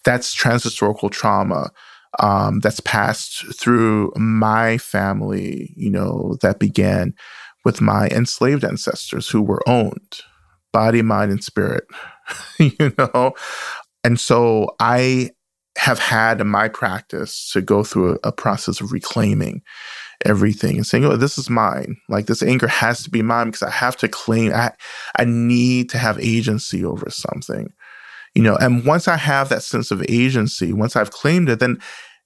That's 0.05 0.35
transhistorical 0.35 1.09
trauma 1.11 1.71
um, 2.19 2.59
that's 2.59 2.81
passed 2.81 3.55
through 3.55 4.11
my 4.15 4.77
family 4.77 5.73
you 5.75 5.89
know 5.89 6.37
that 6.41 6.59
began 6.59 7.13
with 7.65 7.81
my 7.81 8.07
enslaved 8.09 8.63
ancestors 8.63 9.29
who 9.29 9.41
were 9.41 9.67
owned 9.67 10.21
body, 10.73 11.01
mind, 11.01 11.31
and 11.31 11.43
spirit, 11.43 11.85
you 12.59 12.93
know? 12.97 13.33
And 14.03 14.19
so 14.19 14.75
I 14.79 15.29
have 15.77 15.99
had 15.99 16.41
in 16.41 16.47
my 16.47 16.67
practice 16.67 17.49
to 17.51 17.61
go 17.61 17.83
through 17.83 18.13
a, 18.23 18.27
a, 18.27 18.31
process 18.31 18.79
of 18.79 18.91
reclaiming 18.91 19.61
everything 20.23 20.75
and 20.75 20.85
saying, 20.85 21.03
oh, 21.05 21.15
this 21.15 21.37
is 21.37 21.49
mine. 21.49 21.97
Like 22.09 22.27
this 22.27 22.43
anger 22.43 22.67
has 22.67 23.03
to 23.03 23.09
be 23.09 23.21
mine 23.21 23.47
because 23.47 23.63
I 23.63 23.71
have 23.71 23.97
to 23.97 24.07
claim, 24.07 24.53
I, 24.53 24.71
I 25.17 25.25
need 25.25 25.89
to 25.91 25.97
have 25.97 26.19
agency 26.19 26.85
over 26.85 27.09
something, 27.09 27.73
you 28.35 28.43
know? 28.43 28.55
And 28.55 28.85
once 28.85 29.07
I 29.07 29.17
have 29.17 29.49
that 29.49 29.63
sense 29.63 29.89
of 29.89 30.05
agency, 30.07 30.73
once 30.73 30.95
I've 30.95 31.11
claimed 31.11 31.49
it, 31.49 31.59
then 31.59 31.79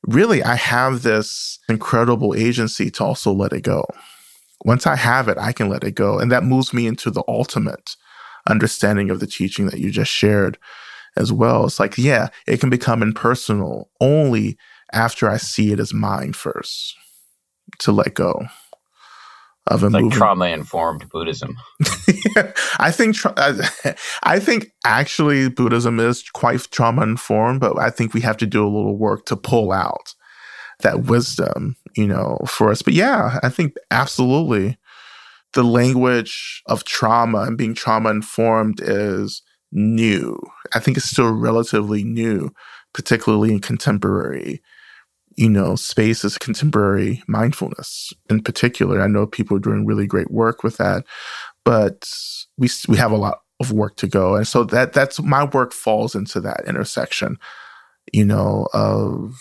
really 0.04 0.44
I 0.44 0.56
have 0.56 1.04
this 1.04 1.60
incredible 1.70 2.36
agency 2.36 2.92
to 2.92 3.04
also 3.04 3.32
let 3.32 3.54
it 3.54 3.62
go. 3.62 3.86
Once 4.66 4.86
I 4.86 4.96
have 4.96 5.28
it, 5.30 5.38
I 5.38 5.52
can 5.54 5.70
let 5.70 5.84
it 5.84 5.96
go. 5.96 6.20
And 6.20 6.32
that 6.32 6.44
moves 6.44 6.74
me 6.74 6.88
into 6.88 7.12
the 7.12 7.24
ultimate 7.28 7.96
understanding 8.48 9.10
of 9.10 9.20
the 9.20 9.28
teaching 9.28 9.68
that 9.68 9.80
you 9.80 9.92
just 9.92 10.12
shared 10.12 10.58
as 11.16 11.32
well. 11.32 11.66
It's 11.66 11.80
like, 11.80 11.98
yeah, 11.98 12.30
it 12.46 12.60
can 12.60 12.70
become 12.70 13.02
impersonal 13.02 13.90
only 14.00 14.58
after 14.94 15.30
I 15.30 15.38
see 15.38 15.72
it 15.72 15.80
as 15.80 15.94
mine 15.94 16.34
first 16.34 16.96
to 17.80 17.92
let 17.92 18.14
go 18.14 18.48
of 19.68 19.84
a 19.84 19.90
like 19.90 20.12
trauma 20.12 20.46
informed 20.46 21.10
Buddhism. 21.10 21.58
I 22.80 22.92
think 22.92 23.16
tra- 23.16 23.34
I 24.24 24.40
think 24.40 24.72
actually 24.86 25.50
Buddhism 25.50 26.00
is 26.00 26.24
quite 26.30 26.62
trauma 26.72 27.04
informed, 27.04 27.60
but 27.60 27.78
I 27.78 27.90
think 27.90 28.14
we 28.14 28.22
have 28.22 28.38
to 28.38 28.46
do 28.46 28.64
a 28.64 28.70
little 28.70 28.98
work 28.98 29.26
to 29.26 29.36
pull 29.36 29.72
out 29.72 30.16
that 30.82 31.04
wisdom, 31.04 31.76
you 31.96 32.08
know, 32.08 32.40
for 32.48 32.70
us. 32.70 32.82
But 32.82 32.94
yeah, 32.94 33.40
I 33.44 33.50
think 33.50 33.74
absolutely 33.92 34.78
the 35.54 35.64
language 35.64 36.62
of 36.68 36.84
trauma 36.84 37.42
and 37.42 37.58
being 37.58 37.74
trauma 37.74 38.10
informed 38.10 38.80
is 38.82 39.42
new. 39.72 40.40
I 40.74 40.80
think 40.80 40.98
it's 40.98 41.10
still 41.10 41.32
relatively 41.32 42.04
new, 42.04 42.52
particularly 42.94 43.52
in 43.52 43.60
contemporary, 43.60 44.62
you 45.36 45.50
know, 45.50 45.76
spaces, 45.76 46.38
contemporary 46.38 47.24
mindfulness 47.28 48.14
in 48.30 48.42
particular. 48.42 49.02
I 49.02 49.08
know 49.08 49.28
people 49.28 49.58
are 49.58 49.62
doing 49.62 49.86
really 49.86 50.08
great 50.08 50.32
work 50.32 50.64
with 50.64 50.78
that, 50.78 51.06
but 51.64 52.10
we 52.58 52.70
we 52.88 52.98
have 52.98 53.12
a 53.12 53.18
lot 53.18 53.40
of 53.60 53.72
work 53.72 53.96
to 53.98 54.08
go, 54.08 54.36
and 54.36 54.48
so 54.48 54.64
that 54.66 54.94
that's 54.94 55.22
my 55.22 55.46
work 55.46 55.74
falls 55.74 56.16
into 56.16 56.40
that 56.42 56.64
intersection, 56.68 57.38
you 58.14 58.26
know, 58.26 58.68
of 58.74 59.36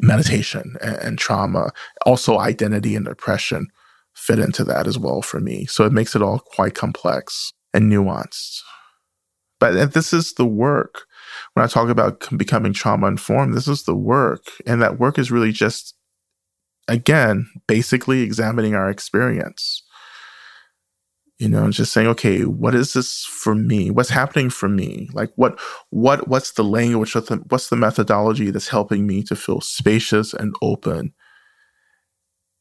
meditation 0.00 0.76
and, 0.80 0.96
and 0.96 1.18
trauma, 1.18 1.70
also 2.06 2.38
identity 2.38 2.94
and 2.94 3.06
depression 3.06 3.68
fit 4.14 4.38
into 4.38 4.64
that 4.64 4.86
as 4.86 4.98
well 4.98 5.22
for 5.22 5.40
me. 5.40 5.66
So 5.66 5.84
it 5.84 5.92
makes 5.92 6.14
it 6.14 6.22
all 6.22 6.38
quite 6.38 6.74
complex 6.74 7.52
and 7.72 7.90
nuanced. 7.92 8.60
But 9.60 9.92
this 9.92 10.12
is 10.12 10.32
the 10.34 10.46
work. 10.46 11.06
When 11.54 11.64
I 11.64 11.68
talk 11.68 11.88
about 11.88 12.26
becoming 12.36 12.72
trauma 12.72 13.06
informed, 13.06 13.54
this 13.54 13.68
is 13.68 13.84
the 13.84 13.94
work. 13.94 14.42
And 14.66 14.82
that 14.82 14.98
work 14.98 15.18
is 15.18 15.30
really 15.30 15.52
just, 15.52 15.94
again, 16.88 17.48
basically 17.66 18.22
examining 18.22 18.74
our 18.74 18.90
experience. 18.90 19.82
You 21.38 21.48
know, 21.48 21.68
just 21.70 21.92
saying, 21.92 22.06
okay, 22.08 22.42
what 22.42 22.74
is 22.74 22.92
this 22.92 23.24
for 23.24 23.54
me? 23.54 23.90
What's 23.90 24.10
happening 24.10 24.50
for 24.50 24.68
me? 24.68 25.08
Like, 25.12 25.32
what, 25.34 25.58
what, 25.90 26.28
what's 26.28 26.52
the 26.52 26.62
language? 26.62 27.14
What's 27.14 27.28
the, 27.28 27.36
what's 27.48 27.70
the 27.70 27.76
methodology 27.76 28.50
that's 28.50 28.68
helping 28.68 29.06
me 29.06 29.22
to 29.24 29.34
feel 29.34 29.60
spacious 29.60 30.32
and 30.32 30.54
open 30.62 31.12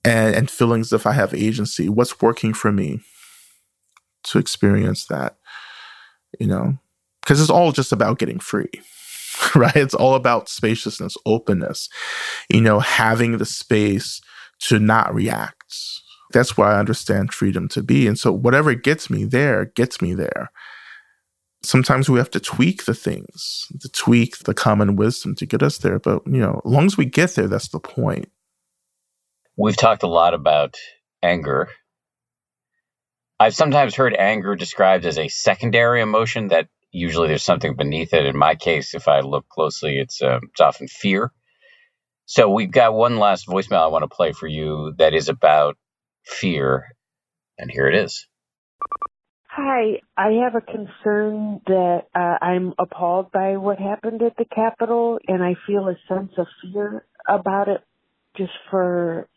and, 0.04 0.36
and 0.36 0.52
feelings 0.52 0.92
if 0.92 1.06
I 1.06 1.14
have 1.14 1.34
agency. 1.34 1.90
What's 1.90 2.22
working 2.22 2.54
for 2.54 2.72
me 2.72 3.00
to 4.26 4.40
experience 4.40 5.06
that, 5.08 5.38
you 6.40 6.48
know? 6.48 6.78
Because 7.22 7.40
it's 7.40 7.50
all 7.50 7.72
just 7.72 7.92
about 7.92 8.20
getting 8.20 8.40
free, 8.40 8.72
right? 9.56 9.76
It's 9.76 9.94
all 9.94 10.16
about 10.16 10.50
spaciousness, 10.50 11.16
openness, 11.26 11.90
you 12.50 12.62
know, 12.62 12.80
having 12.80 13.38
the 13.38 13.46
space 13.46 14.22
to 14.68 14.80
not 14.80 15.14
react. 15.14 15.76
That's 16.32 16.58
why 16.58 16.74
I 16.74 16.80
understand 16.80 17.34
freedom 17.34 17.68
to 17.70 17.84
be. 17.84 18.08
And 18.08 18.18
so 18.18 18.32
whatever 18.32 18.74
gets 18.74 19.10
me 19.10 19.24
there, 19.24 19.66
gets 19.66 20.02
me 20.02 20.14
there. 20.14 20.52
Sometimes 21.62 22.10
we 22.10 22.18
have 22.18 22.32
to 22.32 22.42
tweak 22.42 22.86
the 22.86 22.94
things, 22.94 23.68
to 23.80 23.88
tweak 23.90 24.40
the 24.40 24.54
common 24.54 24.98
wisdom 24.98 25.36
to 25.36 25.46
get 25.46 25.64
us 25.64 25.78
there. 25.78 26.00
But, 26.00 26.26
you 26.26 26.40
know, 26.40 26.62
as 26.66 26.72
long 26.72 26.86
as 26.86 26.98
we 26.98 27.06
get 27.06 27.36
there, 27.36 27.48
that's 27.48 27.70
the 27.70 27.80
point. 27.80 28.30
We've 29.56 29.78
talked 29.78 30.04
a 30.04 30.08
lot 30.08 30.34
about 30.34 30.78
anger. 31.22 31.70
I've 33.40 33.54
sometimes 33.54 33.96
heard 33.96 34.16
anger 34.16 34.56
described 34.56 35.06
as 35.06 35.18
a 35.20 35.28
secondary 35.28 36.02
emotion 36.02 36.48
that 36.48 36.70
usually 36.92 37.28
there's 37.28 37.44
something 37.44 37.76
beneath 37.76 38.14
it. 38.14 38.26
In 38.26 38.38
my 38.38 38.56
case, 38.56 38.96
if 38.96 39.08
I 39.08 39.20
look 39.20 39.48
closely, 39.50 40.00
it's 40.00 40.22
uh, 40.22 40.40
it's 40.44 40.62
often 40.62 40.88
fear. 40.88 41.32
So 42.26 42.50
we've 42.50 42.72
got 42.72 42.94
one 42.94 43.18
last 43.18 43.48
voicemail 43.48 43.84
I 43.84 43.88
want 43.88 44.04
to 44.04 44.16
play 44.16 44.32
for 44.32 44.48
you 44.48 44.94
that 44.98 45.14
is 45.14 45.30
about 45.30 45.78
fear, 46.26 46.96
and 47.58 47.70
here 47.70 47.88
it 47.88 47.96
is. 47.96 48.28
Hi, 49.50 50.00
I 50.18 50.32
have 50.44 50.56
a 50.56 50.62
concern 50.62 51.62
that 51.68 52.08
uh, 52.16 52.44
I'm 52.44 52.74
appalled 52.80 53.32
by 53.32 53.58
what 53.58 53.78
happened 53.78 54.24
at 54.24 54.36
the 54.36 54.46
Capitol, 54.46 55.20
and 55.28 55.44
I 55.44 55.56
feel 55.68 55.88
a 55.88 55.96
sense 56.08 56.32
of 56.38 56.48
fear 56.62 57.06
about 57.28 57.68
it 57.68 57.82
just 58.36 58.54
for 58.72 59.28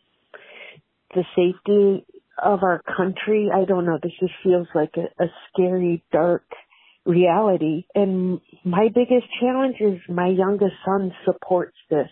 the 1.13 1.23
safety 1.35 2.05
of 2.41 2.63
our 2.63 2.81
country. 2.95 3.49
I 3.53 3.65
don't 3.65 3.85
know. 3.85 3.99
This 4.01 4.11
just 4.19 4.33
feels 4.43 4.67
like 4.75 4.93
a, 4.97 5.23
a 5.23 5.27
scary, 5.51 6.03
dark 6.11 6.45
reality. 7.05 7.85
And 7.95 8.41
my 8.63 8.89
biggest 8.93 9.25
challenge 9.39 9.77
is 9.79 9.99
my 10.09 10.27
youngest 10.27 10.73
son 10.85 11.11
supports 11.25 11.77
this 11.89 12.09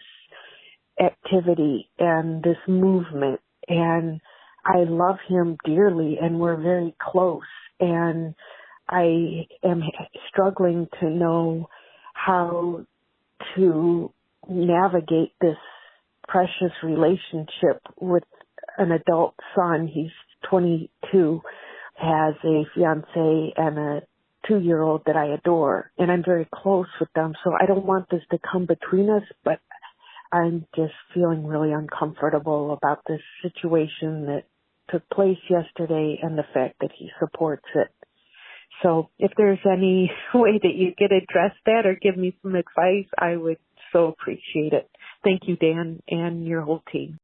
activity 0.99 1.89
and 1.99 2.41
this 2.43 2.57
movement. 2.67 3.41
And 3.67 4.21
I 4.65 4.83
love 4.87 5.17
him 5.27 5.57
dearly 5.65 6.17
and 6.21 6.39
we're 6.39 6.61
very 6.61 6.95
close. 6.99 7.41
And 7.79 8.33
I 8.89 9.47
am 9.63 9.81
struggling 10.29 10.87
to 11.01 11.09
know 11.09 11.69
how 12.13 12.85
to 13.55 14.13
navigate 14.47 15.33
this 15.41 15.57
precious 16.27 16.71
relationship 16.83 17.81
with 17.99 18.23
an 18.77 18.91
adult 18.91 19.35
son. 19.55 19.87
He's 19.87 20.11
22, 20.49 21.41
has 21.95 22.35
a 22.43 22.63
fiance 22.73 23.53
and 23.57 23.77
a 23.77 24.01
two 24.47 24.59
year 24.59 24.81
old 24.81 25.01
that 25.05 25.15
I 25.15 25.33
adore 25.33 25.91
and 25.97 26.11
I'm 26.11 26.23
very 26.23 26.47
close 26.53 26.87
with 26.99 27.11
them. 27.13 27.33
So 27.43 27.53
I 27.59 27.65
don't 27.65 27.85
want 27.85 28.09
this 28.09 28.21
to 28.31 28.37
come 28.51 28.65
between 28.65 29.09
us, 29.09 29.23
but 29.43 29.59
I'm 30.31 30.65
just 30.75 30.93
feeling 31.13 31.45
really 31.45 31.71
uncomfortable 31.71 32.73
about 32.73 32.99
this 33.07 33.21
situation 33.41 34.25
that 34.27 34.43
took 34.89 35.07
place 35.09 35.37
yesterday 35.49 36.19
and 36.21 36.37
the 36.37 36.45
fact 36.53 36.75
that 36.81 36.91
he 36.95 37.09
supports 37.19 37.65
it. 37.73 37.87
So 38.83 39.09
if 39.17 39.31
there's 39.37 39.59
any 39.65 40.11
way 40.33 40.59
that 40.61 40.75
you 40.75 40.93
could 40.97 41.11
address 41.11 41.55
that 41.65 41.85
or 41.85 41.97
give 41.99 42.17
me 42.17 42.35
some 42.41 42.55
advice, 42.55 43.09
I 43.17 43.37
would 43.37 43.57
so 43.93 44.07
appreciate 44.07 44.73
it. 44.73 44.89
Thank 45.23 45.43
you, 45.47 45.55
Dan, 45.55 46.01
and 46.09 46.45
your 46.45 46.61
whole 46.61 46.83
team. 46.91 47.17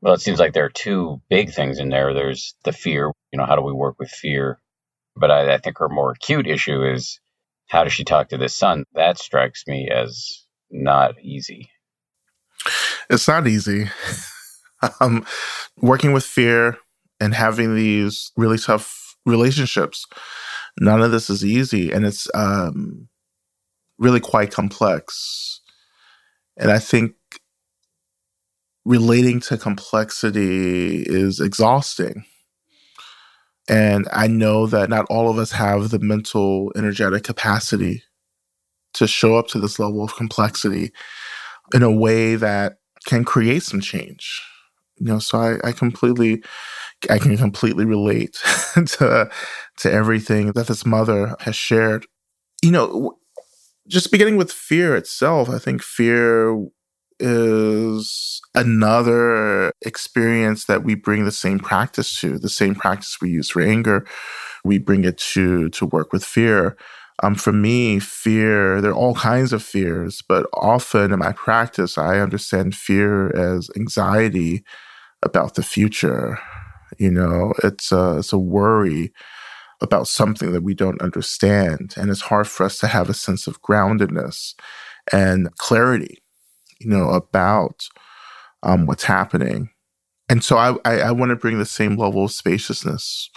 Well, 0.00 0.14
it 0.14 0.20
seems 0.20 0.38
like 0.38 0.52
there 0.52 0.64
are 0.64 0.70
two 0.70 1.20
big 1.28 1.52
things 1.52 1.78
in 1.78 1.88
there. 1.88 2.14
There's 2.14 2.54
the 2.64 2.72
fear, 2.72 3.10
you 3.32 3.38
know, 3.38 3.46
how 3.46 3.56
do 3.56 3.62
we 3.62 3.72
work 3.72 3.96
with 3.98 4.10
fear? 4.10 4.60
But 5.16 5.30
I, 5.30 5.54
I 5.54 5.58
think 5.58 5.78
her 5.78 5.88
more 5.88 6.12
acute 6.12 6.46
issue 6.46 6.84
is 6.84 7.20
how 7.66 7.84
does 7.84 7.92
she 7.92 8.04
talk 8.04 8.28
to 8.28 8.38
this 8.38 8.56
son? 8.56 8.84
That 8.94 9.18
strikes 9.18 9.64
me 9.66 9.90
as 9.90 10.44
not 10.70 11.20
easy. 11.20 11.70
It's 13.10 13.26
not 13.26 13.46
easy. 13.48 13.88
um, 15.00 15.26
working 15.76 16.12
with 16.12 16.24
fear 16.24 16.78
and 17.20 17.34
having 17.34 17.74
these 17.74 18.30
really 18.36 18.58
tough 18.58 19.16
relationships, 19.26 20.06
none 20.80 21.02
of 21.02 21.10
this 21.10 21.28
is 21.28 21.44
easy. 21.44 21.90
And 21.90 22.06
it's 22.06 22.28
um, 22.34 23.08
really 23.98 24.20
quite 24.20 24.52
complex. 24.52 25.60
And 26.56 26.70
I 26.70 26.78
think 26.78 27.14
relating 28.88 29.38
to 29.38 29.58
complexity 29.58 31.02
is 31.02 31.40
exhausting. 31.40 32.24
And 33.68 34.08
I 34.10 34.28
know 34.28 34.66
that 34.66 34.88
not 34.88 35.04
all 35.10 35.28
of 35.28 35.36
us 35.36 35.52
have 35.52 35.90
the 35.90 35.98
mental, 35.98 36.72
energetic 36.74 37.22
capacity 37.22 38.02
to 38.94 39.06
show 39.06 39.36
up 39.36 39.48
to 39.48 39.60
this 39.60 39.78
level 39.78 40.02
of 40.02 40.16
complexity 40.16 40.90
in 41.74 41.82
a 41.82 41.90
way 41.90 42.34
that 42.36 42.78
can 43.04 43.26
create 43.26 43.62
some 43.62 43.82
change. 43.82 44.42
You 44.96 45.06
know, 45.06 45.18
so 45.18 45.38
I, 45.38 45.68
I 45.68 45.72
completely, 45.72 46.42
I 47.10 47.18
can 47.18 47.36
completely 47.36 47.84
relate 47.84 48.38
to 48.74 49.30
to 49.80 49.92
everything 49.92 50.52
that 50.52 50.66
this 50.66 50.86
mother 50.86 51.36
has 51.40 51.54
shared. 51.54 52.06
You 52.62 52.70
know, 52.70 53.18
just 53.86 54.10
beginning 54.10 54.38
with 54.38 54.50
fear 54.50 54.96
itself, 54.96 55.50
I 55.50 55.58
think 55.58 55.82
fear 55.82 56.56
is 57.20 58.40
another 58.54 59.72
experience 59.82 60.66
that 60.66 60.84
we 60.84 60.94
bring 60.94 61.24
the 61.24 61.32
same 61.32 61.58
practice 61.58 62.20
to, 62.20 62.38
the 62.38 62.48
same 62.48 62.74
practice 62.74 63.18
we 63.20 63.30
use 63.30 63.50
for 63.50 63.62
anger. 63.62 64.06
We 64.64 64.78
bring 64.78 65.04
it 65.04 65.18
to 65.32 65.68
to 65.70 65.86
work 65.86 66.12
with 66.12 66.24
fear. 66.24 66.76
Um, 67.22 67.34
for 67.34 67.52
me, 67.52 67.98
fear, 67.98 68.80
there 68.80 68.92
are 68.92 68.94
all 68.94 69.14
kinds 69.14 69.52
of 69.52 69.62
fears, 69.62 70.22
but 70.28 70.46
often 70.54 71.12
in 71.12 71.18
my 71.18 71.32
practice, 71.32 71.98
I 71.98 72.20
understand 72.20 72.76
fear 72.76 73.36
as 73.36 73.70
anxiety 73.76 74.62
about 75.22 75.54
the 75.56 75.64
future. 75.64 76.38
You 76.96 77.10
know, 77.10 77.54
it's 77.64 77.90
a, 77.90 78.18
it's 78.18 78.32
a 78.32 78.38
worry 78.38 79.12
about 79.80 80.08
something 80.08 80.52
that 80.52 80.62
we 80.62 80.74
don't 80.74 81.02
understand. 81.02 81.94
And 81.96 82.10
it's 82.10 82.22
hard 82.22 82.48
for 82.48 82.64
us 82.64 82.78
to 82.80 82.86
have 82.86 83.08
a 83.08 83.14
sense 83.14 83.46
of 83.46 83.62
groundedness 83.62 84.54
and 85.12 85.54
clarity, 85.56 86.22
you 86.80 86.88
know, 86.88 87.10
about 87.10 87.88
um, 88.62 88.86
what's 88.86 89.04
happening. 89.04 89.70
And 90.28 90.44
so 90.44 90.58
I, 90.58 90.76
I, 90.84 90.98
I 91.00 91.10
want 91.12 91.30
to 91.30 91.36
bring 91.36 91.58
the 91.58 91.64
same 91.64 91.96
level 91.96 92.24
of 92.24 92.32
spaciousness. 92.32 93.30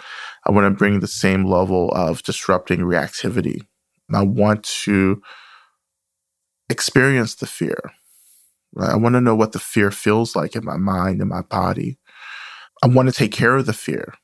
I 0.46 0.52
want 0.52 0.66
to 0.66 0.78
bring 0.78 1.00
the 1.00 1.06
same 1.06 1.44
level 1.44 1.90
of 1.92 2.22
disrupting 2.22 2.80
reactivity 2.80 3.62
I 4.14 4.22
want 4.22 4.64
to 4.84 5.22
experience 6.68 7.34
the 7.36 7.46
fear. 7.46 7.78
Right? 8.74 8.90
I 8.90 8.96
want 8.96 9.14
to 9.14 9.20
know 9.20 9.34
what 9.34 9.52
the 9.52 9.58
fear 9.58 9.90
feels 9.90 10.34
like 10.34 10.56
in 10.56 10.64
my 10.64 10.76
mind 10.76 11.20
and 11.20 11.30
my 11.30 11.42
body. 11.42 11.98
I 12.82 12.88
want 12.88 13.08
to 13.08 13.14
take 13.14 13.32
care 13.32 13.56
of 13.56 13.66
the 13.66 13.72
fear 13.72 14.14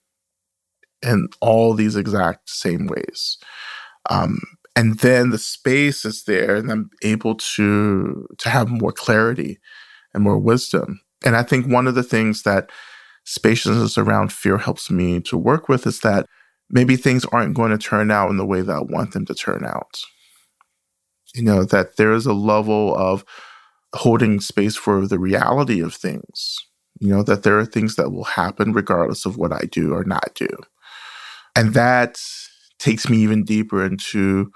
in 1.02 1.28
all 1.40 1.74
these 1.74 1.96
exact 1.96 2.50
same 2.50 2.86
ways. 2.86 3.38
Um, 4.10 4.40
and 4.78 5.00
then 5.00 5.30
the 5.30 5.38
space 5.38 6.04
is 6.04 6.22
there, 6.22 6.54
and 6.54 6.70
I'm 6.70 6.88
able 7.02 7.34
to 7.34 8.28
to 8.38 8.48
have 8.48 8.68
more 8.68 8.92
clarity 8.92 9.58
and 10.14 10.22
more 10.22 10.38
wisdom. 10.38 11.00
And 11.24 11.34
I 11.34 11.42
think 11.42 11.66
one 11.66 11.88
of 11.88 11.96
the 11.96 12.04
things 12.04 12.44
that 12.44 12.70
spaciousness 13.24 13.98
around 13.98 14.32
fear 14.32 14.56
helps 14.56 14.88
me 14.88 15.20
to 15.22 15.36
work 15.36 15.68
with 15.68 15.84
is 15.84 15.98
that 16.00 16.26
maybe 16.70 16.94
things 16.94 17.24
aren't 17.24 17.56
going 17.56 17.72
to 17.72 17.76
turn 17.78 18.12
out 18.12 18.30
in 18.30 18.36
the 18.36 18.46
way 18.46 18.60
that 18.60 18.76
I 18.76 18.80
want 18.80 19.14
them 19.14 19.26
to 19.26 19.34
turn 19.34 19.64
out. 19.66 19.98
You 21.34 21.42
know, 21.42 21.64
that 21.64 21.96
there 21.96 22.12
is 22.12 22.26
a 22.26 22.32
level 22.32 22.96
of 22.96 23.24
holding 23.96 24.38
space 24.38 24.76
for 24.76 25.08
the 25.08 25.18
reality 25.18 25.80
of 25.80 25.92
things. 25.92 26.56
You 27.00 27.08
know, 27.08 27.24
that 27.24 27.42
there 27.42 27.58
are 27.58 27.66
things 27.66 27.96
that 27.96 28.12
will 28.12 28.24
happen 28.24 28.72
regardless 28.72 29.26
of 29.26 29.36
what 29.36 29.52
I 29.52 29.62
do 29.72 29.92
or 29.92 30.04
not 30.04 30.36
do. 30.36 30.48
And 31.56 31.74
that 31.74 32.20
takes 32.78 33.08
me 33.08 33.18
even 33.18 33.42
deeper 33.42 33.84
into 33.84 34.52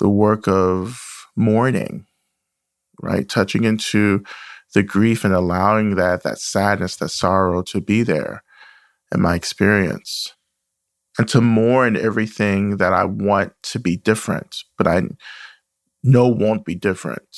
the 0.00 0.08
work 0.08 0.48
of 0.48 1.00
mourning, 1.36 2.06
right? 3.00 3.28
Touching 3.28 3.64
into 3.64 4.24
the 4.74 4.82
grief 4.82 5.24
and 5.24 5.34
allowing 5.34 5.96
that, 5.96 6.22
that 6.24 6.38
sadness, 6.38 6.96
that 6.96 7.10
sorrow 7.10 7.62
to 7.62 7.80
be 7.80 8.02
there 8.02 8.42
in 9.14 9.20
my 9.20 9.34
experience 9.34 10.34
and 11.18 11.28
to 11.28 11.40
mourn 11.40 11.96
everything 11.96 12.78
that 12.78 12.92
I 12.92 13.04
want 13.04 13.52
to 13.64 13.78
be 13.78 13.96
different, 13.96 14.56
but 14.78 14.86
I 14.86 15.02
know 16.02 16.28
won't 16.28 16.64
be 16.64 16.74
different. 16.74 17.36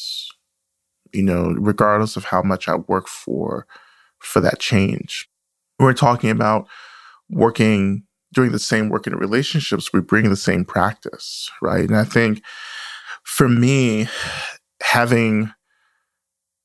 You 1.13 1.23
know, 1.23 1.55
regardless 1.59 2.17
of 2.17 2.25
how 2.25 2.43
much 2.43 2.69
I 2.69 2.77
work 2.77 3.07
for 3.07 3.67
for 4.19 4.41
that 4.41 4.61
change. 4.61 5.29
We're 5.79 5.93
talking 5.93 6.31
about 6.31 6.69
working 7.29 8.05
doing 8.33 8.53
the 8.53 8.59
same 8.59 8.89
work 8.89 9.07
in 9.07 9.15
relationships, 9.17 9.93
we 9.93 10.01
bring 10.01 10.29
the 10.29 10.37
same 10.37 10.65
practice, 10.65 11.51
right? 11.61 11.89
And 11.89 11.97
I 11.97 12.05
think 12.05 12.43
for 13.25 13.49
me, 13.49 14.09
having 14.83 15.53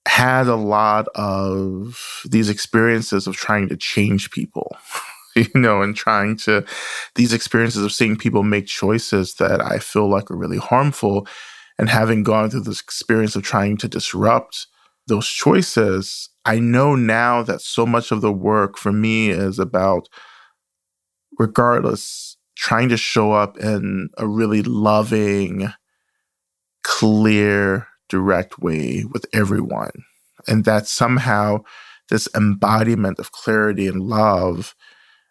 had 0.08 0.48
a 0.48 0.56
lot 0.56 1.08
of 1.16 2.22
these 2.26 2.50
experiences 2.50 3.28
of 3.28 3.36
trying 3.36 3.68
to 3.70 3.78
change 3.78 4.32
people 4.32 4.78
you 5.36 5.48
know, 5.54 5.82
and 5.82 5.96
trying 5.96 6.36
to 6.36 6.66
these 7.16 7.34
experiences 7.34 7.84
of 7.84 7.92
seeing 7.92 8.16
people 8.16 8.44
make 8.44 8.66
choices 8.66 9.36
that 9.36 9.62
I 9.62 9.78
feel 9.80 10.10
like 10.10 10.32
are 10.32 10.36
really 10.36 10.58
harmful 10.58 11.28
and 11.78 11.90
having 11.90 12.24
gone 12.24 12.50
through 12.50 12.62
this 12.62 12.82
experience 12.82 13.36
of 13.36 13.44
trying 13.44 13.78
to 13.78 13.88
disrupt 13.88 14.68
those 15.08 15.28
choices, 15.28 16.30
I 16.44 16.60
know 16.60 16.96
now 16.96 17.44
that 17.44 17.62
so 17.62 17.86
much 17.86 18.12
of 18.12 18.22
the 18.22 18.32
work 18.32 18.78
for 18.78 18.92
me 18.92 19.30
is 19.30 19.60
about, 19.60 20.10
regardless, 21.38 22.38
trying 22.56 22.90
to 22.90 22.98
show 22.98 23.32
up 23.32 23.58
in 23.58 24.10
a 24.18 24.28
really 24.28 24.64
loving, 24.64 25.72
clear, 26.84 27.88
direct 28.10 28.60
way 28.60 29.06
with 29.12 29.26
everyone. 29.34 29.92
And 30.48 30.66
that 30.66 30.88
somehow 30.88 31.64
this 32.10 32.28
embodiment 32.36 33.20
of 33.20 33.32
clarity 33.32 33.88
and 33.88 34.02
love 34.02 34.76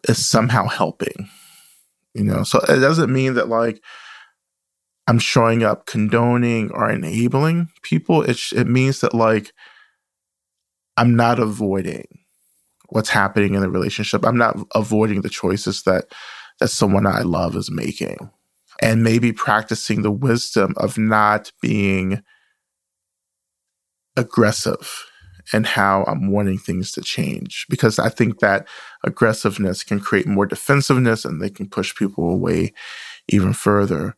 is 0.09 0.27
somehow 0.27 0.67
helping. 0.67 1.29
You 2.15 2.25
know, 2.25 2.45
so 2.45 2.61
it 2.61 2.81
doesn't 2.81 3.13
mean 3.13 3.35
that 3.35 3.49
like 3.49 3.83
I'm 5.07 5.19
showing 5.19 5.63
up 5.63 5.87
condoning 5.87 6.71
or 6.71 6.91
enabling 6.91 7.69
people. 7.83 8.23
It 8.23 8.39
it 8.55 8.67
means 8.67 9.01
that 9.01 9.15
like 9.15 9.53
I'm 10.97 11.15
not 11.15 11.39
avoiding 11.39 12.07
what's 12.89 13.09
happening 13.09 13.55
in 13.55 13.61
the 13.61 13.71
relationship. 13.71 14.25
I'm 14.25 14.39
not 14.39 14.57
avoiding 14.75 15.23
the 15.23 15.29
choices 15.29 15.83
that 15.83 16.13
that 16.59 16.69
someone 16.69 17.07
I 17.07 17.21
love 17.21 17.57
is 17.57 17.71
making. 17.71 18.31
And 18.83 19.03
maybe 19.03 19.33
practicing 19.33 20.03
the 20.03 20.11
wisdom 20.11 20.75
of 20.77 20.99
not 20.99 21.51
being 21.63 22.23
aggressive 24.17 25.07
and 25.53 25.67
how 25.67 26.05
I'm 26.05 26.31
wanting 26.31 26.59
things 26.59 26.93
to 26.93 27.01
change. 27.01 27.67
Because 27.71 27.99
I 27.99 28.09
think 28.09 28.41
that 28.41 28.67
aggressiveness 29.05 29.83
can 29.85 30.01
create 30.01 30.27
more 30.27 30.47
defensiveness 30.47 31.25
and 31.25 31.41
they 31.41 31.51
can 31.51 31.69
push 31.69 31.95
people 31.95 32.29
away 32.31 32.73
even 33.29 33.53
further. 33.53 34.17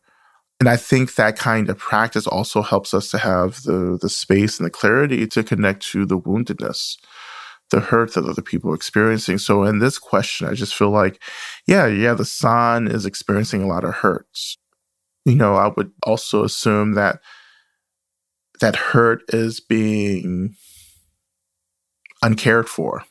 And 0.59 0.67
I 0.67 0.75
think 0.75 1.15
that 1.15 1.37
kind 1.37 1.69
of 1.69 1.77
practice 1.77 2.27
also 2.27 2.61
helps 2.61 2.93
us 2.93 3.09
to 3.11 3.17
have 3.17 3.63
the, 3.63 3.97
the 4.01 4.09
space 4.09 4.59
and 4.59 4.65
the 4.65 4.71
clarity 4.71 5.25
to 5.27 5.43
connect 5.43 5.83
to 5.91 6.05
the 6.05 6.19
woundedness, 6.19 6.97
the 7.71 7.79
hurt 7.79 8.13
that 8.13 8.25
other 8.25 8.41
people 8.41 8.71
are 8.71 8.75
experiencing. 8.75 9.37
So 9.37 9.63
in 9.63 9.79
this 9.79 9.97
question, 9.99 10.47
I 10.47 10.53
just 10.53 10.75
feel 10.75 10.89
like, 10.89 11.21
yeah, 11.67 11.85
yeah, 11.85 12.13
the 12.13 12.25
son 12.25 12.87
is 12.87 13.05
experiencing 13.05 13.63
a 13.63 13.67
lot 13.67 13.83
of 13.83 13.95
hurts. 13.95 14.57
You 15.25 15.35
know, 15.35 15.55
I 15.55 15.71
would 15.75 15.91
also 16.03 16.43
assume 16.43 16.93
that 16.93 17.19
that 18.61 18.75
hurt 18.75 19.21
is 19.29 19.59
being 19.59 20.55
uncared 22.21 22.67
for. 22.67 23.03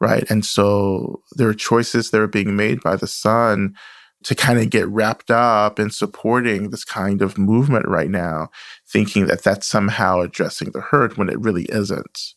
Right. 0.00 0.28
And 0.28 0.44
so 0.44 1.22
there 1.36 1.48
are 1.48 1.54
choices 1.54 2.10
that 2.10 2.20
are 2.20 2.26
being 2.26 2.56
made 2.56 2.82
by 2.82 2.96
the 2.96 3.06
son 3.06 3.76
to 4.24 4.34
kind 4.34 4.58
of 4.58 4.70
get 4.70 4.88
wrapped 4.88 5.30
up 5.30 5.78
in 5.78 5.90
supporting 5.90 6.70
this 6.70 6.84
kind 6.84 7.22
of 7.22 7.38
movement 7.38 7.86
right 7.86 8.10
now, 8.10 8.50
thinking 8.88 9.26
that 9.26 9.42
that's 9.42 9.66
somehow 9.66 10.20
addressing 10.20 10.70
the 10.70 10.80
hurt 10.80 11.16
when 11.16 11.28
it 11.28 11.40
really 11.40 11.66
isn't. 11.68 12.34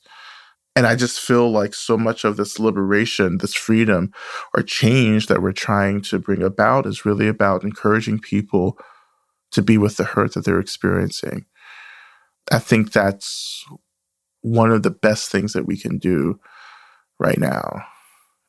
And 0.76 0.86
I 0.86 0.96
just 0.96 1.22
feel 1.22 1.50
like 1.50 1.74
so 1.74 1.98
much 1.98 2.26
of 2.26 2.36
this 2.36 2.60
liberation, 2.60 3.38
this 3.38 3.54
freedom 3.54 4.12
or 4.54 4.62
change 4.62 5.28
that 5.28 5.42
we're 5.42 5.54
trying 5.54 6.02
to 6.02 6.20
bring 6.20 6.44
about 6.44 6.86
is 6.86 7.06
really 7.06 7.28
about 7.30 7.64
encouraging 7.64 8.20
people 8.20 8.78
to 9.52 9.62
be 9.62 9.78
with 9.78 9.96
the 9.96 10.04
hurt 10.04 10.34
that 10.34 10.44
they're 10.44 10.60
experiencing. 10.60 11.46
I 12.52 12.60
think 12.60 12.92
that's 12.92 13.64
one 14.42 14.70
of 14.70 14.84
the 14.84 14.92
best 14.92 15.32
things 15.32 15.54
that 15.54 15.66
we 15.66 15.78
can 15.78 15.98
do 15.98 16.40
right 17.20 17.40
now. 17.40 17.86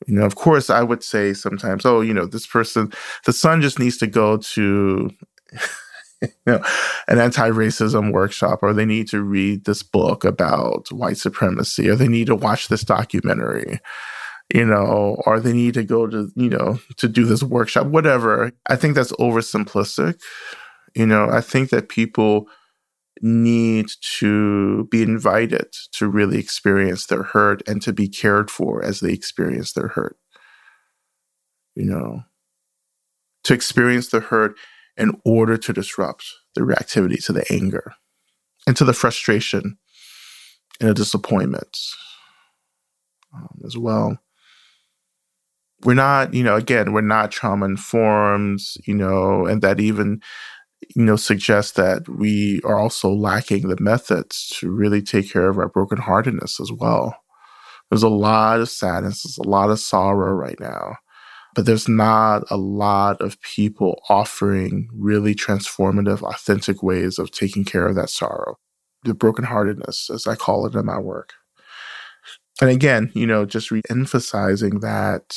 You 0.05 0.15
know, 0.15 0.25
of 0.25 0.35
course, 0.35 0.69
I 0.69 0.83
would 0.83 1.03
say 1.03 1.33
sometimes, 1.33 1.85
oh, 1.85 2.01
you 2.01 2.13
know, 2.13 2.25
this 2.25 2.45
person, 2.45 2.91
the 3.25 3.33
son 3.33 3.61
just 3.61 3.79
needs 3.79 3.97
to 3.97 4.07
go 4.07 4.37
to, 4.37 5.09
you 6.21 6.29
know, 6.45 6.63
an 7.07 7.19
anti-racism 7.19 8.11
workshop, 8.11 8.59
or 8.61 8.73
they 8.73 8.85
need 8.85 9.07
to 9.09 9.21
read 9.21 9.65
this 9.65 9.83
book 9.83 10.23
about 10.23 10.91
white 10.91 11.17
supremacy, 11.17 11.89
or 11.89 11.95
they 11.95 12.07
need 12.07 12.27
to 12.27 12.35
watch 12.35 12.67
this 12.67 12.83
documentary, 12.83 13.79
you 14.53 14.65
know, 14.65 15.21
or 15.25 15.39
they 15.39 15.53
need 15.53 15.75
to 15.75 15.83
go 15.83 16.07
to, 16.07 16.31
you 16.35 16.49
know, 16.49 16.79
to 16.97 17.07
do 17.07 17.25
this 17.25 17.43
workshop, 17.43 17.87
whatever. 17.87 18.51
I 18.67 18.75
think 18.75 18.95
that's 18.95 19.11
oversimplistic. 19.13 20.19
You 20.95 21.05
know, 21.05 21.29
I 21.29 21.41
think 21.41 21.69
that 21.69 21.89
people 21.89 22.47
need 23.21 23.87
to 24.19 24.85
be 24.85 25.01
invited 25.01 25.67
to 25.91 26.07
really 26.07 26.39
experience 26.39 27.07
their 27.07 27.23
hurt 27.23 27.61
and 27.67 27.81
to 27.81 27.93
be 27.93 28.07
cared 28.07 28.49
for 28.49 28.83
as 28.83 28.99
they 28.99 29.11
experience 29.11 29.73
their 29.73 29.89
hurt. 29.89 30.17
You 31.75 31.85
know, 31.85 32.23
to 33.43 33.53
experience 33.53 34.09
the 34.09 34.19
hurt 34.19 34.55
in 34.97 35.19
order 35.25 35.57
to 35.57 35.73
disrupt 35.73 36.25
the 36.55 36.61
reactivity 36.61 37.23
to 37.25 37.33
the 37.33 37.45
anger 37.51 37.93
and 38.65 38.75
to 38.77 38.85
the 38.85 38.93
frustration 38.93 39.77
and 40.79 40.89
the 40.89 40.93
disappointment 40.93 41.77
um, 43.33 43.61
as 43.65 43.77
well. 43.77 44.17
We're 45.83 45.93
not, 45.93 46.33
you 46.33 46.43
know, 46.43 46.55
again, 46.55 46.91
we're 46.91 47.01
not 47.01 47.31
trauma 47.31 47.65
informed, 47.65 48.61
you 48.85 48.95
know, 48.95 49.45
and 49.45 49.61
that 49.61 49.79
even 49.79 50.21
you 50.95 51.03
know, 51.03 51.15
suggests 51.15 51.73
that 51.73 52.07
we 52.07 52.61
are 52.63 52.77
also 52.77 53.09
lacking 53.09 53.67
the 53.67 53.79
methods 53.79 54.51
to 54.55 54.69
really 54.69 55.01
take 55.01 55.31
care 55.31 55.49
of 55.49 55.57
our 55.57 55.69
brokenheartedness 55.69 56.59
as 56.59 56.71
well. 56.71 57.15
There's 57.89 58.03
a 58.03 58.09
lot 58.09 58.59
of 58.59 58.69
sadness, 58.69 59.23
there's 59.23 59.37
a 59.37 59.49
lot 59.49 59.69
of 59.69 59.79
sorrow 59.79 60.33
right 60.33 60.59
now, 60.59 60.97
but 61.57 61.65
there's 61.65 61.89
not 61.89 62.43
a 62.51 62.55
lot 62.55 63.19
of 63.19 63.41
people 63.41 63.99
offering 64.09 64.87
really 64.93 65.33
transformative, 65.33 66.21
authentic 66.21 66.83
ways 66.83 67.17
of 67.17 67.31
taking 67.31 67.65
care 67.65 67.87
of 67.87 67.95
that 67.95 68.11
sorrow, 68.11 68.59
the 69.05 69.13
brokenheartedness, 69.13 70.11
as 70.11 70.27
I 70.27 70.35
call 70.35 70.67
it 70.67 70.75
in 70.75 70.85
my 70.85 70.99
work. 70.99 71.33
And 72.61 72.69
again, 72.69 73.11
you 73.15 73.25
know, 73.25 73.43
just 73.43 73.71
re 73.71 73.81
emphasizing 73.89 74.81
that 74.81 75.35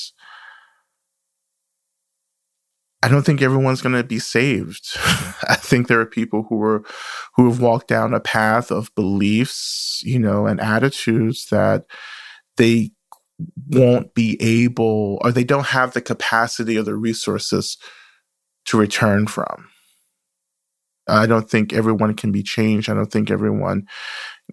I 3.03 3.09
don't 3.09 3.25
think 3.25 3.41
everyone's 3.41 3.81
going 3.81 3.95
to 3.95 4.05
be 4.05 4.19
saved. 4.19 4.91
I 5.49 5.57
think 5.59 5.89
there 5.89 6.01
are 6.01 6.07
people 6.07 6.45
who 6.51 6.63
are 6.63 6.85
who 7.35 7.49
have 7.49 7.63
walked 7.63 7.89
down 7.89 8.13
a 8.13 8.21
path 8.21 8.71
of 8.71 8.95
beliefs, 8.95 10.03
you 10.05 10.19
know, 10.19 10.47
and 10.47 10.61
attitudes 10.61 11.47
that 11.47 11.87
they 12.59 12.91
won't 13.69 14.15
be 14.15 14.37
able 14.41 15.19
or 15.23 15.33
they 15.33 15.45
don't 15.45 15.67
have 15.67 15.93
the 15.93 16.01
capacity 16.01 16.77
or 16.77 16.83
the 16.83 16.95
resources 16.95 17.77
to 18.67 18.79
return 18.79 19.27
from. 19.27 19.69
I 21.09 21.27
don't 21.27 21.51
think 21.51 21.73
everyone 21.73 22.15
can 22.15 22.31
be 22.31 22.43
changed. 22.43 22.89
I 22.89 22.95
don't 22.95 23.11
think 23.11 23.31
everyone, 23.31 23.87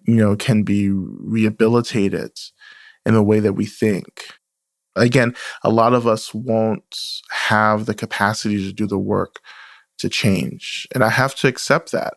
you 0.06 0.16
know, 0.16 0.34
can 0.34 0.62
be 0.64 0.90
rehabilitated 0.90 2.32
in 3.06 3.14
the 3.14 3.22
way 3.22 3.40
that 3.40 3.52
we 3.52 3.66
think 3.66 4.24
again, 4.98 5.34
a 5.62 5.70
lot 5.70 5.94
of 5.94 6.06
us 6.06 6.34
won't 6.34 6.98
have 7.30 7.86
the 7.86 7.94
capacity 7.94 8.64
to 8.64 8.72
do 8.72 8.86
the 8.86 8.98
work 8.98 9.40
to 9.98 10.08
change. 10.08 10.86
And 10.94 11.02
I 11.02 11.08
have 11.08 11.34
to 11.36 11.48
accept 11.48 11.92
that. 11.92 12.14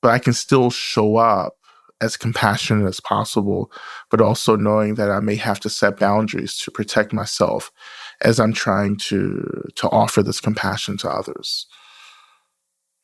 But 0.00 0.12
I 0.12 0.18
can 0.18 0.32
still 0.32 0.70
show 0.70 1.16
up 1.16 1.54
as 2.00 2.16
compassionate 2.16 2.86
as 2.86 3.00
possible, 3.00 3.72
but 4.10 4.20
also 4.20 4.56
knowing 4.56 4.94
that 4.94 5.10
I 5.10 5.20
may 5.20 5.36
have 5.36 5.60
to 5.60 5.70
set 5.70 5.98
boundaries 5.98 6.56
to 6.58 6.70
protect 6.70 7.12
myself 7.12 7.72
as 8.20 8.38
I'm 8.38 8.52
trying 8.52 8.96
to 9.08 9.64
to 9.76 9.88
offer 9.90 10.22
this 10.22 10.40
compassion 10.40 10.96
to 10.98 11.08
others. 11.08 11.66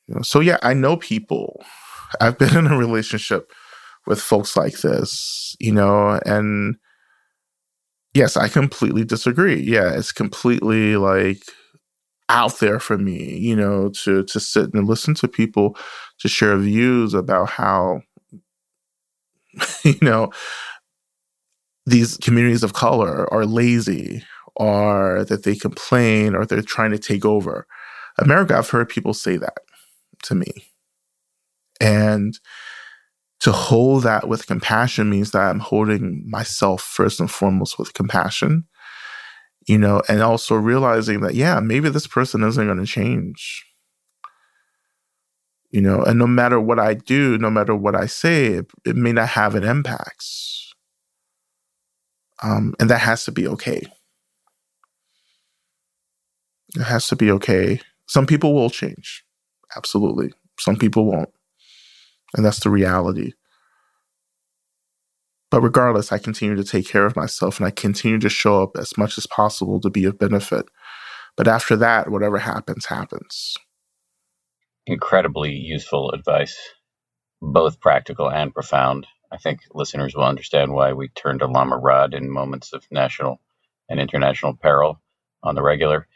You 0.07 0.17
know, 0.17 0.23
so 0.23 0.41
yeah, 0.41 0.59
I 0.63 0.75
know 0.75 0.97
people. 0.97 1.65
I've 2.21 2.39
been 2.39 2.57
in 2.57 2.67
a 2.67 2.77
relationship 2.77 3.51
with 4.07 4.21
folks 4.21 4.57
like 4.57 4.81
this, 4.81 5.57
you 5.59 5.73
know, 5.73 6.21
and 6.27 6.77
yes, 8.13 8.37
I 8.37 8.49
completely 8.49 9.05
disagree. 9.05 9.61
Yeah, 9.61 9.93
it's 9.95 10.13
completely 10.13 10.97
like 10.97 11.43
out 12.29 12.59
there 12.59 12.81
for 12.81 12.97
me, 12.97 13.37
you 13.39 13.57
know, 13.57 13.91
to 13.91 14.25
to 14.25 14.41
sit 14.41 14.73
and 14.75 14.87
listen 14.87 15.15
to 15.15 15.29
people 15.29 15.77
to 16.21 16.29
share 16.29 16.57
views 16.57 17.15
about 17.15 17.51
how 17.51 18.03
you 19.85 19.99
know 20.03 20.31
these 21.87 22.17
communities 22.19 22.63
of 22.63 22.73
color 22.73 23.33
are 23.33 23.45
lazy 23.45 24.23
or 24.57 25.25
that 25.29 25.45
they 25.45 25.55
complain 25.55 26.35
or 26.35 26.47
they're 26.47 26.63
trying 26.63 26.91
to 26.91 26.99
take 26.99 27.25
over. 27.25 27.67
America, 28.19 28.57
I've 28.57 28.71
heard 28.71 28.89
people 28.89 29.13
say 29.13 29.37
that 29.37 29.59
to 30.25 30.35
me. 30.35 30.53
And 31.81 32.39
to 33.41 33.53
hold 33.53 34.05
that 34.05 34.29
with 34.29 34.47
compassion 34.47 35.11
means 35.11 35.33
that 35.33 35.43
I'm 35.43 35.59
holding 35.59 36.25
myself 36.29 36.83
first 36.83 37.21
and 37.21 37.31
foremost 37.31 37.79
with 37.79 37.93
compassion, 37.93 38.65
you 39.67 39.77
know, 39.77 40.03
and 40.09 40.23
also 40.23 40.55
realizing 40.55 41.21
that, 41.21 41.35
yeah, 41.35 41.61
maybe 41.61 41.91
this 41.91 42.07
person 42.07 42.43
isn't 42.45 42.67
going 42.67 42.79
to 42.79 42.87
change. 42.87 43.65
You 45.75 45.81
know, 45.81 46.05
and 46.05 46.21
no 46.21 46.29
matter 46.29 46.61
what 46.61 46.79
I 46.79 46.95
do, 46.95 47.37
no 47.37 47.51
matter 47.51 47.75
what 47.75 47.97
I 47.97 48.07
say, 48.07 48.47
it, 48.47 48.67
it 48.87 48.95
may 48.95 49.11
not 49.11 49.31
have 49.31 49.57
an 49.57 49.65
impact. 49.65 50.25
Um, 52.45 52.77
and 52.79 52.89
that 52.91 53.01
has 53.01 53.25
to 53.25 53.33
be 53.33 53.49
okay. 53.49 53.83
It 56.77 56.83
has 56.85 57.09
to 57.09 57.17
be 57.17 57.29
okay. 57.33 57.81
Some 58.07 58.25
people 58.25 58.55
will 58.55 58.71
change. 58.71 59.25
Absolutely. 59.77 60.31
Some 60.61 60.77
people 60.77 61.07
won't. 61.07 61.31
And 62.37 62.47
that's 62.47 62.61
the 62.61 62.71
reality. 62.71 63.33
But 65.51 65.63
regardless, 65.63 66.13
I 66.13 66.19
continue 66.19 66.55
to 66.55 66.63
take 66.63 66.87
care 66.87 67.05
of 67.05 67.17
myself 67.17 67.59
and 67.59 67.67
I 67.67 67.73
continue 67.73 68.21
to 68.21 68.29
show 68.29 68.63
up 68.63 68.77
as 68.77 68.97
much 68.97 69.19
as 69.19 69.27
possible 69.27 69.81
to 69.81 69.91
be 69.91 70.05
of 70.05 70.21
benefit. 70.21 70.67
But 71.37 71.49
after 71.49 71.75
that, 71.79 72.13
whatever 72.13 72.39
happens, 72.39 72.87
happens. 72.87 73.57
Incredibly 74.87 75.53
useful 75.53 76.11
advice, 76.11 76.59
both 77.41 77.81
practical 77.81 78.31
and 78.31 78.53
profound. 78.55 79.07
I 79.33 79.39
think 79.39 79.61
listeners 79.73 80.15
will 80.15 80.25
understand 80.25 80.73
why 80.73 80.93
we 80.93 81.09
turn 81.09 81.39
to 81.39 81.47
Lama 81.47 81.79
Rod 81.79 82.15
in 82.15 82.31
moments 82.31 82.73
of 82.73 82.85
national 82.91 83.41
and 83.89 83.99
international 83.99 84.55
peril 84.55 85.01
on 85.43 85.55
the 85.55 85.63
regular. 85.63 86.07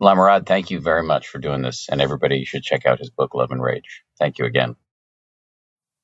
Lama 0.00 0.22
Rod, 0.22 0.46
thank 0.46 0.70
you 0.70 0.80
very 0.80 1.02
much 1.02 1.28
for 1.28 1.38
doing 1.38 1.62
this, 1.62 1.88
and 1.90 2.00
everybody 2.00 2.44
should 2.44 2.62
check 2.62 2.84
out 2.84 2.98
his 2.98 3.10
book, 3.10 3.34
Love 3.34 3.50
and 3.50 3.62
Rage. 3.62 4.02
Thank 4.18 4.38
you 4.38 4.44
again. 4.44 4.76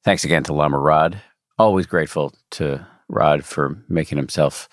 Thanks 0.05 0.25
again 0.25 0.45
to 0.45 0.53
Lama 0.55 0.79
Rod. 0.79 1.21
Always 1.59 1.87
grateful 1.87 2.33
to 2.53 2.87
Rod 3.09 3.45
for 3.45 3.85
making 3.89 4.17
himself 4.17 4.69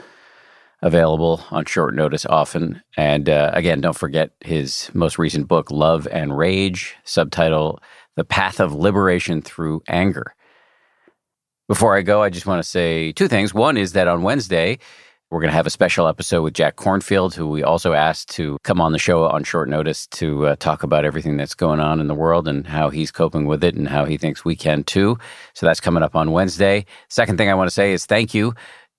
available 0.82 1.43
on 1.51 1.65
short 1.65 1.95
notice 1.95 2.25
often. 2.25 2.82
And 2.95 3.30
uh, 3.30 3.51
again, 3.53 3.82
don't 3.82 3.97
forget 3.97 4.32
his 4.41 4.89
most 4.93 5.17
recent 5.17 5.47
book, 5.47 5.71
Love 5.71 6.07
and 6.11 6.38
Rage, 6.38 6.95
subtitle 7.03 7.80
The 8.15 8.23
Path 8.23 8.59
of 8.59 8.73
Liberation 8.73 9.41
Through 9.41 9.82
Anger. 9.88 10.34
Before 11.67 11.97
I 11.97 12.01
go, 12.01 12.21
I 12.21 12.30
just 12.30 12.45
want 12.45 12.63
to 12.63 12.69
say 12.69 13.11
two 13.11 13.28
things. 13.28 13.53
One 13.53 13.75
is 13.75 13.93
that 13.93 14.07
on 14.07 14.21
Wednesday, 14.21 14.80
we're 15.30 15.41
going 15.41 15.49
to 15.49 15.55
have 15.55 15.67
a 15.67 15.71
special 15.71 16.07
episode 16.07 16.41
with 16.41 16.53
Jack 16.53 16.78
Kornfield, 16.78 17.34
who 17.34 17.49
we 17.49 17.61
also 17.61 17.91
asked 17.91 18.30
to 18.36 18.57
come 18.63 18.80
on 18.80 18.93
the 18.93 18.99
show 18.99 19.25
on 19.25 19.43
short 19.43 19.67
notice 19.67 20.07
to 20.07 20.47
uh, 20.47 20.55
talk 20.55 20.84
about 20.84 21.03
everything 21.03 21.36
that's 21.36 21.53
going 21.53 21.82
on 21.82 21.99
in 21.99 22.07
the 22.07 22.15
world 22.15 22.47
and 22.47 22.65
how 22.65 22.89
he's 22.89 23.11
coping 23.11 23.45
with 23.45 23.61
it 23.61 23.75
and 23.75 23.89
how 23.89 24.05
he 24.05 24.17
thinks 24.17 24.45
we 24.45 24.55
can 24.55 24.86
too. 24.86 25.17
So 25.53 25.65
that's 25.65 25.82
coming 25.82 26.01
up 26.01 26.15
on 26.15 26.32
Wednesday. 26.32 26.86
Second 27.09 27.38
thing 27.38 27.49
I 27.49 27.55
want 27.55 27.67
to 27.67 27.73
say 27.73 27.91
is 27.91 28.05
thank 28.05 28.34
you 28.34 28.53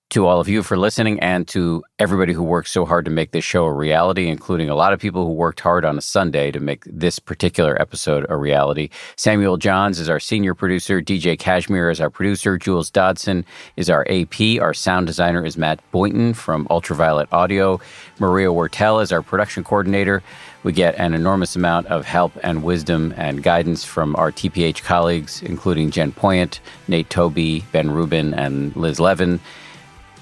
to 0.09 0.25
all 0.25 0.39
of 0.39 0.49
you 0.49 0.63
for 0.63 0.75
listening 0.75 1.19
and 1.19 1.47
to 1.47 1.83
everybody 1.99 2.33
who 2.33 2.41
worked 2.41 2.69
so 2.69 2.83
hard 2.83 3.05
to 3.05 3.11
make 3.11 3.29
this 3.29 3.43
show 3.43 3.65
a 3.65 3.73
reality, 3.73 4.27
including 4.27 4.67
a 4.67 4.73
lot 4.73 4.91
of 4.91 4.99
people 4.99 5.23
who 5.23 5.33
worked 5.33 5.59
hard 5.59 5.85
on 5.85 5.99
a 5.99 6.01
Sunday 6.01 6.49
to 6.49 6.59
make 6.59 6.83
this 6.85 7.19
particular 7.19 7.79
episode 7.79 8.25
a 8.27 8.35
reality. 8.35 8.89
Samuel 9.17 9.57
Johns 9.57 9.99
is 9.99 10.09
our 10.09 10.19
senior 10.19 10.55
producer. 10.55 10.99
DJ 10.99 11.37
Cashmere 11.37 11.91
is 11.91 12.01
our 12.01 12.09
producer. 12.09 12.57
Jules 12.57 12.89
Dodson 12.89 13.45
is 13.77 13.87
our 13.87 14.03
AP. 14.09 14.59
Our 14.59 14.73
sound 14.73 15.05
designer 15.05 15.45
is 15.45 15.57
Matt 15.57 15.79
Boynton 15.91 16.33
from 16.33 16.65
Ultraviolet 16.71 17.31
Audio. 17.31 17.79
Maria 18.17 18.47
Wortel 18.47 19.03
is 19.03 19.11
our 19.11 19.21
production 19.21 19.63
coordinator. 19.63 20.23
We 20.63 20.73
get 20.73 20.95
an 20.95 21.13
enormous 21.13 21.55
amount 21.55 21.85
of 21.87 22.05
help 22.05 22.33
and 22.41 22.63
wisdom 22.63 23.13
and 23.15 23.43
guidance 23.43 23.83
from 23.83 24.15
our 24.15 24.31
TPH 24.31 24.83
colleagues, 24.83 25.43
including 25.43 25.91
Jen 25.91 26.11
Poyant, 26.11 26.59
Nate 26.87 27.09
Toby, 27.11 27.63
Ben 27.71 27.91
Rubin, 27.91 28.33
and 28.33 28.75
Liz 28.75 28.99
Levin. 28.99 29.39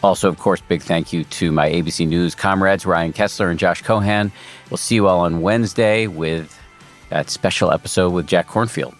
Also, 0.04 0.30
of 0.30 0.38
course, 0.38 0.62
big 0.62 0.82
thank 0.82 1.12
you 1.12 1.24
to 1.24 1.52
my 1.52 1.70
ABC 1.70 2.08
News 2.08 2.36
comrades, 2.36 2.86
Ryan 2.86 3.14
Kessler 3.14 3.50
and 3.50 3.60
Josh 3.60 3.82
Cohan. 3.82 4.32
We'll 4.70 4.78
see 4.78 4.96
you 4.96 5.08
all 5.08 5.22
on 5.22 5.42
Wednesday 5.42 6.08
with 6.08 6.58
that 7.10 7.30
special 7.30 7.72
episode 7.72 8.14
with 8.14 8.28
Jack 8.28 8.48
Kornfield. 8.48 8.96